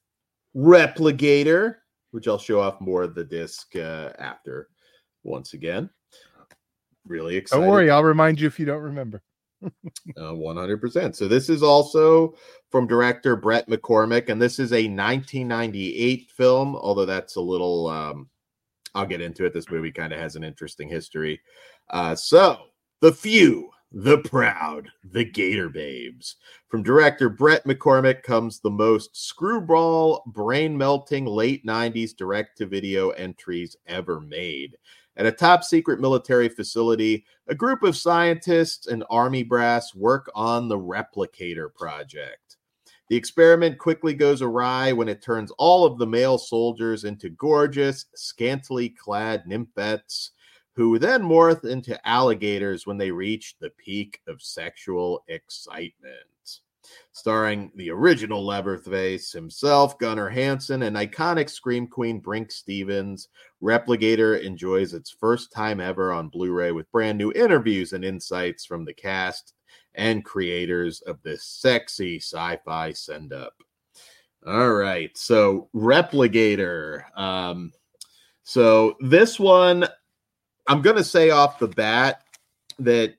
Repligator, 0.56 1.76
which 2.12 2.28
I'll 2.28 2.38
show 2.38 2.60
off 2.60 2.80
more 2.80 3.02
of 3.02 3.14
the 3.14 3.24
disc 3.24 3.74
uh, 3.76 4.10
after 4.18 4.68
once 5.22 5.54
again. 5.54 5.90
Really 7.06 7.36
excited. 7.36 7.62
Don't 7.62 7.70
worry, 7.70 7.90
I'll 7.90 8.04
remind 8.04 8.40
you 8.40 8.46
if 8.46 8.58
you 8.58 8.66
don't 8.66 8.82
remember. 8.82 9.22
Uh, 10.16 10.32
100%. 10.32 11.14
So 11.14 11.28
this 11.28 11.50
is 11.50 11.62
also 11.62 12.34
from 12.70 12.86
director 12.86 13.36
Bret 13.36 13.68
McCormick, 13.68 14.30
and 14.30 14.40
this 14.40 14.58
is 14.58 14.72
a 14.72 14.88
1998 14.88 16.30
film, 16.30 16.76
although 16.76 17.04
that's 17.04 17.36
a 17.36 17.40
little, 17.42 17.86
um, 17.88 18.30
I'll 18.94 19.04
get 19.04 19.20
into 19.20 19.44
it. 19.44 19.52
This 19.52 19.68
movie 19.68 19.92
kind 19.92 20.14
of 20.14 20.18
has 20.18 20.34
an 20.34 20.44
interesting 20.44 20.88
history. 20.88 21.42
Uh, 21.90 22.14
so, 22.14 22.58
The 23.02 23.12
Few, 23.12 23.70
The 23.92 24.18
Proud, 24.18 24.88
The 25.02 25.24
Gator 25.24 25.68
Babes. 25.68 26.36
From 26.68 26.84
director 26.84 27.28
Bret 27.28 27.64
McCormick 27.64 28.22
comes 28.22 28.60
the 28.60 28.70
most 28.70 29.16
screwball, 29.16 30.22
brain 30.26 30.78
melting 30.78 31.26
late 31.26 31.66
90s 31.66 32.16
direct 32.16 32.58
to 32.58 32.66
video 32.66 33.10
entries 33.10 33.76
ever 33.88 34.20
made. 34.20 34.76
At 35.16 35.26
a 35.26 35.32
top 35.32 35.64
secret 35.64 36.00
military 36.00 36.48
facility, 36.48 37.24
a 37.48 37.54
group 37.56 37.82
of 37.82 37.96
scientists 37.96 38.86
and 38.86 39.02
army 39.10 39.42
brass 39.42 39.92
work 39.92 40.30
on 40.36 40.68
the 40.68 40.78
Repligator 40.78 41.74
project. 41.74 42.58
The 43.08 43.16
experiment 43.16 43.78
quickly 43.78 44.14
goes 44.14 44.40
awry 44.40 44.92
when 44.92 45.08
it 45.08 45.20
turns 45.20 45.50
all 45.58 45.84
of 45.84 45.98
the 45.98 46.06
male 46.06 46.38
soldiers 46.38 47.02
into 47.02 47.28
gorgeous, 47.28 48.06
scantily 48.14 48.90
clad 48.90 49.46
nymphets, 49.48 50.30
who 50.74 50.98
then 50.98 51.22
morph 51.22 51.64
into 51.64 52.08
alligators 52.08 52.86
when 52.86 52.98
they 52.98 53.10
reach 53.10 53.56
the 53.60 53.70
peak 53.70 54.20
of 54.26 54.42
sexual 54.42 55.24
excitement. 55.28 56.14
Starring 57.12 57.70
the 57.76 57.90
original 57.90 58.44
Leatherface 58.44 59.32
himself, 59.32 59.98
Gunnar 59.98 60.28
Hansen, 60.28 60.82
and 60.82 60.96
iconic 60.96 61.50
Scream 61.50 61.86
Queen 61.86 62.20
Brinke 62.20 62.50
Stevens, 62.50 63.28
Repligator 63.62 64.42
enjoys 64.42 64.94
its 64.94 65.10
first 65.10 65.52
time 65.52 65.80
ever 65.80 66.12
on 66.12 66.28
Blu 66.28 66.52
ray 66.52 66.72
with 66.72 66.90
brand 66.90 67.18
new 67.18 67.32
interviews 67.32 67.92
and 67.92 68.04
insights 68.04 68.64
from 68.64 68.84
the 68.84 68.94
cast 68.94 69.54
and 69.94 70.24
creators 70.24 71.00
of 71.02 71.22
this 71.22 71.44
sexy 71.44 72.16
sci 72.16 72.58
fi 72.64 72.92
send 72.92 73.32
up. 73.32 73.54
All 74.46 74.72
right. 74.72 75.16
So, 75.16 75.68
Repligator. 75.74 77.02
Um, 77.18 77.72
so, 78.42 78.96
this 79.00 79.38
one, 79.38 79.86
I'm 80.70 80.82
going 80.82 80.94
to 80.94 81.04
say 81.04 81.30
off 81.30 81.58
the 81.58 81.66
bat 81.66 82.22
that 82.78 83.14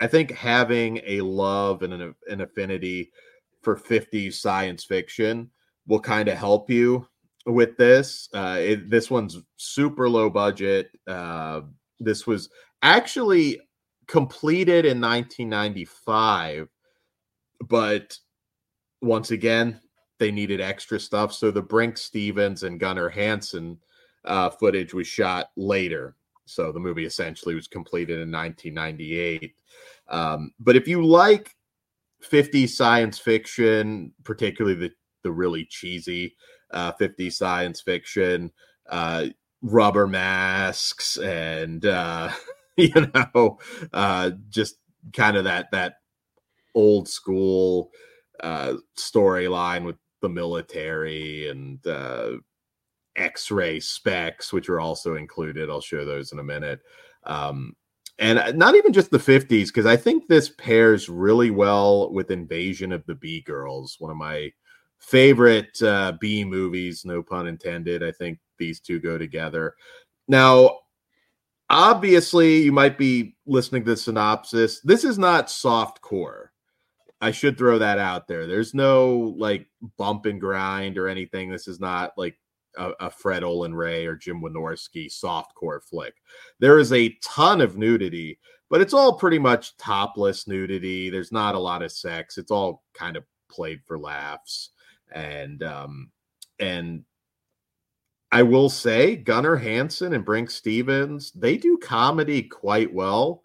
I 0.00 0.06
think 0.06 0.30
having 0.30 1.02
a 1.04 1.20
love 1.20 1.82
and 1.82 1.92
an, 1.92 2.14
an 2.26 2.40
affinity 2.40 3.12
for 3.60 3.76
50s 3.76 4.32
science 4.32 4.82
fiction 4.82 5.50
will 5.86 6.00
kind 6.00 6.26
of 6.30 6.38
help 6.38 6.70
you 6.70 7.06
with 7.44 7.76
this. 7.76 8.30
Uh, 8.32 8.56
it, 8.58 8.88
this 8.88 9.10
one's 9.10 9.38
super 9.58 10.08
low 10.08 10.30
budget. 10.30 10.90
Uh, 11.06 11.60
this 12.00 12.26
was 12.26 12.48
actually 12.80 13.60
completed 14.06 14.86
in 14.86 14.98
1995, 14.98 16.66
but 17.68 18.16
once 19.02 19.32
again, 19.32 19.78
they 20.18 20.30
needed 20.30 20.62
extra 20.62 20.98
stuff. 20.98 21.34
So 21.34 21.50
the 21.50 21.62
Brinke 21.62 21.98
Stevens 21.98 22.62
and 22.62 22.80
Gunnar 22.80 23.10
Hansen 23.10 23.76
uh, 24.24 24.48
footage 24.48 24.94
was 24.94 25.06
shot 25.06 25.50
later. 25.58 26.16
So 26.46 26.72
the 26.72 26.80
movie 26.80 27.04
essentially 27.04 27.54
was 27.54 27.68
completed 27.68 28.20
in 28.20 28.30
1998. 28.30 29.54
Um, 30.08 30.52
but 30.58 30.76
if 30.76 30.88
you 30.88 31.04
like 31.04 31.54
50 32.20 32.66
science 32.66 33.18
fiction, 33.18 34.12
particularly 34.24 34.76
the, 34.76 34.90
the 35.22 35.32
really 35.32 35.64
cheesy 35.66 36.36
uh, 36.70 36.92
50 36.92 37.30
science 37.30 37.80
fiction, 37.80 38.52
uh, 38.88 39.26
rubber 39.62 40.06
masks, 40.06 41.16
and 41.18 41.84
uh, 41.84 42.30
you 42.76 42.92
know, 43.14 43.58
uh, 43.92 44.30
just 44.48 44.76
kind 45.12 45.36
of 45.36 45.44
that 45.44 45.70
that 45.72 45.96
old 46.74 47.08
school 47.08 47.90
uh, 48.40 48.74
storyline 48.98 49.84
with 49.84 49.96
the 50.20 50.28
military 50.28 51.48
and 51.48 51.84
uh, 51.86 52.32
X-ray 53.16 53.80
specs, 53.80 54.52
which 54.52 54.68
are 54.68 54.80
also 54.80 55.16
included. 55.16 55.70
I'll 55.70 55.80
show 55.80 56.04
those 56.04 56.32
in 56.32 56.38
a 56.38 56.44
minute. 56.44 56.80
Um, 57.24 57.74
and 58.18 58.56
not 58.56 58.74
even 58.74 58.92
just 58.92 59.10
the 59.10 59.18
50s, 59.18 59.66
because 59.66 59.84
I 59.86 59.96
think 59.96 60.26
this 60.26 60.48
pairs 60.48 61.08
really 61.08 61.50
well 61.50 62.10
with 62.12 62.30
Invasion 62.30 62.92
of 62.92 63.04
the 63.06 63.14
Bee 63.14 63.42
Girls, 63.42 63.96
one 63.98 64.10
of 64.10 64.16
my 64.16 64.50
favorite 64.98 65.80
uh, 65.82 66.12
B 66.18 66.44
movies, 66.44 67.04
no 67.04 67.22
pun 67.22 67.46
intended. 67.46 68.02
I 68.02 68.12
think 68.12 68.38
these 68.58 68.80
two 68.80 69.00
go 69.00 69.18
together. 69.18 69.74
Now, 70.28 70.78
obviously, 71.68 72.62
you 72.62 72.72
might 72.72 72.96
be 72.96 73.36
listening 73.46 73.84
to 73.84 73.90
the 73.90 73.96
synopsis. 73.96 74.80
This 74.80 75.04
is 75.04 75.18
not 75.18 75.50
soft 75.50 76.00
core. 76.00 76.52
I 77.20 77.30
should 77.30 77.56
throw 77.56 77.78
that 77.78 77.98
out 77.98 78.28
there. 78.28 78.46
There's 78.46 78.74
no 78.74 79.34
like 79.38 79.66
bump 79.96 80.26
and 80.26 80.40
grind 80.40 80.98
or 80.98 81.08
anything. 81.08 81.50
This 81.50 81.68
is 81.68 81.80
not 81.80 82.12
like 82.16 82.38
a, 82.76 82.92
a 83.00 83.10
Fred 83.10 83.42
Olen 83.42 83.74
Ray 83.74 84.06
or 84.06 84.16
Jim 84.16 84.40
Wynorski 84.40 85.10
soft 85.10 85.54
core 85.54 85.80
flick. 85.80 86.14
There 86.58 86.78
is 86.78 86.92
a 86.92 87.16
ton 87.22 87.60
of 87.60 87.76
nudity, 87.76 88.38
but 88.70 88.80
it's 88.80 88.94
all 88.94 89.14
pretty 89.14 89.38
much 89.38 89.76
topless 89.76 90.46
nudity. 90.46 91.10
There's 91.10 91.32
not 91.32 91.54
a 91.54 91.60
lot 91.60 91.82
of 91.82 91.92
sex. 91.92 92.38
It's 92.38 92.50
all 92.50 92.82
kind 92.94 93.16
of 93.16 93.24
played 93.48 93.80
for 93.84 93.98
laughs, 93.98 94.70
and 95.12 95.62
um, 95.62 96.10
and 96.58 97.04
I 98.32 98.42
will 98.42 98.68
say 98.68 99.16
Gunnar 99.16 99.56
Hansen 99.56 100.12
and 100.12 100.26
Brinke 100.26 100.50
Stevens 100.50 101.32
they 101.32 101.56
do 101.56 101.78
comedy 101.78 102.42
quite 102.42 102.92
well. 102.92 103.44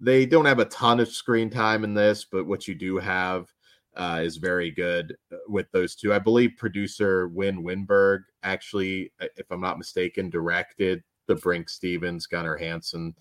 They 0.00 0.26
don't 0.26 0.44
have 0.44 0.60
a 0.60 0.66
ton 0.66 1.00
of 1.00 1.08
screen 1.08 1.50
time 1.50 1.82
in 1.82 1.94
this, 1.94 2.24
but 2.24 2.46
what 2.46 2.68
you 2.68 2.74
do 2.74 2.98
have 2.98 3.52
uh, 3.96 4.20
is 4.22 4.36
very 4.36 4.70
good 4.70 5.16
uh, 5.32 5.36
with 5.48 5.70
those 5.72 5.96
two. 5.96 6.14
I 6.14 6.20
believe 6.20 6.52
producer 6.56 7.28
Win 7.28 7.64
Winberg 7.64 8.20
actually, 8.42 9.12
uh, 9.20 9.26
if 9.36 9.50
I'm 9.50 9.60
not 9.60 9.78
mistaken, 9.78 10.30
directed 10.30 11.02
the 11.26 11.34
Brinke 11.34 11.70
Stevens 11.70 12.26
Gunnar 12.26 12.56
Hansen 12.56 13.14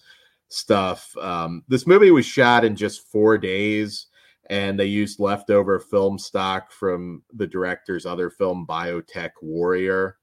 stuff. 0.49 1.15
Um, 1.17 1.63
this 1.67 1.85
movie 1.85 2.11
was 2.11 2.25
shot 2.25 2.65
in 2.65 2.75
just 2.75 3.11
four 3.11 3.37
days, 3.37 4.07
and 4.49 4.79
they 4.79 4.85
used 4.85 5.19
leftover 5.19 5.79
film 5.79 6.17
stock 6.17 6.71
from 6.71 7.23
the 7.33 7.47
director's 7.47 8.05
other 8.05 8.29
film, 8.29 8.65
Biotech 8.67 9.31
Warrior. 9.41 10.17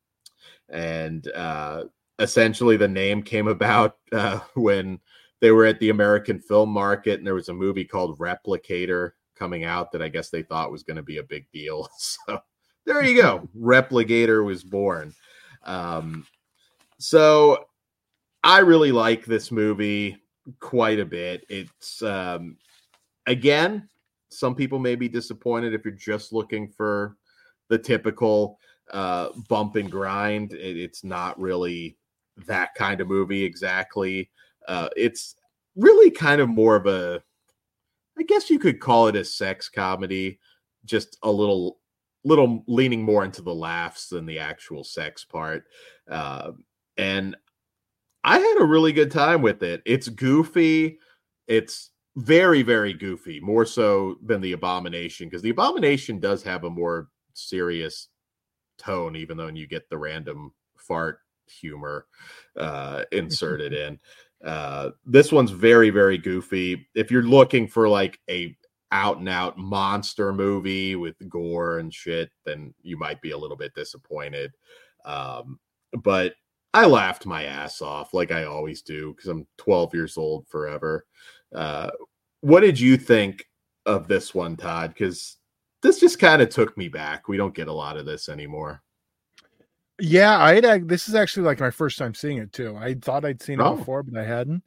And 0.70 1.30
uh, 1.32 1.84
essentially, 2.18 2.76
the 2.76 2.88
name 2.88 3.22
came 3.22 3.48
about 3.48 3.98
uh, 4.12 4.40
when 4.54 4.98
they 5.40 5.50
were 5.50 5.66
at 5.66 5.78
the 5.78 5.90
American 5.90 6.40
film 6.40 6.70
market, 6.70 7.18
and 7.18 7.26
there 7.26 7.34
was 7.34 7.50
a 7.50 7.54
movie 7.54 7.84
called 7.84 8.18
Replicator 8.18 9.12
coming 9.36 9.64
out 9.64 9.92
that 9.92 10.02
I 10.02 10.08
guess 10.08 10.30
they 10.30 10.42
thought 10.42 10.72
was 10.72 10.84
going 10.84 10.96
to 10.96 11.02
be 11.02 11.18
a 11.18 11.22
big 11.22 11.46
deal. 11.52 11.88
So 11.98 12.40
there 12.86 13.04
you 13.04 13.20
go. 13.20 13.48
Repligator 13.58 14.44
was 14.44 14.62
born. 14.62 15.14
Um, 15.64 16.26
so 16.98 17.66
I 18.42 18.60
really 18.60 18.92
like 18.92 19.24
this 19.24 19.50
movie 19.50 20.16
quite 20.60 20.98
a 20.98 21.04
bit. 21.04 21.44
It's 21.48 22.02
um, 22.02 22.56
again, 23.26 23.88
some 24.28 24.54
people 24.54 24.78
may 24.78 24.94
be 24.94 25.08
disappointed 25.08 25.74
if 25.74 25.84
you're 25.84 25.94
just 25.94 26.32
looking 26.32 26.68
for 26.68 27.16
the 27.68 27.78
typical 27.78 28.58
uh, 28.92 29.28
bump 29.48 29.76
and 29.76 29.90
grind. 29.90 30.52
It, 30.52 30.76
it's 30.76 31.04
not 31.04 31.38
really 31.40 31.96
that 32.46 32.74
kind 32.74 33.00
of 33.00 33.08
movie 33.08 33.42
exactly. 33.42 34.30
Uh, 34.68 34.88
it's 34.96 35.36
really 35.76 36.10
kind 36.10 36.40
of 36.40 36.48
more 36.48 36.76
of 36.76 36.86
a 36.86 37.22
I 38.18 38.22
guess 38.22 38.48
you 38.48 38.58
could 38.58 38.80
call 38.80 39.08
it 39.08 39.16
a 39.16 39.24
sex 39.24 39.68
comedy, 39.68 40.38
just 40.84 41.18
a 41.22 41.30
little 41.30 41.78
little 42.24 42.64
leaning 42.66 43.02
more 43.02 43.24
into 43.24 43.42
the 43.42 43.54
laughs 43.54 44.08
than 44.08 44.26
the 44.26 44.38
actual 44.38 44.82
sex 44.82 45.24
part. 45.24 45.64
Uh, 46.10 46.52
and 46.96 47.36
I 48.24 48.38
had 48.38 48.60
a 48.60 48.64
really 48.64 48.92
good 48.92 49.10
time 49.10 49.42
with 49.42 49.62
it. 49.62 49.82
It's 49.84 50.08
goofy. 50.08 50.98
It's 51.46 51.90
very, 52.16 52.62
very 52.62 52.94
goofy, 52.94 53.40
more 53.40 53.66
so 53.66 54.16
than 54.24 54.40
the 54.40 54.52
abomination, 54.52 55.28
because 55.28 55.42
the 55.42 55.50
abomination 55.50 56.20
does 56.20 56.42
have 56.42 56.64
a 56.64 56.70
more 56.70 57.08
serious 57.34 58.08
tone, 58.78 59.16
even 59.16 59.36
though 59.36 59.48
you 59.48 59.66
get 59.66 59.88
the 59.90 59.98
random 59.98 60.52
fart 60.76 61.18
humor 61.46 62.06
uh, 62.56 63.04
inserted 63.12 63.72
in. 63.74 63.98
Uh, 64.44 64.90
this 65.04 65.32
one's 65.32 65.50
very, 65.50 65.90
very 65.90 66.18
goofy. 66.18 66.86
If 66.94 67.10
you're 67.10 67.22
looking 67.22 67.66
for 67.66 67.88
like 67.88 68.20
a 68.28 68.56
out 68.94 69.18
and 69.18 69.28
out 69.28 69.58
monster 69.58 70.32
movie 70.32 70.94
with 70.94 71.16
gore 71.28 71.80
and 71.80 71.92
shit, 71.92 72.30
then 72.46 72.72
you 72.80 72.96
might 72.96 73.20
be 73.20 73.32
a 73.32 73.36
little 73.36 73.56
bit 73.56 73.74
disappointed. 73.74 74.52
Um, 75.04 75.58
but 76.02 76.34
I 76.72 76.86
laughed 76.86 77.26
my 77.26 77.44
ass 77.44 77.82
off 77.82 78.14
like 78.14 78.30
I 78.30 78.44
always 78.44 78.82
do 78.82 79.12
because 79.12 79.28
I'm 79.28 79.48
12 79.58 79.94
years 79.94 80.16
old 80.16 80.46
forever. 80.46 81.04
Uh, 81.52 81.90
what 82.40 82.60
did 82.60 82.78
you 82.78 82.96
think 82.96 83.44
of 83.84 84.06
this 84.06 84.32
one, 84.32 84.56
Todd? 84.56 84.90
Because 84.90 85.38
this 85.82 85.98
just 85.98 86.20
kind 86.20 86.40
of 86.40 86.48
took 86.48 86.76
me 86.78 86.88
back. 86.88 87.26
We 87.26 87.36
don't 87.36 87.54
get 87.54 87.68
a 87.68 87.72
lot 87.72 87.96
of 87.96 88.06
this 88.06 88.28
anymore. 88.28 88.80
Yeah, 90.00 90.38
I 90.38 90.54
had. 90.54 90.88
This 90.88 91.08
is 91.08 91.14
actually 91.14 91.46
like 91.46 91.60
my 91.60 91.70
first 91.70 91.98
time 91.98 92.14
seeing 92.14 92.38
it 92.38 92.52
too. 92.52 92.76
I 92.76 92.94
thought 92.94 93.24
I'd 93.24 93.42
seen 93.42 93.60
it 93.60 93.64
oh. 93.64 93.76
before, 93.76 94.02
but 94.02 94.18
I 94.18 94.24
hadn't. 94.24 94.62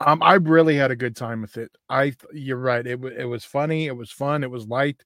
Um, 0.00 0.22
I 0.22 0.34
really 0.34 0.76
had 0.76 0.90
a 0.90 0.96
good 0.96 1.16
time 1.16 1.40
with 1.40 1.56
it. 1.56 1.70
I, 1.88 2.14
you're 2.32 2.58
right. 2.58 2.86
It 2.86 3.00
was 3.00 3.12
it 3.16 3.24
was 3.24 3.44
funny. 3.44 3.86
It 3.86 3.96
was 3.96 4.10
fun. 4.10 4.44
It 4.44 4.50
was 4.50 4.66
light. 4.66 5.04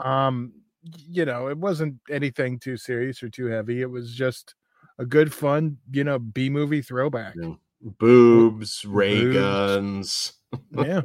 Um, 0.00 0.52
you 0.82 1.24
know, 1.24 1.48
it 1.48 1.56
wasn't 1.56 1.96
anything 2.10 2.58
too 2.58 2.76
serious 2.76 3.22
or 3.22 3.28
too 3.28 3.46
heavy. 3.46 3.80
It 3.80 3.90
was 3.90 4.12
just 4.12 4.54
a 4.98 5.06
good, 5.06 5.32
fun, 5.32 5.78
you 5.92 6.04
know, 6.04 6.18
B 6.18 6.50
movie 6.50 6.82
throwback. 6.82 7.34
Yeah. 7.40 7.54
Boobs, 7.98 8.84
ray 8.84 9.20
Boobs. 9.20 9.36
guns, 9.36 10.32
yeah, 10.72 11.02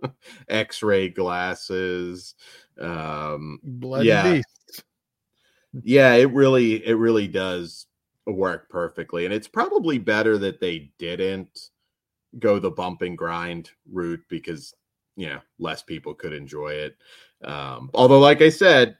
X-ray 0.48 1.08
glasses, 1.08 2.34
um, 2.78 3.58
blood 3.62 4.04
yeah 4.04 4.42
yeah, 5.82 6.14
it 6.14 6.32
really 6.32 6.86
it 6.86 6.94
really 6.94 7.28
does 7.28 7.86
work 8.26 8.68
perfectly. 8.68 9.24
And 9.24 9.34
it's 9.34 9.48
probably 9.48 9.98
better 9.98 10.38
that 10.38 10.60
they 10.60 10.90
didn't 10.98 11.70
go 12.38 12.58
the 12.58 12.70
bump 12.70 13.02
and 13.02 13.16
grind 13.16 13.70
route 13.90 14.22
because 14.28 14.74
you 15.16 15.28
know 15.28 15.40
less 15.58 15.82
people 15.82 16.14
could 16.14 16.32
enjoy 16.32 16.70
it. 16.70 16.96
Um, 17.44 17.90
although, 17.94 18.20
like 18.20 18.42
I 18.42 18.48
said, 18.48 18.96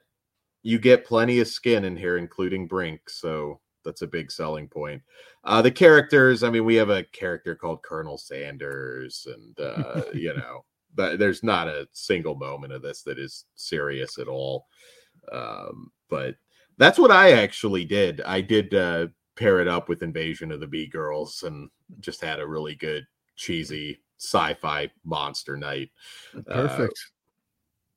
you 0.63 0.79
get 0.79 1.07
plenty 1.07 1.41
of 1.41 1.49
skin 1.49 1.85
in 1.85 1.97
here, 1.97 2.19
including 2.19 2.69
Brinke, 2.69 3.09
so 3.09 3.61
that's 3.85 4.03
a 4.03 4.07
big 4.07 4.31
selling 4.31 4.69
point. 4.69 5.03
Uh, 5.45 5.63
the 5.63 5.71
characters, 5.71 6.43
I 6.43 6.51
mean, 6.51 6.65
we 6.65 6.75
have 6.77 6.91
a 6.91 7.05
character 7.05 7.55
called 7.55 7.83
Colonel 7.83 8.19
Sanders, 8.19 9.27
and 9.33 9.59
uh, 9.61 10.03
you 10.15 10.35
know, 10.35 10.65
but 10.95 11.19
there's 11.19 11.43
not 11.43 11.69
a 11.69 11.89
single 11.93 12.35
moment 12.35 12.73
of 12.73 12.83
this 12.83 13.03
that 13.03 13.19
is 13.19 13.45
serious 13.55 14.19
at 14.19 14.29
all. 14.29 14.67
Um, 15.33 15.91
but 16.09 16.37
that's 16.79 16.99
what 16.99 17.11
I 17.11 17.33
actually 17.33 17.85
did. 17.85 18.21
I 18.23 18.41
did 18.41 18.75
uh, 18.75 19.09
pair 19.37 19.61
it 19.61 19.69
up 19.69 19.89
with 19.89 20.03
Invasion 20.03 20.53
of 20.53 20.61
the 20.61 20.67
Bee 20.67 20.87
Girls 20.87 21.43
and 21.45 21.69
just 22.01 22.21
had 22.21 22.41
a 22.41 22.47
really 22.47 22.75
good 22.75 23.07
cheesy 23.39 24.01
sci-fi 24.19 24.91
monster 25.05 25.57
night. 25.57 25.91
Perfect. 26.47 26.93
Uh, 26.93 27.13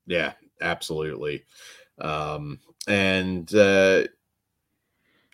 yeah, 0.06 0.32
absolutely. 0.60 1.44
Um, 2.00 2.58
and 2.86 3.54
uh, 3.54 4.04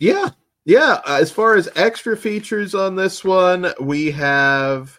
yeah, 0.01 0.31
yeah. 0.65 1.01
As 1.07 1.31
far 1.31 1.55
as 1.55 1.69
extra 1.77 2.17
features 2.17 2.75
on 2.75 2.97
this 2.97 3.25
one, 3.25 3.73
we 3.81 4.11
have 4.11 4.99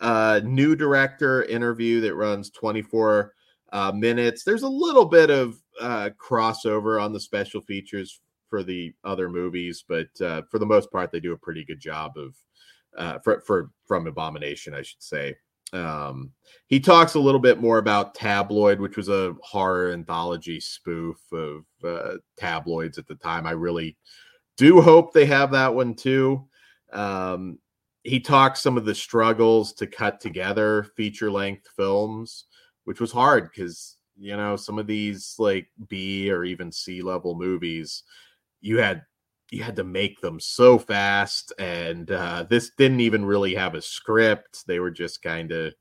a 0.00 0.40
new 0.44 0.76
director 0.76 1.44
interview 1.44 2.00
that 2.02 2.14
runs 2.14 2.50
24 2.50 3.34
uh, 3.72 3.92
minutes. 3.92 4.44
There's 4.44 4.62
a 4.62 4.68
little 4.68 5.04
bit 5.04 5.30
of 5.30 5.60
uh, 5.80 6.10
crossover 6.18 7.02
on 7.02 7.12
the 7.12 7.20
special 7.20 7.60
features 7.60 8.20
for 8.48 8.62
the 8.62 8.92
other 9.04 9.28
movies, 9.28 9.84
but 9.86 10.08
uh, 10.20 10.42
for 10.50 10.58
the 10.58 10.66
most 10.66 10.90
part, 10.90 11.12
they 11.12 11.20
do 11.20 11.32
a 11.32 11.38
pretty 11.38 11.64
good 11.64 11.80
job 11.80 12.12
of 12.16 12.34
uh, 12.96 13.18
for, 13.20 13.40
for 13.40 13.70
from 13.86 14.06
Abomination, 14.06 14.74
I 14.74 14.82
should 14.82 15.02
say. 15.02 15.34
Um, 15.72 16.32
he 16.66 16.80
talks 16.80 17.14
a 17.14 17.20
little 17.20 17.40
bit 17.40 17.60
more 17.60 17.78
about 17.78 18.14
Tabloid, 18.14 18.80
which 18.80 18.96
was 18.96 19.08
a 19.08 19.34
horror 19.42 19.92
anthology 19.92 20.60
spoof 20.60 21.18
of 21.32 21.64
uh, 21.84 22.16
tabloids 22.36 22.98
at 22.98 23.06
the 23.06 23.14
time. 23.16 23.46
I 23.46 23.52
really 23.52 23.96
do 24.56 24.80
hope 24.80 25.12
they 25.12 25.26
have 25.26 25.52
that 25.52 25.74
one 25.74 25.94
too. 25.94 26.44
Um, 26.92 27.58
he 28.02 28.18
talks 28.18 28.60
some 28.60 28.76
of 28.76 28.84
the 28.84 28.94
struggles 28.94 29.72
to 29.74 29.86
cut 29.86 30.20
together 30.20 30.86
feature 30.96 31.30
length 31.30 31.68
films, 31.76 32.46
which 32.84 33.00
was 33.00 33.12
hard 33.12 33.50
because 33.50 33.96
you 34.18 34.36
know 34.36 34.54
some 34.56 34.78
of 34.78 34.86
these 34.86 35.34
like 35.38 35.68
b 35.88 36.30
or 36.30 36.44
even 36.44 36.70
c 36.70 37.00
level 37.00 37.34
movies 37.34 38.02
you 38.60 38.76
had 38.76 39.02
you 39.50 39.62
had 39.62 39.76
to 39.76 39.84
make 39.84 40.20
them 40.20 40.38
so 40.38 40.78
fast 40.78 41.52
and 41.58 42.10
uh, 42.10 42.44
this 42.48 42.70
didn't 42.76 43.00
even 43.00 43.24
really 43.24 43.54
have 43.54 43.74
a 43.74 43.82
script. 43.82 44.66
They 44.66 44.78
were 44.78 44.90
just 44.90 45.22
kind 45.22 45.50
of 45.52 45.74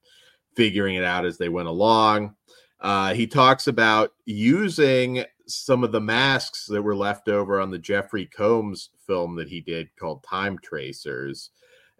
figuring 0.55 0.95
it 0.95 1.03
out 1.03 1.25
as 1.25 1.37
they 1.37 1.49
went 1.49 1.67
along. 1.67 2.35
Uh, 2.79 3.13
he 3.13 3.27
talks 3.27 3.67
about 3.67 4.11
using 4.25 5.23
some 5.47 5.83
of 5.83 5.91
the 5.91 6.01
masks 6.01 6.65
that 6.67 6.81
were 6.81 6.95
left 6.95 7.27
over 7.27 7.59
on 7.59 7.71
the 7.71 7.79
jeffrey 7.79 8.25
combs 8.25 8.89
film 9.05 9.35
that 9.35 9.49
he 9.49 9.61
did 9.61 9.89
called 9.97 10.23
time 10.23 10.57
tracers 10.59 11.49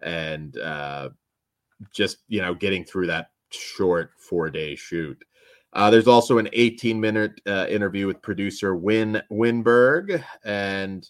and 0.00 0.58
uh, 0.58 1.10
just 1.92 2.18
you 2.28 2.40
know 2.40 2.54
getting 2.54 2.84
through 2.84 3.06
that 3.06 3.30
short 3.50 4.12
four 4.18 4.50
day 4.50 4.74
shoot. 4.74 5.22
Uh, 5.72 5.90
there's 5.90 6.08
also 6.08 6.38
an 6.38 6.48
18 6.52 7.00
minute 7.00 7.40
uh, 7.46 7.66
interview 7.68 8.06
with 8.06 8.22
producer 8.22 8.74
Win 8.74 9.22
Winberg, 9.30 10.22
and 10.44 11.08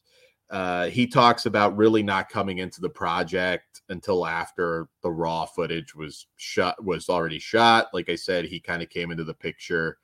uh, 0.50 0.86
he 0.86 1.06
talks 1.06 1.46
about 1.46 1.76
really 1.76 2.02
not 2.02 2.28
coming 2.28 2.58
into 2.58 2.80
the 2.80 2.88
project 2.88 3.82
until 3.88 4.26
after 4.26 4.88
the 5.02 5.10
raw 5.10 5.44
footage 5.44 5.94
was 5.94 6.26
shot 6.36 6.82
was 6.84 7.08
already 7.08 7.38
shot. 7.38 7.88
Like 7.92 8.08
I 8.08 8.16
said, 8.16 8.44
he 8.44 8.58
kind 8.58 8.82
of 8.82 8.88
came 8.88 9.10
into 9.10 9.24
the 9.24 9.34
picture 9.34 9.98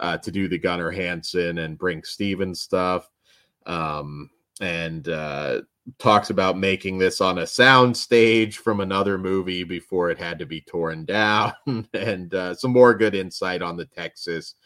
uh, 0.00 0.18
to 0.18 0.30
do 0.32 0.48
the 0.48 0.58
Gunnar 0.58 0.90
Hansen 0.90 1.58
and 1.58 1.78
Brinke 1.78 2.06
Stevens 2.06 2.60
stuff. 2.60 3.08
Um, 3.66 4.30
and 4.60 5.08
uh, 5.08 5.62
talks 5.98 6.30
about 6.30 6.58
making 6.58 6.98
this 6.98 7.20
on 7.20 7.38
a 7.38 7.46
sound 7.46 7.96
stage 7.96 8.58
from 8.58 8.80
another 8.80 9.18
movie 9.18 9.64
before 9.64 10.10
it 10.10 10.18
had 10.18 10.38
to 10.38 10.46
be 10.46 10.60
torn 10.60 11.04
down, 11.06 11.52
and 11.94 12.34
uh, 12.34 12.54
some 12.54 12.72
more 12.72 12.94
good 12.94 13.14
insight 13.14 13.62
on 13.62 13.76
the 13.76 13.86
Texas 13.86 14.56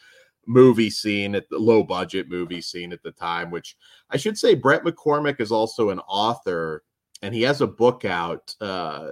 movie 0.46 0.90
scene 0.90 1.34
at 1.34 1.48
the 1.50 1.58
low 1.58 1.82
budget 1.82 2.28
movie 2.28 2.60
scene 2.60 2.92
at 2.92 3.02
the 3.02 3.12
time. 3.12 3.50
Which 3.50 3.76
I 4.10 4.16
should 4.16 4.38
say, 4.38 4.54
Bret 4.54 4.84
McCormick 4.84 5.40
is 5.40 5.52
also 5.52 5.90
an 5.90 6.00
author, 6.00 6.84
and 7.22 7.34
he 7.34 7.42
has 7.42 7.60
a 7.60 7.66
book 7.66 8.04
out 8.04 8.54
uh, 8.60 9.10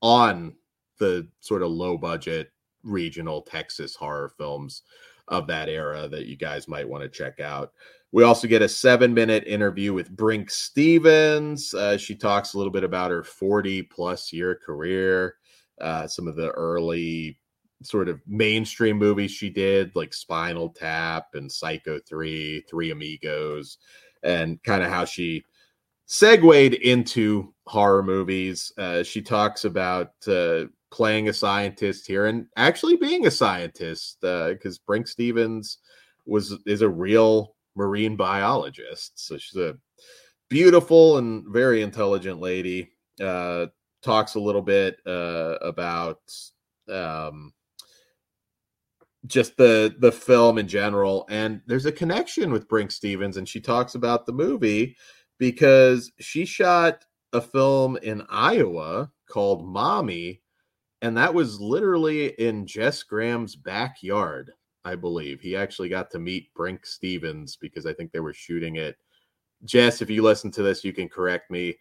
on 0.00 0.54
the 0.98 1.28
sort 1.40 1.62
of 1.62 1.70
low 1.70 1.96
budget 1.96 2.50
regional 2.82 3.42
Texas 3.42 3.94
horror 3.94 4.32
films 4.36 4.82
of 5.28 5.46
that 5.46 5.68
era 5.68 6.08
that 6.08 6.26
you 6.26 6.36
guys 6.36 6.68
might 6.68 6.88
want 6.88 7.02
to 7.02 7.08
check 7.08 7.40
out. 7.40 7.72
We 8.12 8.24
also 8.24 8.46
get 8.46 8.60
a 8.60 8.68
seven 8.68 9.14
minute 9.14 9.44
interview 9.46 9.94
with 9.94 10.14
Brinke 10.14 10.50
Stevens. 10.50 11.72
Uh, 11.72 11.96
she 11.96 12.14
talks 12.14 12.52
a 12.52 12.58
little 12.58 12.72
bit 12.72 12.84
about 12.84 13.10
her 13.10 13.24
40 13.24 13.82
plus 13.84 14.32
year 14.32 14.54
career, 14.54 15.36
uh, 15.80 16.06
some 16.06 16.28
of 16.28 16.36
the 16.36 16.50
early 16.50 17.38
sort 17.84 18.08
of 18.08 18.20
mainstream 18.26 18.96
movies 18.98 19.30
she 19.30 19.50
did, 19.50 19.94
like 19.94 20.14
Spinal 20.14 20.70
Tap 20.70 21.28
and 21.34 21.50
Psycho 21.50 22.00
3, 22.08 22.64
Three 22.68 22.90
Amigos, 22.90 23.78
and 24.22 24.62
kind 24.62 24.82
of 24.82 24.90
how 24.90 25.04
she 25.04 25.44
segued 26.06 26.74
into 26.74 27.54
horror 27.66 28.02
movies. 28.02 28.72
Uh, 28.76 29.02
she 29.02 29.22
talks 29.22 29.64
about 29.64 30.12
uh, 30.26 30.64
playing 30.90 31.28
a 31.28 31.32
scientist 31.32 32.06
here 32.06 32.26
and 32.26 32.46
actually 32.56 32.96
being 32.96 33.26
a 33.26 33.30
scientist 33.30 34.18
because 34.20 34.78
uh, 34.78 34.90
Brinke 34.92 35.08
Stevens 35.08 35.78
was 36.26 36.56
is 36.66 36.82
a 36.82 36.88
real 36.88 37.56
marine 37.74 38.16
biologist. 38.16 39.12
So 39.18 39.38
she's 39.38 39.60
a 39.60 39.76
beautiful 40.48 41.18
and 41.18 41.44
very 41.48 41.82
intelligent 41.82 42.40
lady. 42.40 42.90
Uh, 43.20 43.66
talks 44.02 44.34
a 44.34 44.40
little 44.40 44.62
bit 44.62 44.98
uh, 45.06 45.56
about 45.62 46.20
um, 46.90 47.52
just 49.26 49.56
the 49.56 49.94
the 49.98 50.12
film 50.12 50.58
in 50.58 50.68
general, 50.68 51.26
and 51.30 51.60
there's 51.66 51.86
a 51.86 51.92
connection 51.92 52.52
with 52.52 52.68
Brinke 52.68 52.92
Stevens, 52.92 53.36
and 53.36 53.48
she 53.48 53.60
talks 53.60 53.94
about 53.94 54.26
the 54.26 54.32
movie 54.32 54.96
because 55.38 56.10
she 56.18 56.44
shot 56.44 57.04
a 57.32 57.40
film 57.40 57.96
in 57.98 58.22
Iowa 58.28 59.10
called 59.28 59.66
Mommy, 59.66 60.42
and 61.02 61.16
that 61.16 61.34
was 61.34 61.60
literally 61.60 62.28
in 62.40 62.66
Jess 62.66 63.02
Graham's 63.02 63.56
backyard. 63.56 64.52
I 64.84 64.96
believe. 64.96 65.40
He 65.40 65.54
actually 65.54 65.88
got 65.88 66.10
to 66.10 66.18
meet 66.18 66.52
Brinke 66.54 66.84
Stevens 66.84 67.56
because 67.56 67.86
I 67.86 67.92
think 67.92 68.10
they 68.10 68.20
were 68.20 68.32
shooting 68.32 68.76
it. 68.76 68.96
Jess, 69.64 70.02
if 70.02 70.10
you 70.10 70.22
listen 70.22 70.50
to 70.52 70.62
this, 70.62 70.84
you 70.84 70.92
can 70.92 71.08
correct 71.08 71.50
me. 71.50 71.76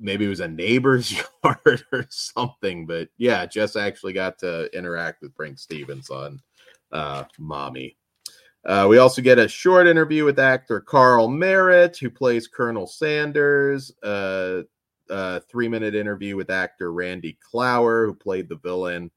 Maybe 0.00 0.24
it 0.24 0.28
was 0.28 0.40
a 0.40 0.48
neighbor's 0.48 1.12
yard 1.44 1.84
or 1.92 2.06
something, 2.10 2.86
but 2.86 3.08
yeah, 3.16 3.46
Jess 3.46 3.76
actually 3.76 4.12
got 4.12 4.38
to 4.40 4.68
interact 4.76 5.22
with 5.22 5.36
Brinke 5.36 5.60
Stevens 5.60 6.10
on 6.10 6.40
uh, 6.92 7.24
Mommy. 7.38 7.96
Uh, 8.64 8.86
we 8.88 8.98
also 8.98 9.22
get 9.22 9.38
a 9.38 9.46
short 9.46 9.86
interview 9.86 10.24
with 10.24 10.40
actor 10.40 10.80
Carl 10.80 11.28
Merritt, 11.28 11.96
who 11.96 12.10
plays 12.10 12.48
Colonel 12.48 12.86
Sanders. 12.86 13.92
Uh, 14.02 14.62
a 15.10 15.40
three 15.40 15.68
minute 15.68 15.94
interview 15.94 16.36
with 16.36 16.50
actor 16.50 16.92
Randy 16.92 17.38
Clower, 17.40 18.06
who 18.06 18.14
played 18.14 18.48
the 18.48 18.56
villain 18.56 19.10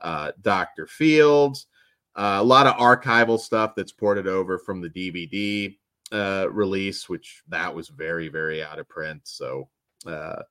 uh, 0.00 0.32
Dr. 0.42 0.86
Fields. 0.86 1.66
Uh, 2.14 2.38
a 2.40 2.44
lot 2.44 2.66
of 2.66 2.76
archival 2.76 3.40
stuff 3.40 3.72
that's 3.74 3.92
ported 3.92 4.26
over 4.26 4.58
from 4.58 4.80
the 4.80 4.90
DVD 4.90 5.76
uh, 6.12 6.48
release, 6.50 7.08
which 7.08 7.42
that 7.48 7.74
was 7.74 7.88
very, 7.88 8.28
very 8.28 8.62
out 8.62 8.78
of 8.78 8.88
print. 8.88 9.22
So 9.24 9.68
uh, 10.06 10.42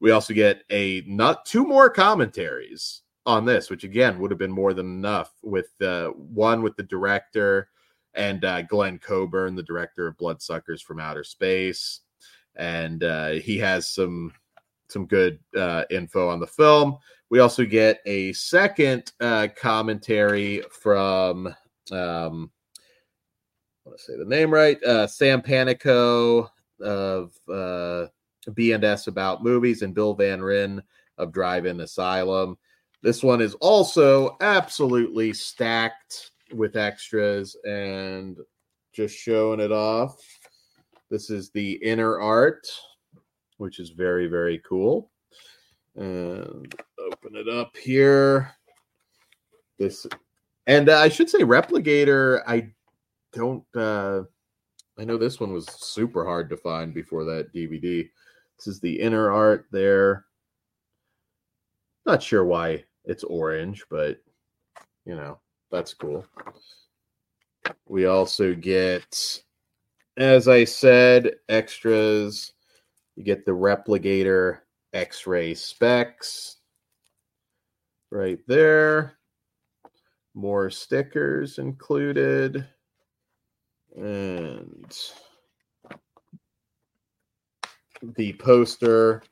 we 0.00 0.10
also 0.10 0.34
get 0.34 0.62
a 0.70 1.02
not 1.06 1.46
two 1.46 1.64
more 1.64 1.88
commentaries 1.88 3.02
on 3.26 3.44
this, 3.44 3.70
which 3.70 3.84
again 3.84 4.18
would 4.18 4.30
have 4.30 4.38
been 4.38 4.50
more 4.50 4.74
than 4.74 4.86
enough. 4.86 5.32
With 5.42 5.70
uh, 5.80 6.08
one 6.08 6.62
with 6.62 6.76
the 6.76 6.82
director 6.82 7.68
and 8.14 8.44
uh, 8.44 8.62
Glenn 8.62 8.98
Coburn, 8.98 9.54
the 9.54 9.62
director 9.62 10.06
of 10.06 10.18
Bloodsuckers 10.18 10.82
from 10.82 11.00
Outer 11.00 11.24
Space, 11.24 12.00
and 12.56 13.02
uh, 13.02 13.30
he 13.30 13.58
has 13.58 13.88
some 13.88 14.32
some 14.88 15.06
good 15.06 15.38
uh, 15.56 15.84
info 15.90 16.28
on 16.28 16.40
the 16.40 16.46
film. 16.46 16.98
We 17.30 17.40
also 17.40 17.64
get 17.64 18.00
a 18.06 18.32
second 18.32 19.12
uh, 19.20 19.48
commentary 19.56 20.62
from, 20.70 21.48
um, 21.90 22.50
I 23.84 23.88
want 23.88 23.98
to 23.98 24.04
say 24.04 24.16
the 24.16 24.24
name 24.24 24.52
right, 24.52 24.82
uh, 24.84 25.06
Sam 25.06 25.42
Panico 25.42 26.48
of 26.80 27.32
uh, 27.52 28.06
B&S 28.52 29.06
About 29.06 29.42
Movies 29.42 29.82
and 29.82 29.94
Bill 29.94 30.14
Van 30.14 30.42
Ryn 30.42 30.82
of 31.18 31.32
Drive-In 31.32 31.80
Asylum. 31.80 32.56
This 33.04 33.22
one 33.22 33.42
is 33.42 33.52
also 33.56 34.38
absolutely 34.40 35.34
stacked 35.34 36.30
with 36.54 36.74
extras 36.74 37.54
and 37.66 38.38
just 38.94 39.14
showing 39.14 39.60
it 39.60 39.70
off. 39.70 40.16
This 41.10 41.28
is 41.28 41.50
the 41.50 41.72
inner 41.72 42.18
art, 42.18 42.66
which 43.58 43.78
is 43.78 43.90
very, 43.90 44.26
very 44.26 44.62
cool 44.66 45.10
and 45.96 46.74
open 46.98 47.36
it 47.36 47.46
up 47.46 47.76
here. 47.76 48.50
This 49.78 50.06
and 50.66 50.88
I 50.88 51.10
should 51.10 51.28
say 51.28 51.40
Repligator. 51.40 52.42
I 52.46 52.70
don't. 53.34 53.64
uh 53.76 54.22
I 54.98 55.04
know 55.04 55.18
this 55.18 55.40
one 55.40 55.52
was 55.52 55.66
super 55.66 56.24
hard 56.24 56.48
to 56.48 56.56
find 56.56 56.94
before 56.94 57.24
that 57.26 57.52
DVD. 57.52 58.08
This 58.56 58.66
is 58.66 58.80
the 58.80 58.98
inner 58.98 59.30
art 59.30 59.66
there. 59.70 60.24
Not 62.06 62.22
sure 62.22 62.46
why 62.46 62.84
it's 63.04 63.24
orange, 63.24 63.84
but 63.90 64.18
you 65.04 65.14
know 65.14 65.38
that's 65.70 65.94
cool. 65.94 66.24
We 67.86 68.06
also 68.06 68.54
get, 68.54 69.42
as 70.16 70.48
I 70.48 70.64
said, 70.64 71.36
extras. 71.48 72.52
You 73.16 73.24
get 73.24 73.46
the 73.46 73.52
Repligator 73.52 74.58
X-ray 74.92 75.54
specs 75.54 76.56
right 78.10 78.40
there. 78.46 79.18
More 80.34 80.68
stickers 80.70 81.58
included. 81.58 82.66
And 83.96 84.92
the 88.16 88.32
poster. 88.34 89.22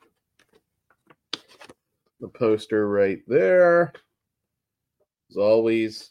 The 2.22 2.28
poster 2.28 2.88
right 2.88 3.20
there. 3.26 3.92
As 5.28 5.36
always, 5.36 6.10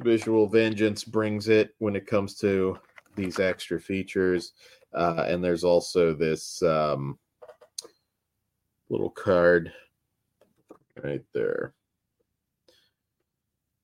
Visual 0.00 0.46
Vengeance 0.46 1.04
brings 1.04 1.48
it 1.48 1.74
when 1.78 1.94
it 1.94 2.06
comes 2.06 2.36
to 2.38 2.78
these 3.16 3.38
extra 3.38 3.78
features. 3.78 4.54
Uh, 4.94 5.26
and 5.28 5.44
there's 5.44 5.62
also 5.62 6.14
this 6.14 6.62
um, 6.62 7.18
little 8.88 9.10
card 9.10 9.70
right 11.04 11.24
there. 11.34 11.74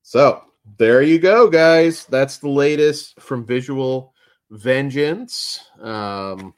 So 0.01 0.41
there 0.79 1.03
you 1.03 1.19
go, 1.19 1.51
guys. 1.51 2.05
That's 2.05 2.37
the 2.37 2.49
latest 2.49 3.21
from 3.21 3.45
Visual 3.45 4.11
Vengeance. 4.49 5.63
Um, 5.79 6.55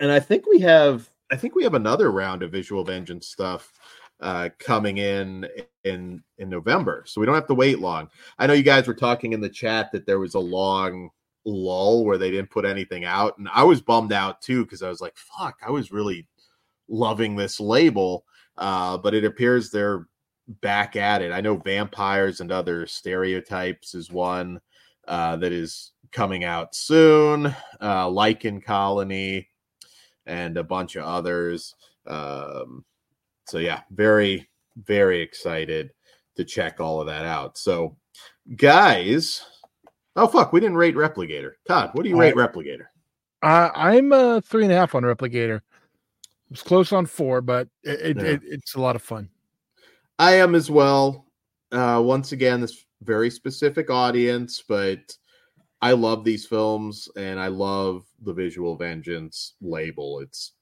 and 0.00 0.10
I 0.10 0.18
think 0.18 0.48
we 0.48 0.58
have, 0.62 1.08
I 1.30 1.36
think 1.36 1.54
we 1.54 1.64
have 1.64 1.74
another 1.74 2.10
round 2.10 2.42
of 2.42 2.52
Visual 2.52 2.84
Vengeance 2.84 3.28
stuff 3.28 3.72
uh, 4.20 4.48
coming 4.58 4.98
in 4.98 5.46
in 5.84 6.22
in 6.38 6.48
November, 6.48 7.04
so 7.06 7.20
we 7.20 7.26
don't 7.26 7.34
have 7.34 7.46
to 7.48 7.54
wait 7.54 7.78
long. 7.78 8.08
I 8.38 8.46
know 8.46 8.54
you 8.54 8.62
guys 8.62 8.86
were 8.86 8.94
talking 8.94 9.32
in 9.32 9.40
the 9.40 9.48
chat 9.48 9.92
that 9.92 10.06
there 10.06 10.18
was 10.18 10.34
a 10.34 10.40
long 10.40 11.10
lull 11.48 12.04
where 12.04 12.18
they 12.18 12.30
didn't 12.30 12.50
put 12.50 12.64
anything 12.64 13.04
out. 13.04 13.38
And 13.38 13.48
I 13.52 13.64
was 13.64 13.80
bummed 13.80 14.12
out 14.12 14.42
too 14.42 14.64
because 14.64 14.82
I 14.82 14.88
was 14.88 15.00
like, 15.00 15.16
fuck, 15.16 15.56
I 15.66 15.70
was 15.70 15.92
really 15.92 16.26
loving 16.88 17.36
this 17.36 17.58
label. 17.58 18.24
Uh, 18.56 18.98
but 18.98 19.14
it 19.14 19.24
appears 19.24 19.70
they're 19.70 20.06
back 20.60 20.96
at 20.96 21.22
it. 21.22 21.32
I 21.32 21.40
know 21.40 21.56
vampires 21.56 22.40
and 22.40 22.50
other 22.50 22.86
stereotypes 22.86 23.94
is 23.94 24.10
one 24.10 24.60
uh, 25.06 25.36
that 25.36 25.52
is 25.52 25.92
coming 26.12 26.44
out 26.44 26.74
soon. 26.74 27.46
Uh, 27.80 28.06
Lycan 28.06 28.62
Colony 28.62 29.48
and 30.28 30.56
a 30.56 30.62
bunch 30.64 30.94
of 30.96 31.04
others. 31.04 31.74
Um, 32.06 32.84
so 33.46 33.58
yeah, 33.58 33.80
very 33.90 34.48
very 34.84 35.20
excited 35.20 35.90
to 36.36 36.44
check 36.44 36.78
all 36.78 37.00
of 37.00 37.08
that 37.08 37.24
out. 37.24 37.58
So, 37.58 37.96
guys, 38.54 39.42
Oh 40.14 40.26
fuck, 40.26 40.52
we 40.52 40.58
didn't 40.58 40.76
rate 40.76 40.96
Repligator. 40.96 41.52
Todd, 41.68 41.90
what 41.92 42.02
do 42.02 42.08
you 42.08 42.18
rate 42.18 42.34
Repligator? 42.34 42.86
Uh, 43.40 43.70
I'm 43.72 44.12
a 44.12 44.40
three 44.40 44.64
and 44.64 44.72
a 44.72 44.76
half 44.76 44.96
on 44.96 45.04
Repligator. 45.04 45.60
It's 46.50 46.62
close 46.62 46.92
on 46.92 47.06
four, 47.06 47.40
but 47.40 47.68
it, 47.84 48.00
it, 48.00 48.16
Yeah. 48.16 48.24
it, 48.32 48.40
it's 48.44 48.74
a 48.74 48.80
lot 48.80 48.96
of 48.96 49.02
fun. 49.02 49.28
I 50.18 50.32
am 50.34 50.56
as 50.56 50.72
well. 50.72 51.26
Uh, 51.70 52.02
once 52.04 52.32
again, 52.32 52.60
this 52.60 52.84
very 53.02 53.30
specific 53.30 53.90
audience, 53.90 54.64
but 54.68 54.98
I 55.80 55.92
love 55.92 56.24
these 56.24 56.44
films 56.46 57.08
and 57.16 57.38
I 57.38 57.48
love 57.48 58.04
the 58.22 58.32
Visual 58.32 58.76
Vengeance 58.76 59.54
label. 59.60 60.20
It's 60.20 60.52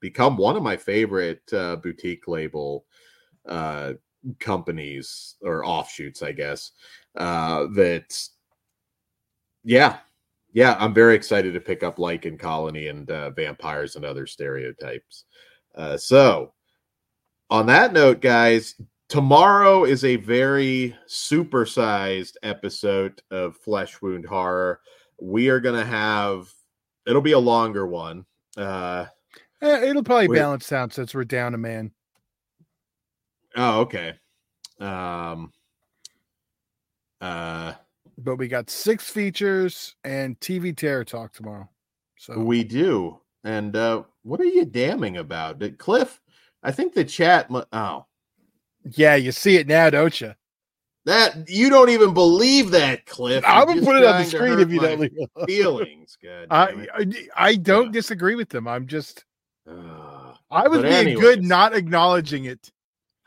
become 0.00 0.36
one 0.36 0.56
of 0.56 0.62
my 0.62 0.76
favorite 0.76 1.42
uh, 1.52 1.76
boutique 1.76 2.26
label 2.26 2.84
uh, 3.48 3.92
companies 4.40 5.36
or 5.42 5.64
offshoots, 5.64 6.22
I 6.22 6.32
guess. 6.32 6.72
Uh, 7.16 7.66
that, 7.74 8.28
yeah, 9.62 9.98
yeah, 10.52 10.76
I'm 10.78 10.94
very 10.94 11.14
excited 11.14 11.54
to 11.54 11.60
pick 11.60 11.82
up 11.82 11.96
Lycan 11.96 12.38
Colony 12.38 12.88
and 12.88 13.10
uh, 13.10 13.30
vampires 13.30 13.96
and 13.96 14.04
other 14.04 14.26
stereotypes. 14.26 15.24
Uh, 15.74 15.96
so, 15.96 16.52
on 17.50 17.66
that 17.66 17.92
note, 17.92 18.20
guys, 18.20 18.74
tomorrow 19.08 19.84
is 19.84 20.04
a 20.04 20.16
very 20.16 20.96
supersized 21.08 22.36
episode 22.42 23.22
of 23.30 23.56
Flesh 23.56 24.00
Wound 24.02 24.26
Horror. 24.26 24.80
We 25.20 25.48
are 25.48 25.60
going 25.60 25.78
to 25.78 25.86
have, 25.86 26.48
it'll 27.06 27.22
be 27.22 27.32
a 27.32 27.38
longer 27.38 27.86
one. 27.86 28.24
Uh, 28.56 29.06
eh, 29.62 29.90
it'll 29.90 30.02
probably 30.02 30.28
balance 30.28 30.72
out 30.72 30.92
since 30.92 31.14
we're 31.14 31.24
down 31.24 31.54
a 31.54 31.58
man. 31.58 31.92
Oh, 33.56 33.80
okay. 33.80 34.14
Um, 34.80 35.52
uh, 37.20 37.74
but 38.18 38.36
we 38.36 38.48
got 38.48 38.70
six 38.70 39.08
features 39.08 39.96
and 40.04 40.38
TV 40.40 40.76
Terror 40.76 41.04
Talk 41.04 41.32
tomorrow. 41.32 41.68
So 42.18 42.38
we 42.38 42.64
do. 42.64 43.20
And 43.44 43.76
uh, 43.76 44.04
what 44.22 44.40
are 44.40 44.44
you 44.44 44.64
damning 44.64 45.18
about? 45.18 45.58
Did 45.58 45.78
Cliff? 45.78 46.20
I 46.62 46.72
think 46.72 46.94
the 46.94 47.04
chat. 47.04 47.48
Oh, 47.72 48.06
yeah, 48.84 49.14
you 49.14 49.32
see 49.32 49.56
it 49.56 49.66
now, 49.66 49.90
don't 49.90 50.20
you? 50.20 50.34
That 51.06 51.50
you 51.50 51.68
don't 51.68 51.90
even 51.90 52.14
believe 52.14 52.70
that, 52.70 53.04
Cliff. 53.04 53.44
I'm 53.46 53.66
gonna 53.66 53.82
put 53.82 53.96
it 53.96 54.04
on 54.04 54.22
the 54.22 54.24
screen 54.24 54.58
if 54.58 54.70
you 54.70 54.80
don't 54.80 55.00
leave 55.00 55.12
feelings. 55.46 56.16
Good. 56.22 56.48
I, 56.50 56.86
I, 56.94 57.06
I 57.36 57.56
don't 57.56 57.86
yeah. 57.86 57.92
disagree 57.92 58.36
with 58.36 58.48
them. 58.48 58.66
I'm 58.66 58.86
just. 58.86 59.24
Uh, 59.68 60.32
I 60.50 60.68
was 60.68 60.82
being 60.82 60.94
anyways, 60.94 61.20
good, 61.20 61.42
not 61.42 61.74
acknowledging 61.74 62.44
it. 62.44 62.70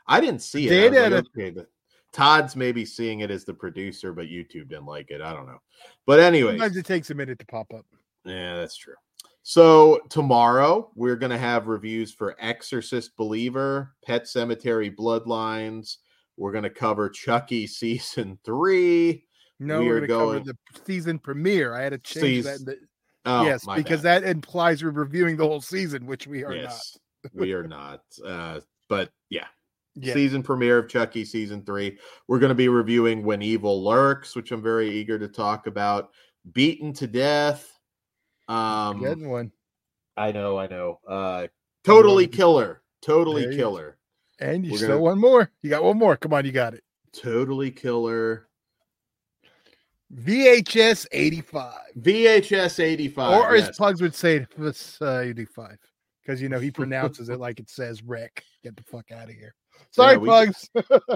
I 0.06 0.20
didn't 0.20 0.42
see 0.42 0.68
it. 0.68 0.92
Like, 0.92 1.12
okay, 1.36 1.50
the, 1.50 1.66
Todd's 2.12 2.56
maybe 2.56 2.84
seeing 2.84 3.20
it 3.20 3.30
as 3.30 3.44
the 3.44 3.54
producer, 3.54 4.12
but 4.12 4.26
YouTube 4.26 4.68
didn't 4.68 4.86
like 4.86 5.10
it. 5.10 5.20
I 5.20 5.32
don't 5.32 5.46
know. 5.46 5.58
But 6.06 6.20
anyway, 6.20 6.52
sometimes 6.52 6.76
it 6.76 6.86
takes 6.86 7.10
a 7.10 7.14
minute 7.14 7.38
to 7.40 7.46
pop 7.46 7.72
up. 7.74 7.84
Yeah, 8.24 8.56
that's 8.56 8.76
true. 8.76 8.94
So 9.48 10.00
tomorrow 10.10 10.90
we're 10.94 11.16
gonna 11.16 11.38
have 11.38 11.68
reviews 11.68 12.12
for 12.12 12.36
Exorcist 12.38 13.16
Believer, 13.16 13.94
Pet 14.04 14.24
Sematary 14.24 14.94
Bloodlines. 14.94 15.96
We're 16.36 16.52
gonna 16.52 16.68
cover 16.68 17.08
Chucky 17.08 17.66
season 17.66 18.38
three. 18.44 19.24
No, 19.58 19.80
we 19.80 19.88
are 19.88 20.06
cover 20.06 20.40
the 20.40 20.54
season 20.86 21.18
premiere. 21.18 21.72
I 21.72 21.80
had 21.80 21.92
to 21.92 21.98
change 21.98 22.44
season... 22.44 22.66
that. 22.66 22.78
The... 22.78 22.86
Oh, 23.24 23.44
yes, 23.44 23.64
because 23.74 24.02
bad. 24.02 24.22
that 24.22 24.28
implies 24.28 24.84
we're 24.84 24.90
reviewing 24.90 25.38
the 25.38 25.46
whole 25.46 25.62
season, 25.62 26.04
which 26.04 26.26
we 26.26 26.44
are 26.44 26.52
yes, 26.52 26.98
not. 27.24 27.32
we 27.32 27.54
are 27.54 27.66
not. 27.66 28.02
Uh, 28.22 28.60
but 28.90 29.10
yeah, 29.30 29.46
yeah. 29.94 30.12
season 30.12 30.42
premiere 30.42 30.76
of 30.76 30.90
Chucky 30.90 31.24
season 31.24 31.64
three. 31.64 31.96
We're 32.26 32.38
going 32.38 32.50
to 32.50 32.54
be 32.54 32.68
reviewing 32.68 33.24
When 33.24 33.40
Evil 33.40 33.82
Lurks, 33.82 34.36
which 34.36 34.52
I'm 34.52 34.62
very 34.62 34.90
eager 34.90 35.18
to 35.18 35.26
talk 35.26 35.66
about. 35.66 36.10
Beaten 36.52 36.92
to 36.92 37.06
Death. 37.06 37.77
Um, 38.48 39.00
Good 39.00 39.20
one. 39.20 39.52
I 40.16 40.32
know, 40.32 40.58
I 40.58 40.66
know. 40.66 40.98
Uh, 41.06 41.46
totally 41.84 42.26
killer. 42.26 42.82
Totally 43.02 43.54
killer. 43.54 43.96
And 44.40 44.64
you 44.64 44.72
We're 44.72 44.78
still 44.78 44.88
gonna... 44.88 45.00
one 45.00 45.20
more. 45.20 45.50
You 45.62 45.70
got 45.70 45.84
one 45.84 45.98
more. 45.98 46.16
Come 46.16 46.32
on, 46.32 46.44
you 46.44 46.52
got 46.52 46.74
it. 46.74 46.82
Totally 47.12 47.70
killer. 47.70 48.48
VHS 50.14 51.06
85. 51.12 51.74
VHS 52.00 52.82
85. 52.82 53.44
Or 53.44 53.56
yes. 53.56 53.68
as 53.68 53.76
Pugs 53.76 54.00
would 54.00 54.14
say, 54.14 54.46
uh, 54.58 55.18
85. 55.18 55.76
Because, 56.22 56.40
you 56.40 56.48
know, 56.48 56.58
he 56.58 56.70
pronounces 56.72 57.28
it 57.28 57.38
like 57.38 57.60
it 57.60 57.68
says 57.68 58.02
Rick. 58.02 58.42
Get 58.64 58.76
the 58.76 58.82
fuck 58.84 59.10
out 59.12 59.28
of 59.28 59.34
here. 59.34 59.54
Sorry, 59.90 60.12
yeah, 60.12 60.18
we, 60.18 60.28
Pugs. 60.28 60.70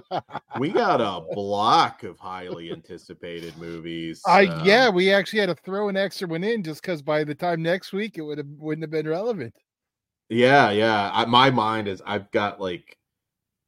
we 0.59 0.71
got 0.71 1.01
a 1.01 1.25
block 1.35 2.03
of 2.05 2.19
highly 2.19 2.73
anticipated 2.73 3.57
movies. 3.59 4.23
I 4.27 4.47
um, 4.47 4.67
yeah, 4.67 4.89
we 4.89 5.13
actually 5.13 5.41
had 5.41 5.51
to 5.51 5.55
throw 5.55 5.89
an 5.89 5.97
extra 5.97 6.27
one 6.27 6.45
in 6.45 6.63
just 6.63 6.83
because 6.83 7.03
by 7.03 7.25
the 7.25 7.35
time 7.35 7.63
next 7.63 7.93
week 7.93 8.19
it 8.19 8.23
would 8.23 8.39
have 8.39 8.47
wouldn't 8.59 8.83
have 8.83 8.91
been 8.91 9.09
relevant. 9.09 9.55
Yeah, 10.29 10.71
yeah. 10.71 11.11
I, 11.13 11.25
my 11.27 11.51
mind 11.51 11.89
is 11.89 12.03
I've 12.07 12.31
got 12.31 12.61
like 12.61 12.97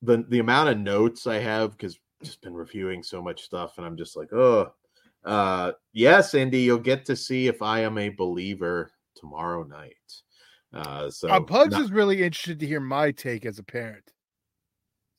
the 0.03 0.25
the 0.29 0.39
amount 0.39 0.71
of 0.71 0.79
notes 0.79 1.27
I 1.27 1.39
have 1.39 1.73
because 1.73 1.99
just 2.23 2.41
been 2.41 2.55
reviewing 2.55 3.03
so 3.03 3.23
much 3.23 3.43
stuff, 3.43 3.77
and 3.77 3.87
I'm 3.87 3.97
just 3.97 4.17
like, 4.17 4.33
oh, 4.33 4.73
uh, 5.25 5.73
yes, 5.93 6.35
Indy, 6.35 6.61
you'll 6.61 6.79
get 6.79 7.05
to 7.07 7.17
see 7.17 7.47
if 7.47 7.63
I 7.63 7.81
am 7.81 7.99
a 7.99 8.09
believer 8.09 8.91
tomorrow 9.15 9.63
night. 9.65 9.95
Uh, 10.73 11.11
so 11.11 11.29
uh, 11.29 11.41
Pugs 11.41 11.73
not- 11.73 11.83
is 11.83 11.93
really 11.93 12.23
interested 12.23 12.59
to 12.61 12.67
hear 12.67 12.81
my 12.81 13.11
take 13.11 13.47
as 13.47 13.59
a 13.59 13.63
parent. 13.63 14.14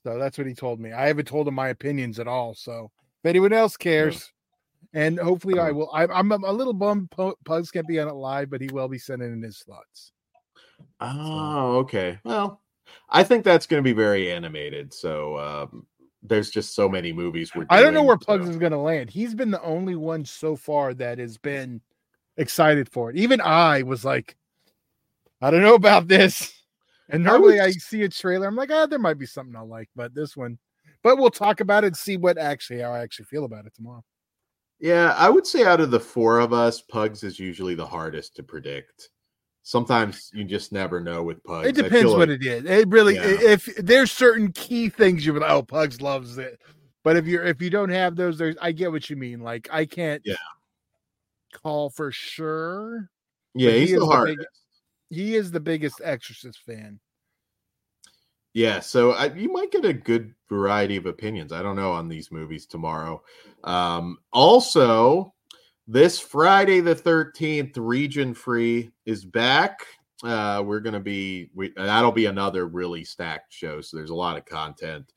So 0.06 0.20
that's 0.20 0.38
what 0.38 0.46
he 0.46 0.54
told 0.54 0.80
me. 0.80 0.92
I 0.92 1.08
haven't 1.08 1.28
told 1.28 1.48
him 1.48 1.56
my 1.56 1.70
opinions 1.70 2.20
at 2.20 2.28
all. 2.28 2.54
So 2.54 2.92
if 3.24 3.28
anyone 3.28 3.54
else 3.54 3.76
cares, 3.76 4.32
yeah. 4.94 5.02
and 5.02 5.20
hopefully 5.20 5.58
I 5.58 5.72
will. 5.72 5.90
I, 5.92 6.04
am 6.04 6.32
a 6.32 6.52
little 6.52 6.74
bummed 6.74 7.10
Pugs 7.44 7.72
can't 7.72 7.88
be 7.88 8.00
on 8.00 8.08
it 8.08 8.14
live, 8.14 8.52
but 8.52 8.62
he 8.62 8.68
will 8.72 8.88
be 8.88 9.00
sending 9.00 9.34
in 9.34 9.42
his 9.42 9.64
thoughts. 9.68 10.12
Oh, 11.02 11.78
okay. 11.78 12.20
Well, 12.24 12.62
I 13.10 13.24
think 13.24 13.44
that's 13.44 13.66
going 13.66 13.82
to 13.82 13.84
be 13.84 13.94
very 13.94 14.32
animated. 14.32 14.94
So 14.94 15.40
um, 15.40 15.88
there's 16.22 16.52
just 16.52 16.76
so 16.76 16.88
many 16.88 17.12
movies. 17.12 17.56
We're 17.56 17.66
I 17.72 17.82
don't 17.82 17.96
know 17.96 18.04
where 18.04 18.16
Pugs 18.16 18.46
so. 18.46 18.52
is 18.52 18.58
going 18.58 18.74
to 18.74 18.78
land. 18.78 19.10
He's 19.10 19.34
been 19.34 19.50
the 19.50 19.64
only 19.64 19.96
one 19.96 20.24
so 20.24 20.56
far 20.56 20.94
that 20.94 21.18
has 21.18 21.40
been 21.40 21.82
excited 22.38 22.90
for 22.90 23.10
it. 23.10 23.16
Even 23.16 23.42
I 23.42 23.82
was 23.82 24.06
like, 24.06 24.38
I 25.42 25.50
don't 25.50 25.64
know 25.64 25.74
about 25.74 26.08
this. 26.08 26.54
And 27.10 27.24
normally 27.24 27.60
I, 27.60 27.66
I, 27.66 27.72
see 27.72 28.04
a 28.04 28.10
trailer, 28.10 28.48
I'm 28.48 28.56
like, 28.56 28.72
ah, 28.72 28.86
there 28.86 29.00
might 29.00 29.20
be 29.20 29.26
something 29.26 29.56
I'll 29.56 29.68
like, 29.68 29.90
but 29.96 30.16
this 30.16 30.36
one, 30.36 30.58
but 31.04 31.18
we'll 31.18 31.30
talk 31.30 31.60
about 31.60 31.84
it 31.84 31.88
and 31.88 31.98
see 31.98 32.18
what 32.18 32.38
actually 32.38 32.82
how 32.82 32.92
I 32.92 33.00
actually 33.00 33.26
feel 33.26 33.46
about 33.46 33.66
it 33.66 33.76
tomorrow. 33.76 34.04
Yeah, 34.80 35.14
I 35.18 35.30
would 35.30 35.48
say 35.48 35.64
out 35.64 35.80
of 35.80 35.92
the 35.92 36.00
four 36.00 36.40
of 36.40 36.52
us, 36.52 36.82
Pugs 36.82 37.24
is 37.24 37.40
usually 37.40 37.76
the 37.76 37.86
hardest 37.86 38.36
to 38.36 38.44
predict. 38.44 39.10
Sometimes 39.64 40.30
you 40.34 40.44
just 40.44 40.72
never 40.72 41.00
know 41.00 41.24
with 41.24 41.44
Pugs. 41.44 41.68
It 41.68 41.76
depends 41.76 42.12
what 42.12 42.30
like, 42.30 42.42
it 42.42 42.46
is. 42.46 42.66
It 42.66 42.88
really, 42.90 43.16
yeah. 43.16 43.52
if 43.52 43.66
there's 43.78 44.12
certain 44.12 44.52
key 44.52 44.90
things 44.90 45.26
you 45.26 45.34
would, 45.34 45.44
oh, 45.44 45.64
Pugs 45.64 46.02
loves 46.02 46.38
it. 46.38 46.60
But 47.04 47.18
if 47.18 47.26
you're 47.26 47.44
if 47.44 47.62
you 47.62 47.70
don't 47.70 47.90
have 47.90 48.16
those, 48.16 48.38
there's 48.38 48.56
I 48.62 48.72
get 48.72 48.92
what 48.92 49.10
you 49.10 49.16
mean. 49.16 49.42
Like 49.42 49.70
I 49.72 49.86
can't, 49.86 50.22
yeah, 50.26 50.36
call 51.54 51.90
for 51.90 52.12
sure. 52.12 53.10
Yeah, 53.54 53.72
he's 53.72 53.92
he 53.92 53.96
the 53.96 54.06
hardest. 54.06 54.40
The 54.40 54.46
he 55.16 55.36
is 55.36 55.52
the 55.52 55.60
biggest 55.60 56.02
Exorcist 56.04 56.60
fan. 56.66 57.00
Yeah, 58.54 58.80
so 58.80 59.12
I, 59.12 59.34
you 59.34 59.52
might 59.52 59.72
get 59.72 59.84
a 59.84 59.94
good 59.94 60.34
variety 60.48 60.96
of 60.96 61.06
opinions. 61.06 61.52
I 61.52 61.62
don't 61.62 61.76
know 61.76 61.92
on 61.92 62.08
these 62.08 62.32
movies 62.32 62.66
tomorrow. 62.66 63.22
Um, 63.64 64.20
also, 64.32 65.34
this 65.88 66.20
Friday 66.20 66.80
the 66.80 66.96
thirteenth, 66.96 67.78
Region 67.78 68.34
Free 68.34 68.92
is 69.06 69.26
back. 69.26 69.86
Uh, 70.24 70.64
we're 70.66 70.80
gonna 70.80 71.02
be 71.02 71.50
we, 71.54 71.74
that'll 71.76 72.12
be 72.12 72.28
another 72.28 72.68
really 72.68 73.04
stacked 73.04 73.54
show. 73.54 73.82
So 73.82 73.98
there's 73.98 74.10
a 74.10 74.16
lot 74.16 74.38
of 74.38 74.46
content 74.46 75.12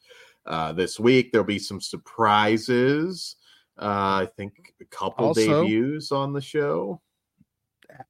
uh, 0.47 0.73
this 0.73 0.99
week. 0.99 1.31
There'll 1.31 1.47
be 1.47 1.61
some 1.61 1.81
surprises. 1.81 3.37
Uh, 3.81 4.27
I 4.27 4.29
think 4.37 4.75
a 4.81 4.85
couple 4.87 5.27
also, 5.27 5.63
debuts 5.65 6.11
on 6.11 6.33
the 6.33 6.41
show 6.41 7.01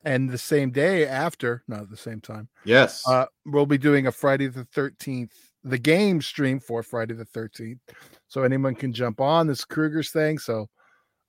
and 0.05 0.31
the 0.31 0.39
same 0.39 0.71
day 0.71 1.07
after, 1.07 1.63
not 1.69 1.83
at 1.83 1.91
the 1.91 1.97
same 1.97 2.21
time. 2.21 2.49
Yes, 2.65 3.07
uh, 3.07 3.27
we'll 3.47 3.67
be 3.67 3.79
doing 3.79 4.07
a 4.07 4.13
Friday 4.13 4.47
the 4.47 4.65
Thirteenth, 4.65 5.35
the 5.65 5.79
game 5.79 6.21
stream 6.21 6.61
for 6.61 6.83
Friday 6.83 7.15
the 7.15 7.25
Thirteenth, 7.25 7.81
so 8.29 8.43
anyone 8.43 8.75
can 8.75 8.93
jump 8.93 9.21
on 9.21 9.47
this 9.47 9.65
Krueger's 9.65 10.11
thing. 10.11 10.39
So 10.39 10.69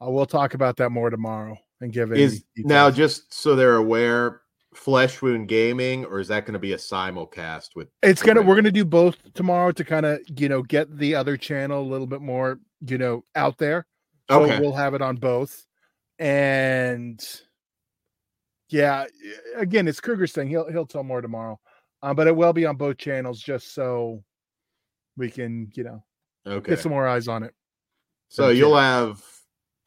uh, 0.02 0.10
we'll 0.10 0.26
talk 0.26 0.54
about 0.54 0.78
that 0.78 0.92
more 0.92 1.10
tomorrow 1.10 1.58
and 1.82 1.92
give 1.92 2.12
it. 2.12 2.20
Is 2.20 2.44
now 2.58 2.92
just 2.92 3.34
so 3.34 3.56
they're 3.56 3.78
aware, 3.78 4.42
Flesh 4.74 5.22
Wound 5.22 5.48
Gaming, 5.48 6.06
or 6.06 6.20
is 6.20 6.28
that 6.30 6.46
going 6.46 6.54
to 6.54 6.60
be 6.60 6.74
a 6.74 6.78
simulcast 6.78 7.70
with? 7.76 7.90
It's 8.04 8.22
gonna. 8.22 8.42
We're 8.42 8.56
gonna 8.56 8.72
do 8.72 8.86
both 8.86 9.18
tomorrow 9.34 9.72
to 9.72 9.84
kind 9.84 10.06
of 10.06 10.20
you 10.38 10.50
know 10.50 10.62
get 10.62 10.98
the 10.98 11.16
other 11.16 11.38
channel 11.38 11.82
a 11.82 11.90
little 11.90 12.08
bit 12.08 12.22
more 12.22 12.60
you 12.86 12.98
know 12.98 13.24
out 13.36 13.58
there. 13.58 13.86
So 14.30 14.44
okay. 14.44 14.60
we'll 14.60 14.74
have 14.74 14.94
it 14.94 15.02
on 15.02 15.16
both, 15.16 15.66
and 16.20 17.20
yeah, 18.70 19.06
again, 19.56 19.88
it's 19.88 20.00
Krueger's 20.00 20.32
thing. 20.32 20.48
He'll 20.48 20.70
he'll 20.70 20.86
tell 20.86 21.04
more 21.04 21.22
tomorrow, 21.22 21.60
um, 22.02 22.16
but 22.16 22.28
it 22.28 22.36
will 22.36 22.54
be 22.54 22.66
on 22.66 22.76
both 22.76 22.98
channels 22.98 23.42
just 23.42 23.74
so 23.74 24.24
we 25.18 25.30
can 25.30 25.72
you 25.76 25.84
know 25.84 26.04
okay. 26.46 26.72
get 26.72 26.80
some 26.80 26.92
more 26.92 27.08
eyes 27.08 27.28
on 27.28 27.44
it. 27.44 27.54
So 28.30 28.50
you'll 28.50 28.78
have 28.78 29.24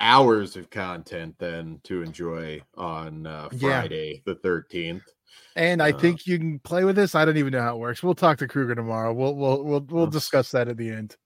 hours 0.01 0.57
of 0.57 0.69
content 0.69 1.37
then 1.39 1.81
to 1.85 2.03
enjoy 2.03 2.61
on 2.77 3.27
uh, 3.27 3.49
Friday 3.61 4.15
yeah. 4.15 4.21
the 4.33 4.35
thirteenth. 4.41 5.05
And 5.55 5.83
I 5.83 5.93
uh, 5.93 5.99
think 5.99 6.27
you 6.27 6.39
can 6.39 6.59
play 6.59 6.85
with 6.85 6.97
this. 6.97 7.15
I 7.15 7.25
don't 7.25 7.37
even 7.37 7.53
know 7.53 7.63
how 7.63 7.77
it 7.77 7.79
works. 7.81 8.03
We'll 8.03 8.15
talk 8.15 8.39
to 8.39 8.49
Kruger 8.49 8.75
tomorrow. 8.75 9.13
We'll 9.13 9.35
we'll 9.35 9.63
we'll 9.63 9.87
we'll 9.89 10.07
discuss 10.07 10.51
that 10.51 10.69
at 10.69 10.77
the 10.77 10.91
end. 10.91 11.17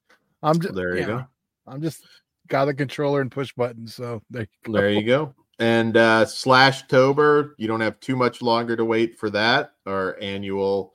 I'm 0.43 0.61
just 0.61 0.75
there. 0.75 0.95
You 0.95 1.01
yeah, 1.01 1.07
go. 1.07 1.25
I'm 1.67 1.81
just 1.81 2.05
got 2.49 2.67
the 2.67 2.75
controller 2.75 3.21
and 3.21 3.31
push 3.31 3.53
buttons. 3.55 3.95
So 3.95 4.23
there 4.31 4.43
you 4.43 4.49
go. 4.65 4.73
There 4.73 4.91
you 4.91 5.03
go. 5.03 5.35
And 5.59 5.97
uh 5.97 6.27
slash 6.27 6.87
Tober, 6.87 7.55
you 7.59 7.67
don't 7.67 7.81
have 7.81 7.99
too 8.01 8.17
much 8.17 8.43
longer 8.43 8.77
to 8.77 8.85
wait 8.85 9.19
for 9.19 9.31
that, 9.31 9.73
our 9.87 10.19
annual 10.21 10.95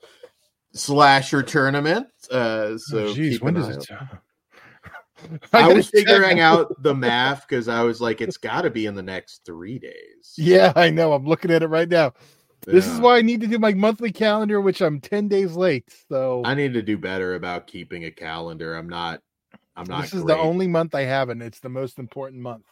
slasher 0.72 1.42
tournament. 1.42 2.06
Uh 2.30 2.78
so 2.78 3.06
oh, 3.06 3.14
geez, 3.14 3.40
when 3.40 3.54
does 3.54 3.68
it 3.68 3.90
I, 5.52 5.70
I 5.70 5.72
was 5.72 5.88
figuring 5.88 6.40
out 6.40 6.82
the 6.82 6.94
math 6.94 7.46
because 7.48 7.68
I 7.68 7.82
was 7.82 8.00
like, 8.00 8.20
it's 8.20 8.36
got 8.36 8.62
to 8.62 8.70
be 8.70 8.86
in 8.86 8.94
the 8.94 9.02
next 9.02 9.42
three 9.44 9.78
days. 9.78 10.34
Yeah, 10.36 10.72
I 10.76 10.90
know. 10.90 11.12
I'm 11.12 11.24
looking 11.24 11.50
at 11.50 11.62
it 11.62 11.68
right 11.68 11.88
now. 11.88 12.12
Yeah. 12.66 12.74
This 12.74 12.86
is 12.86 13.00
why 13.00 13.18
I 13.18 13.22
need 13.22 13.40
to 13.40 13.46
do 13.46 13.58
my 13.58 13.74
monthly 13.74 14.12
calendar, 14.12 14.60
which 14.60 14.80
I'm 14.80 15.00
10 15.00 15.28
days 15.28 15.56
late. 15.56 15.84
So 16.08 16.42
I 16.44 16.54
need 16.54 16.74
to 16.74 16.82
do 16.82 16.96
better 16.96 17.34
about 17.34 17.66
keeping 17.66 18.04
a 18.04 18.10
calendar. 18.10 18.76
I'm 18.76 18.88
not, 18.88 19.20
I'm 19.76 19.86
not. 19.86 20.02
This 20.02 20.14
is 20.14 20.22
great. 20.22 20.36
the 20.36 20.40
only 20.40 20.68
month 20.68 20.94
I 20.94 21.02
haven't. 21.02 21.42
It's 21.42 21.60
the 21.60 21.68
most 21.68 21.98
important 21.98 22.40
month, 22.40 22.66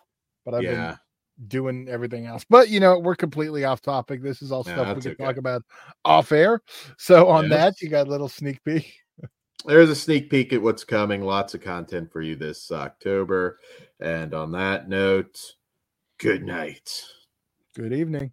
but 0.44 0.54
I've 0.54 0.62
yeah. 0.62 0.70
been 0.70 0.98
doing 1.48 1.88
everything 1.88 2.26
else. 2.26 2.44
But 2.48 2.68
you 2.68 2.80
know, 2.80 2.98
we're 2.98 3.16
completely 3.16 3.64
off 3.64 3.80
topic. 3.80 4.22
This 4.22 4.42
is 4.42 4.52
all 4.52 4.64
stuff 4.64 4.96
we 4.96 5.02
can 5.02 5.12
okay. 5.12 5.24
talk 5.24 5.36
about 5.36 5.62
off 6.04 6.32
air. 6.32 6.60
So 6.98 7.28
on 7.28 7.44
yes. 7.44 7.52
that, 7.52 7.82
you 7.82 7.88
got 7.88 8.06
a 8.06 8.10
little 8.10 8.28
sneak 8.28 8.62
peek. 8.64 8.92
There's 9.66 9.90
a 9.90 9.96
sneak 9.96 10.30
peek 10.30 10.52
at 10.52 10.62
what's 10.62 10.84
coming. 10.84 11.22
Lots 11.22 11.54
of 11.54 11.60
content 11.60 12.10
for 12.10 12.22
you 12.22 12.34
this 12.34 12.72
October. 12.72 13.58
And 14.00 14.32
on 14.32 14.52
that 14.52 14.88
note, 14.88 15.38
good 16.18 16.42
night. 16.42 17.04
Good 17.74 17.92
evening. 17.92 18.32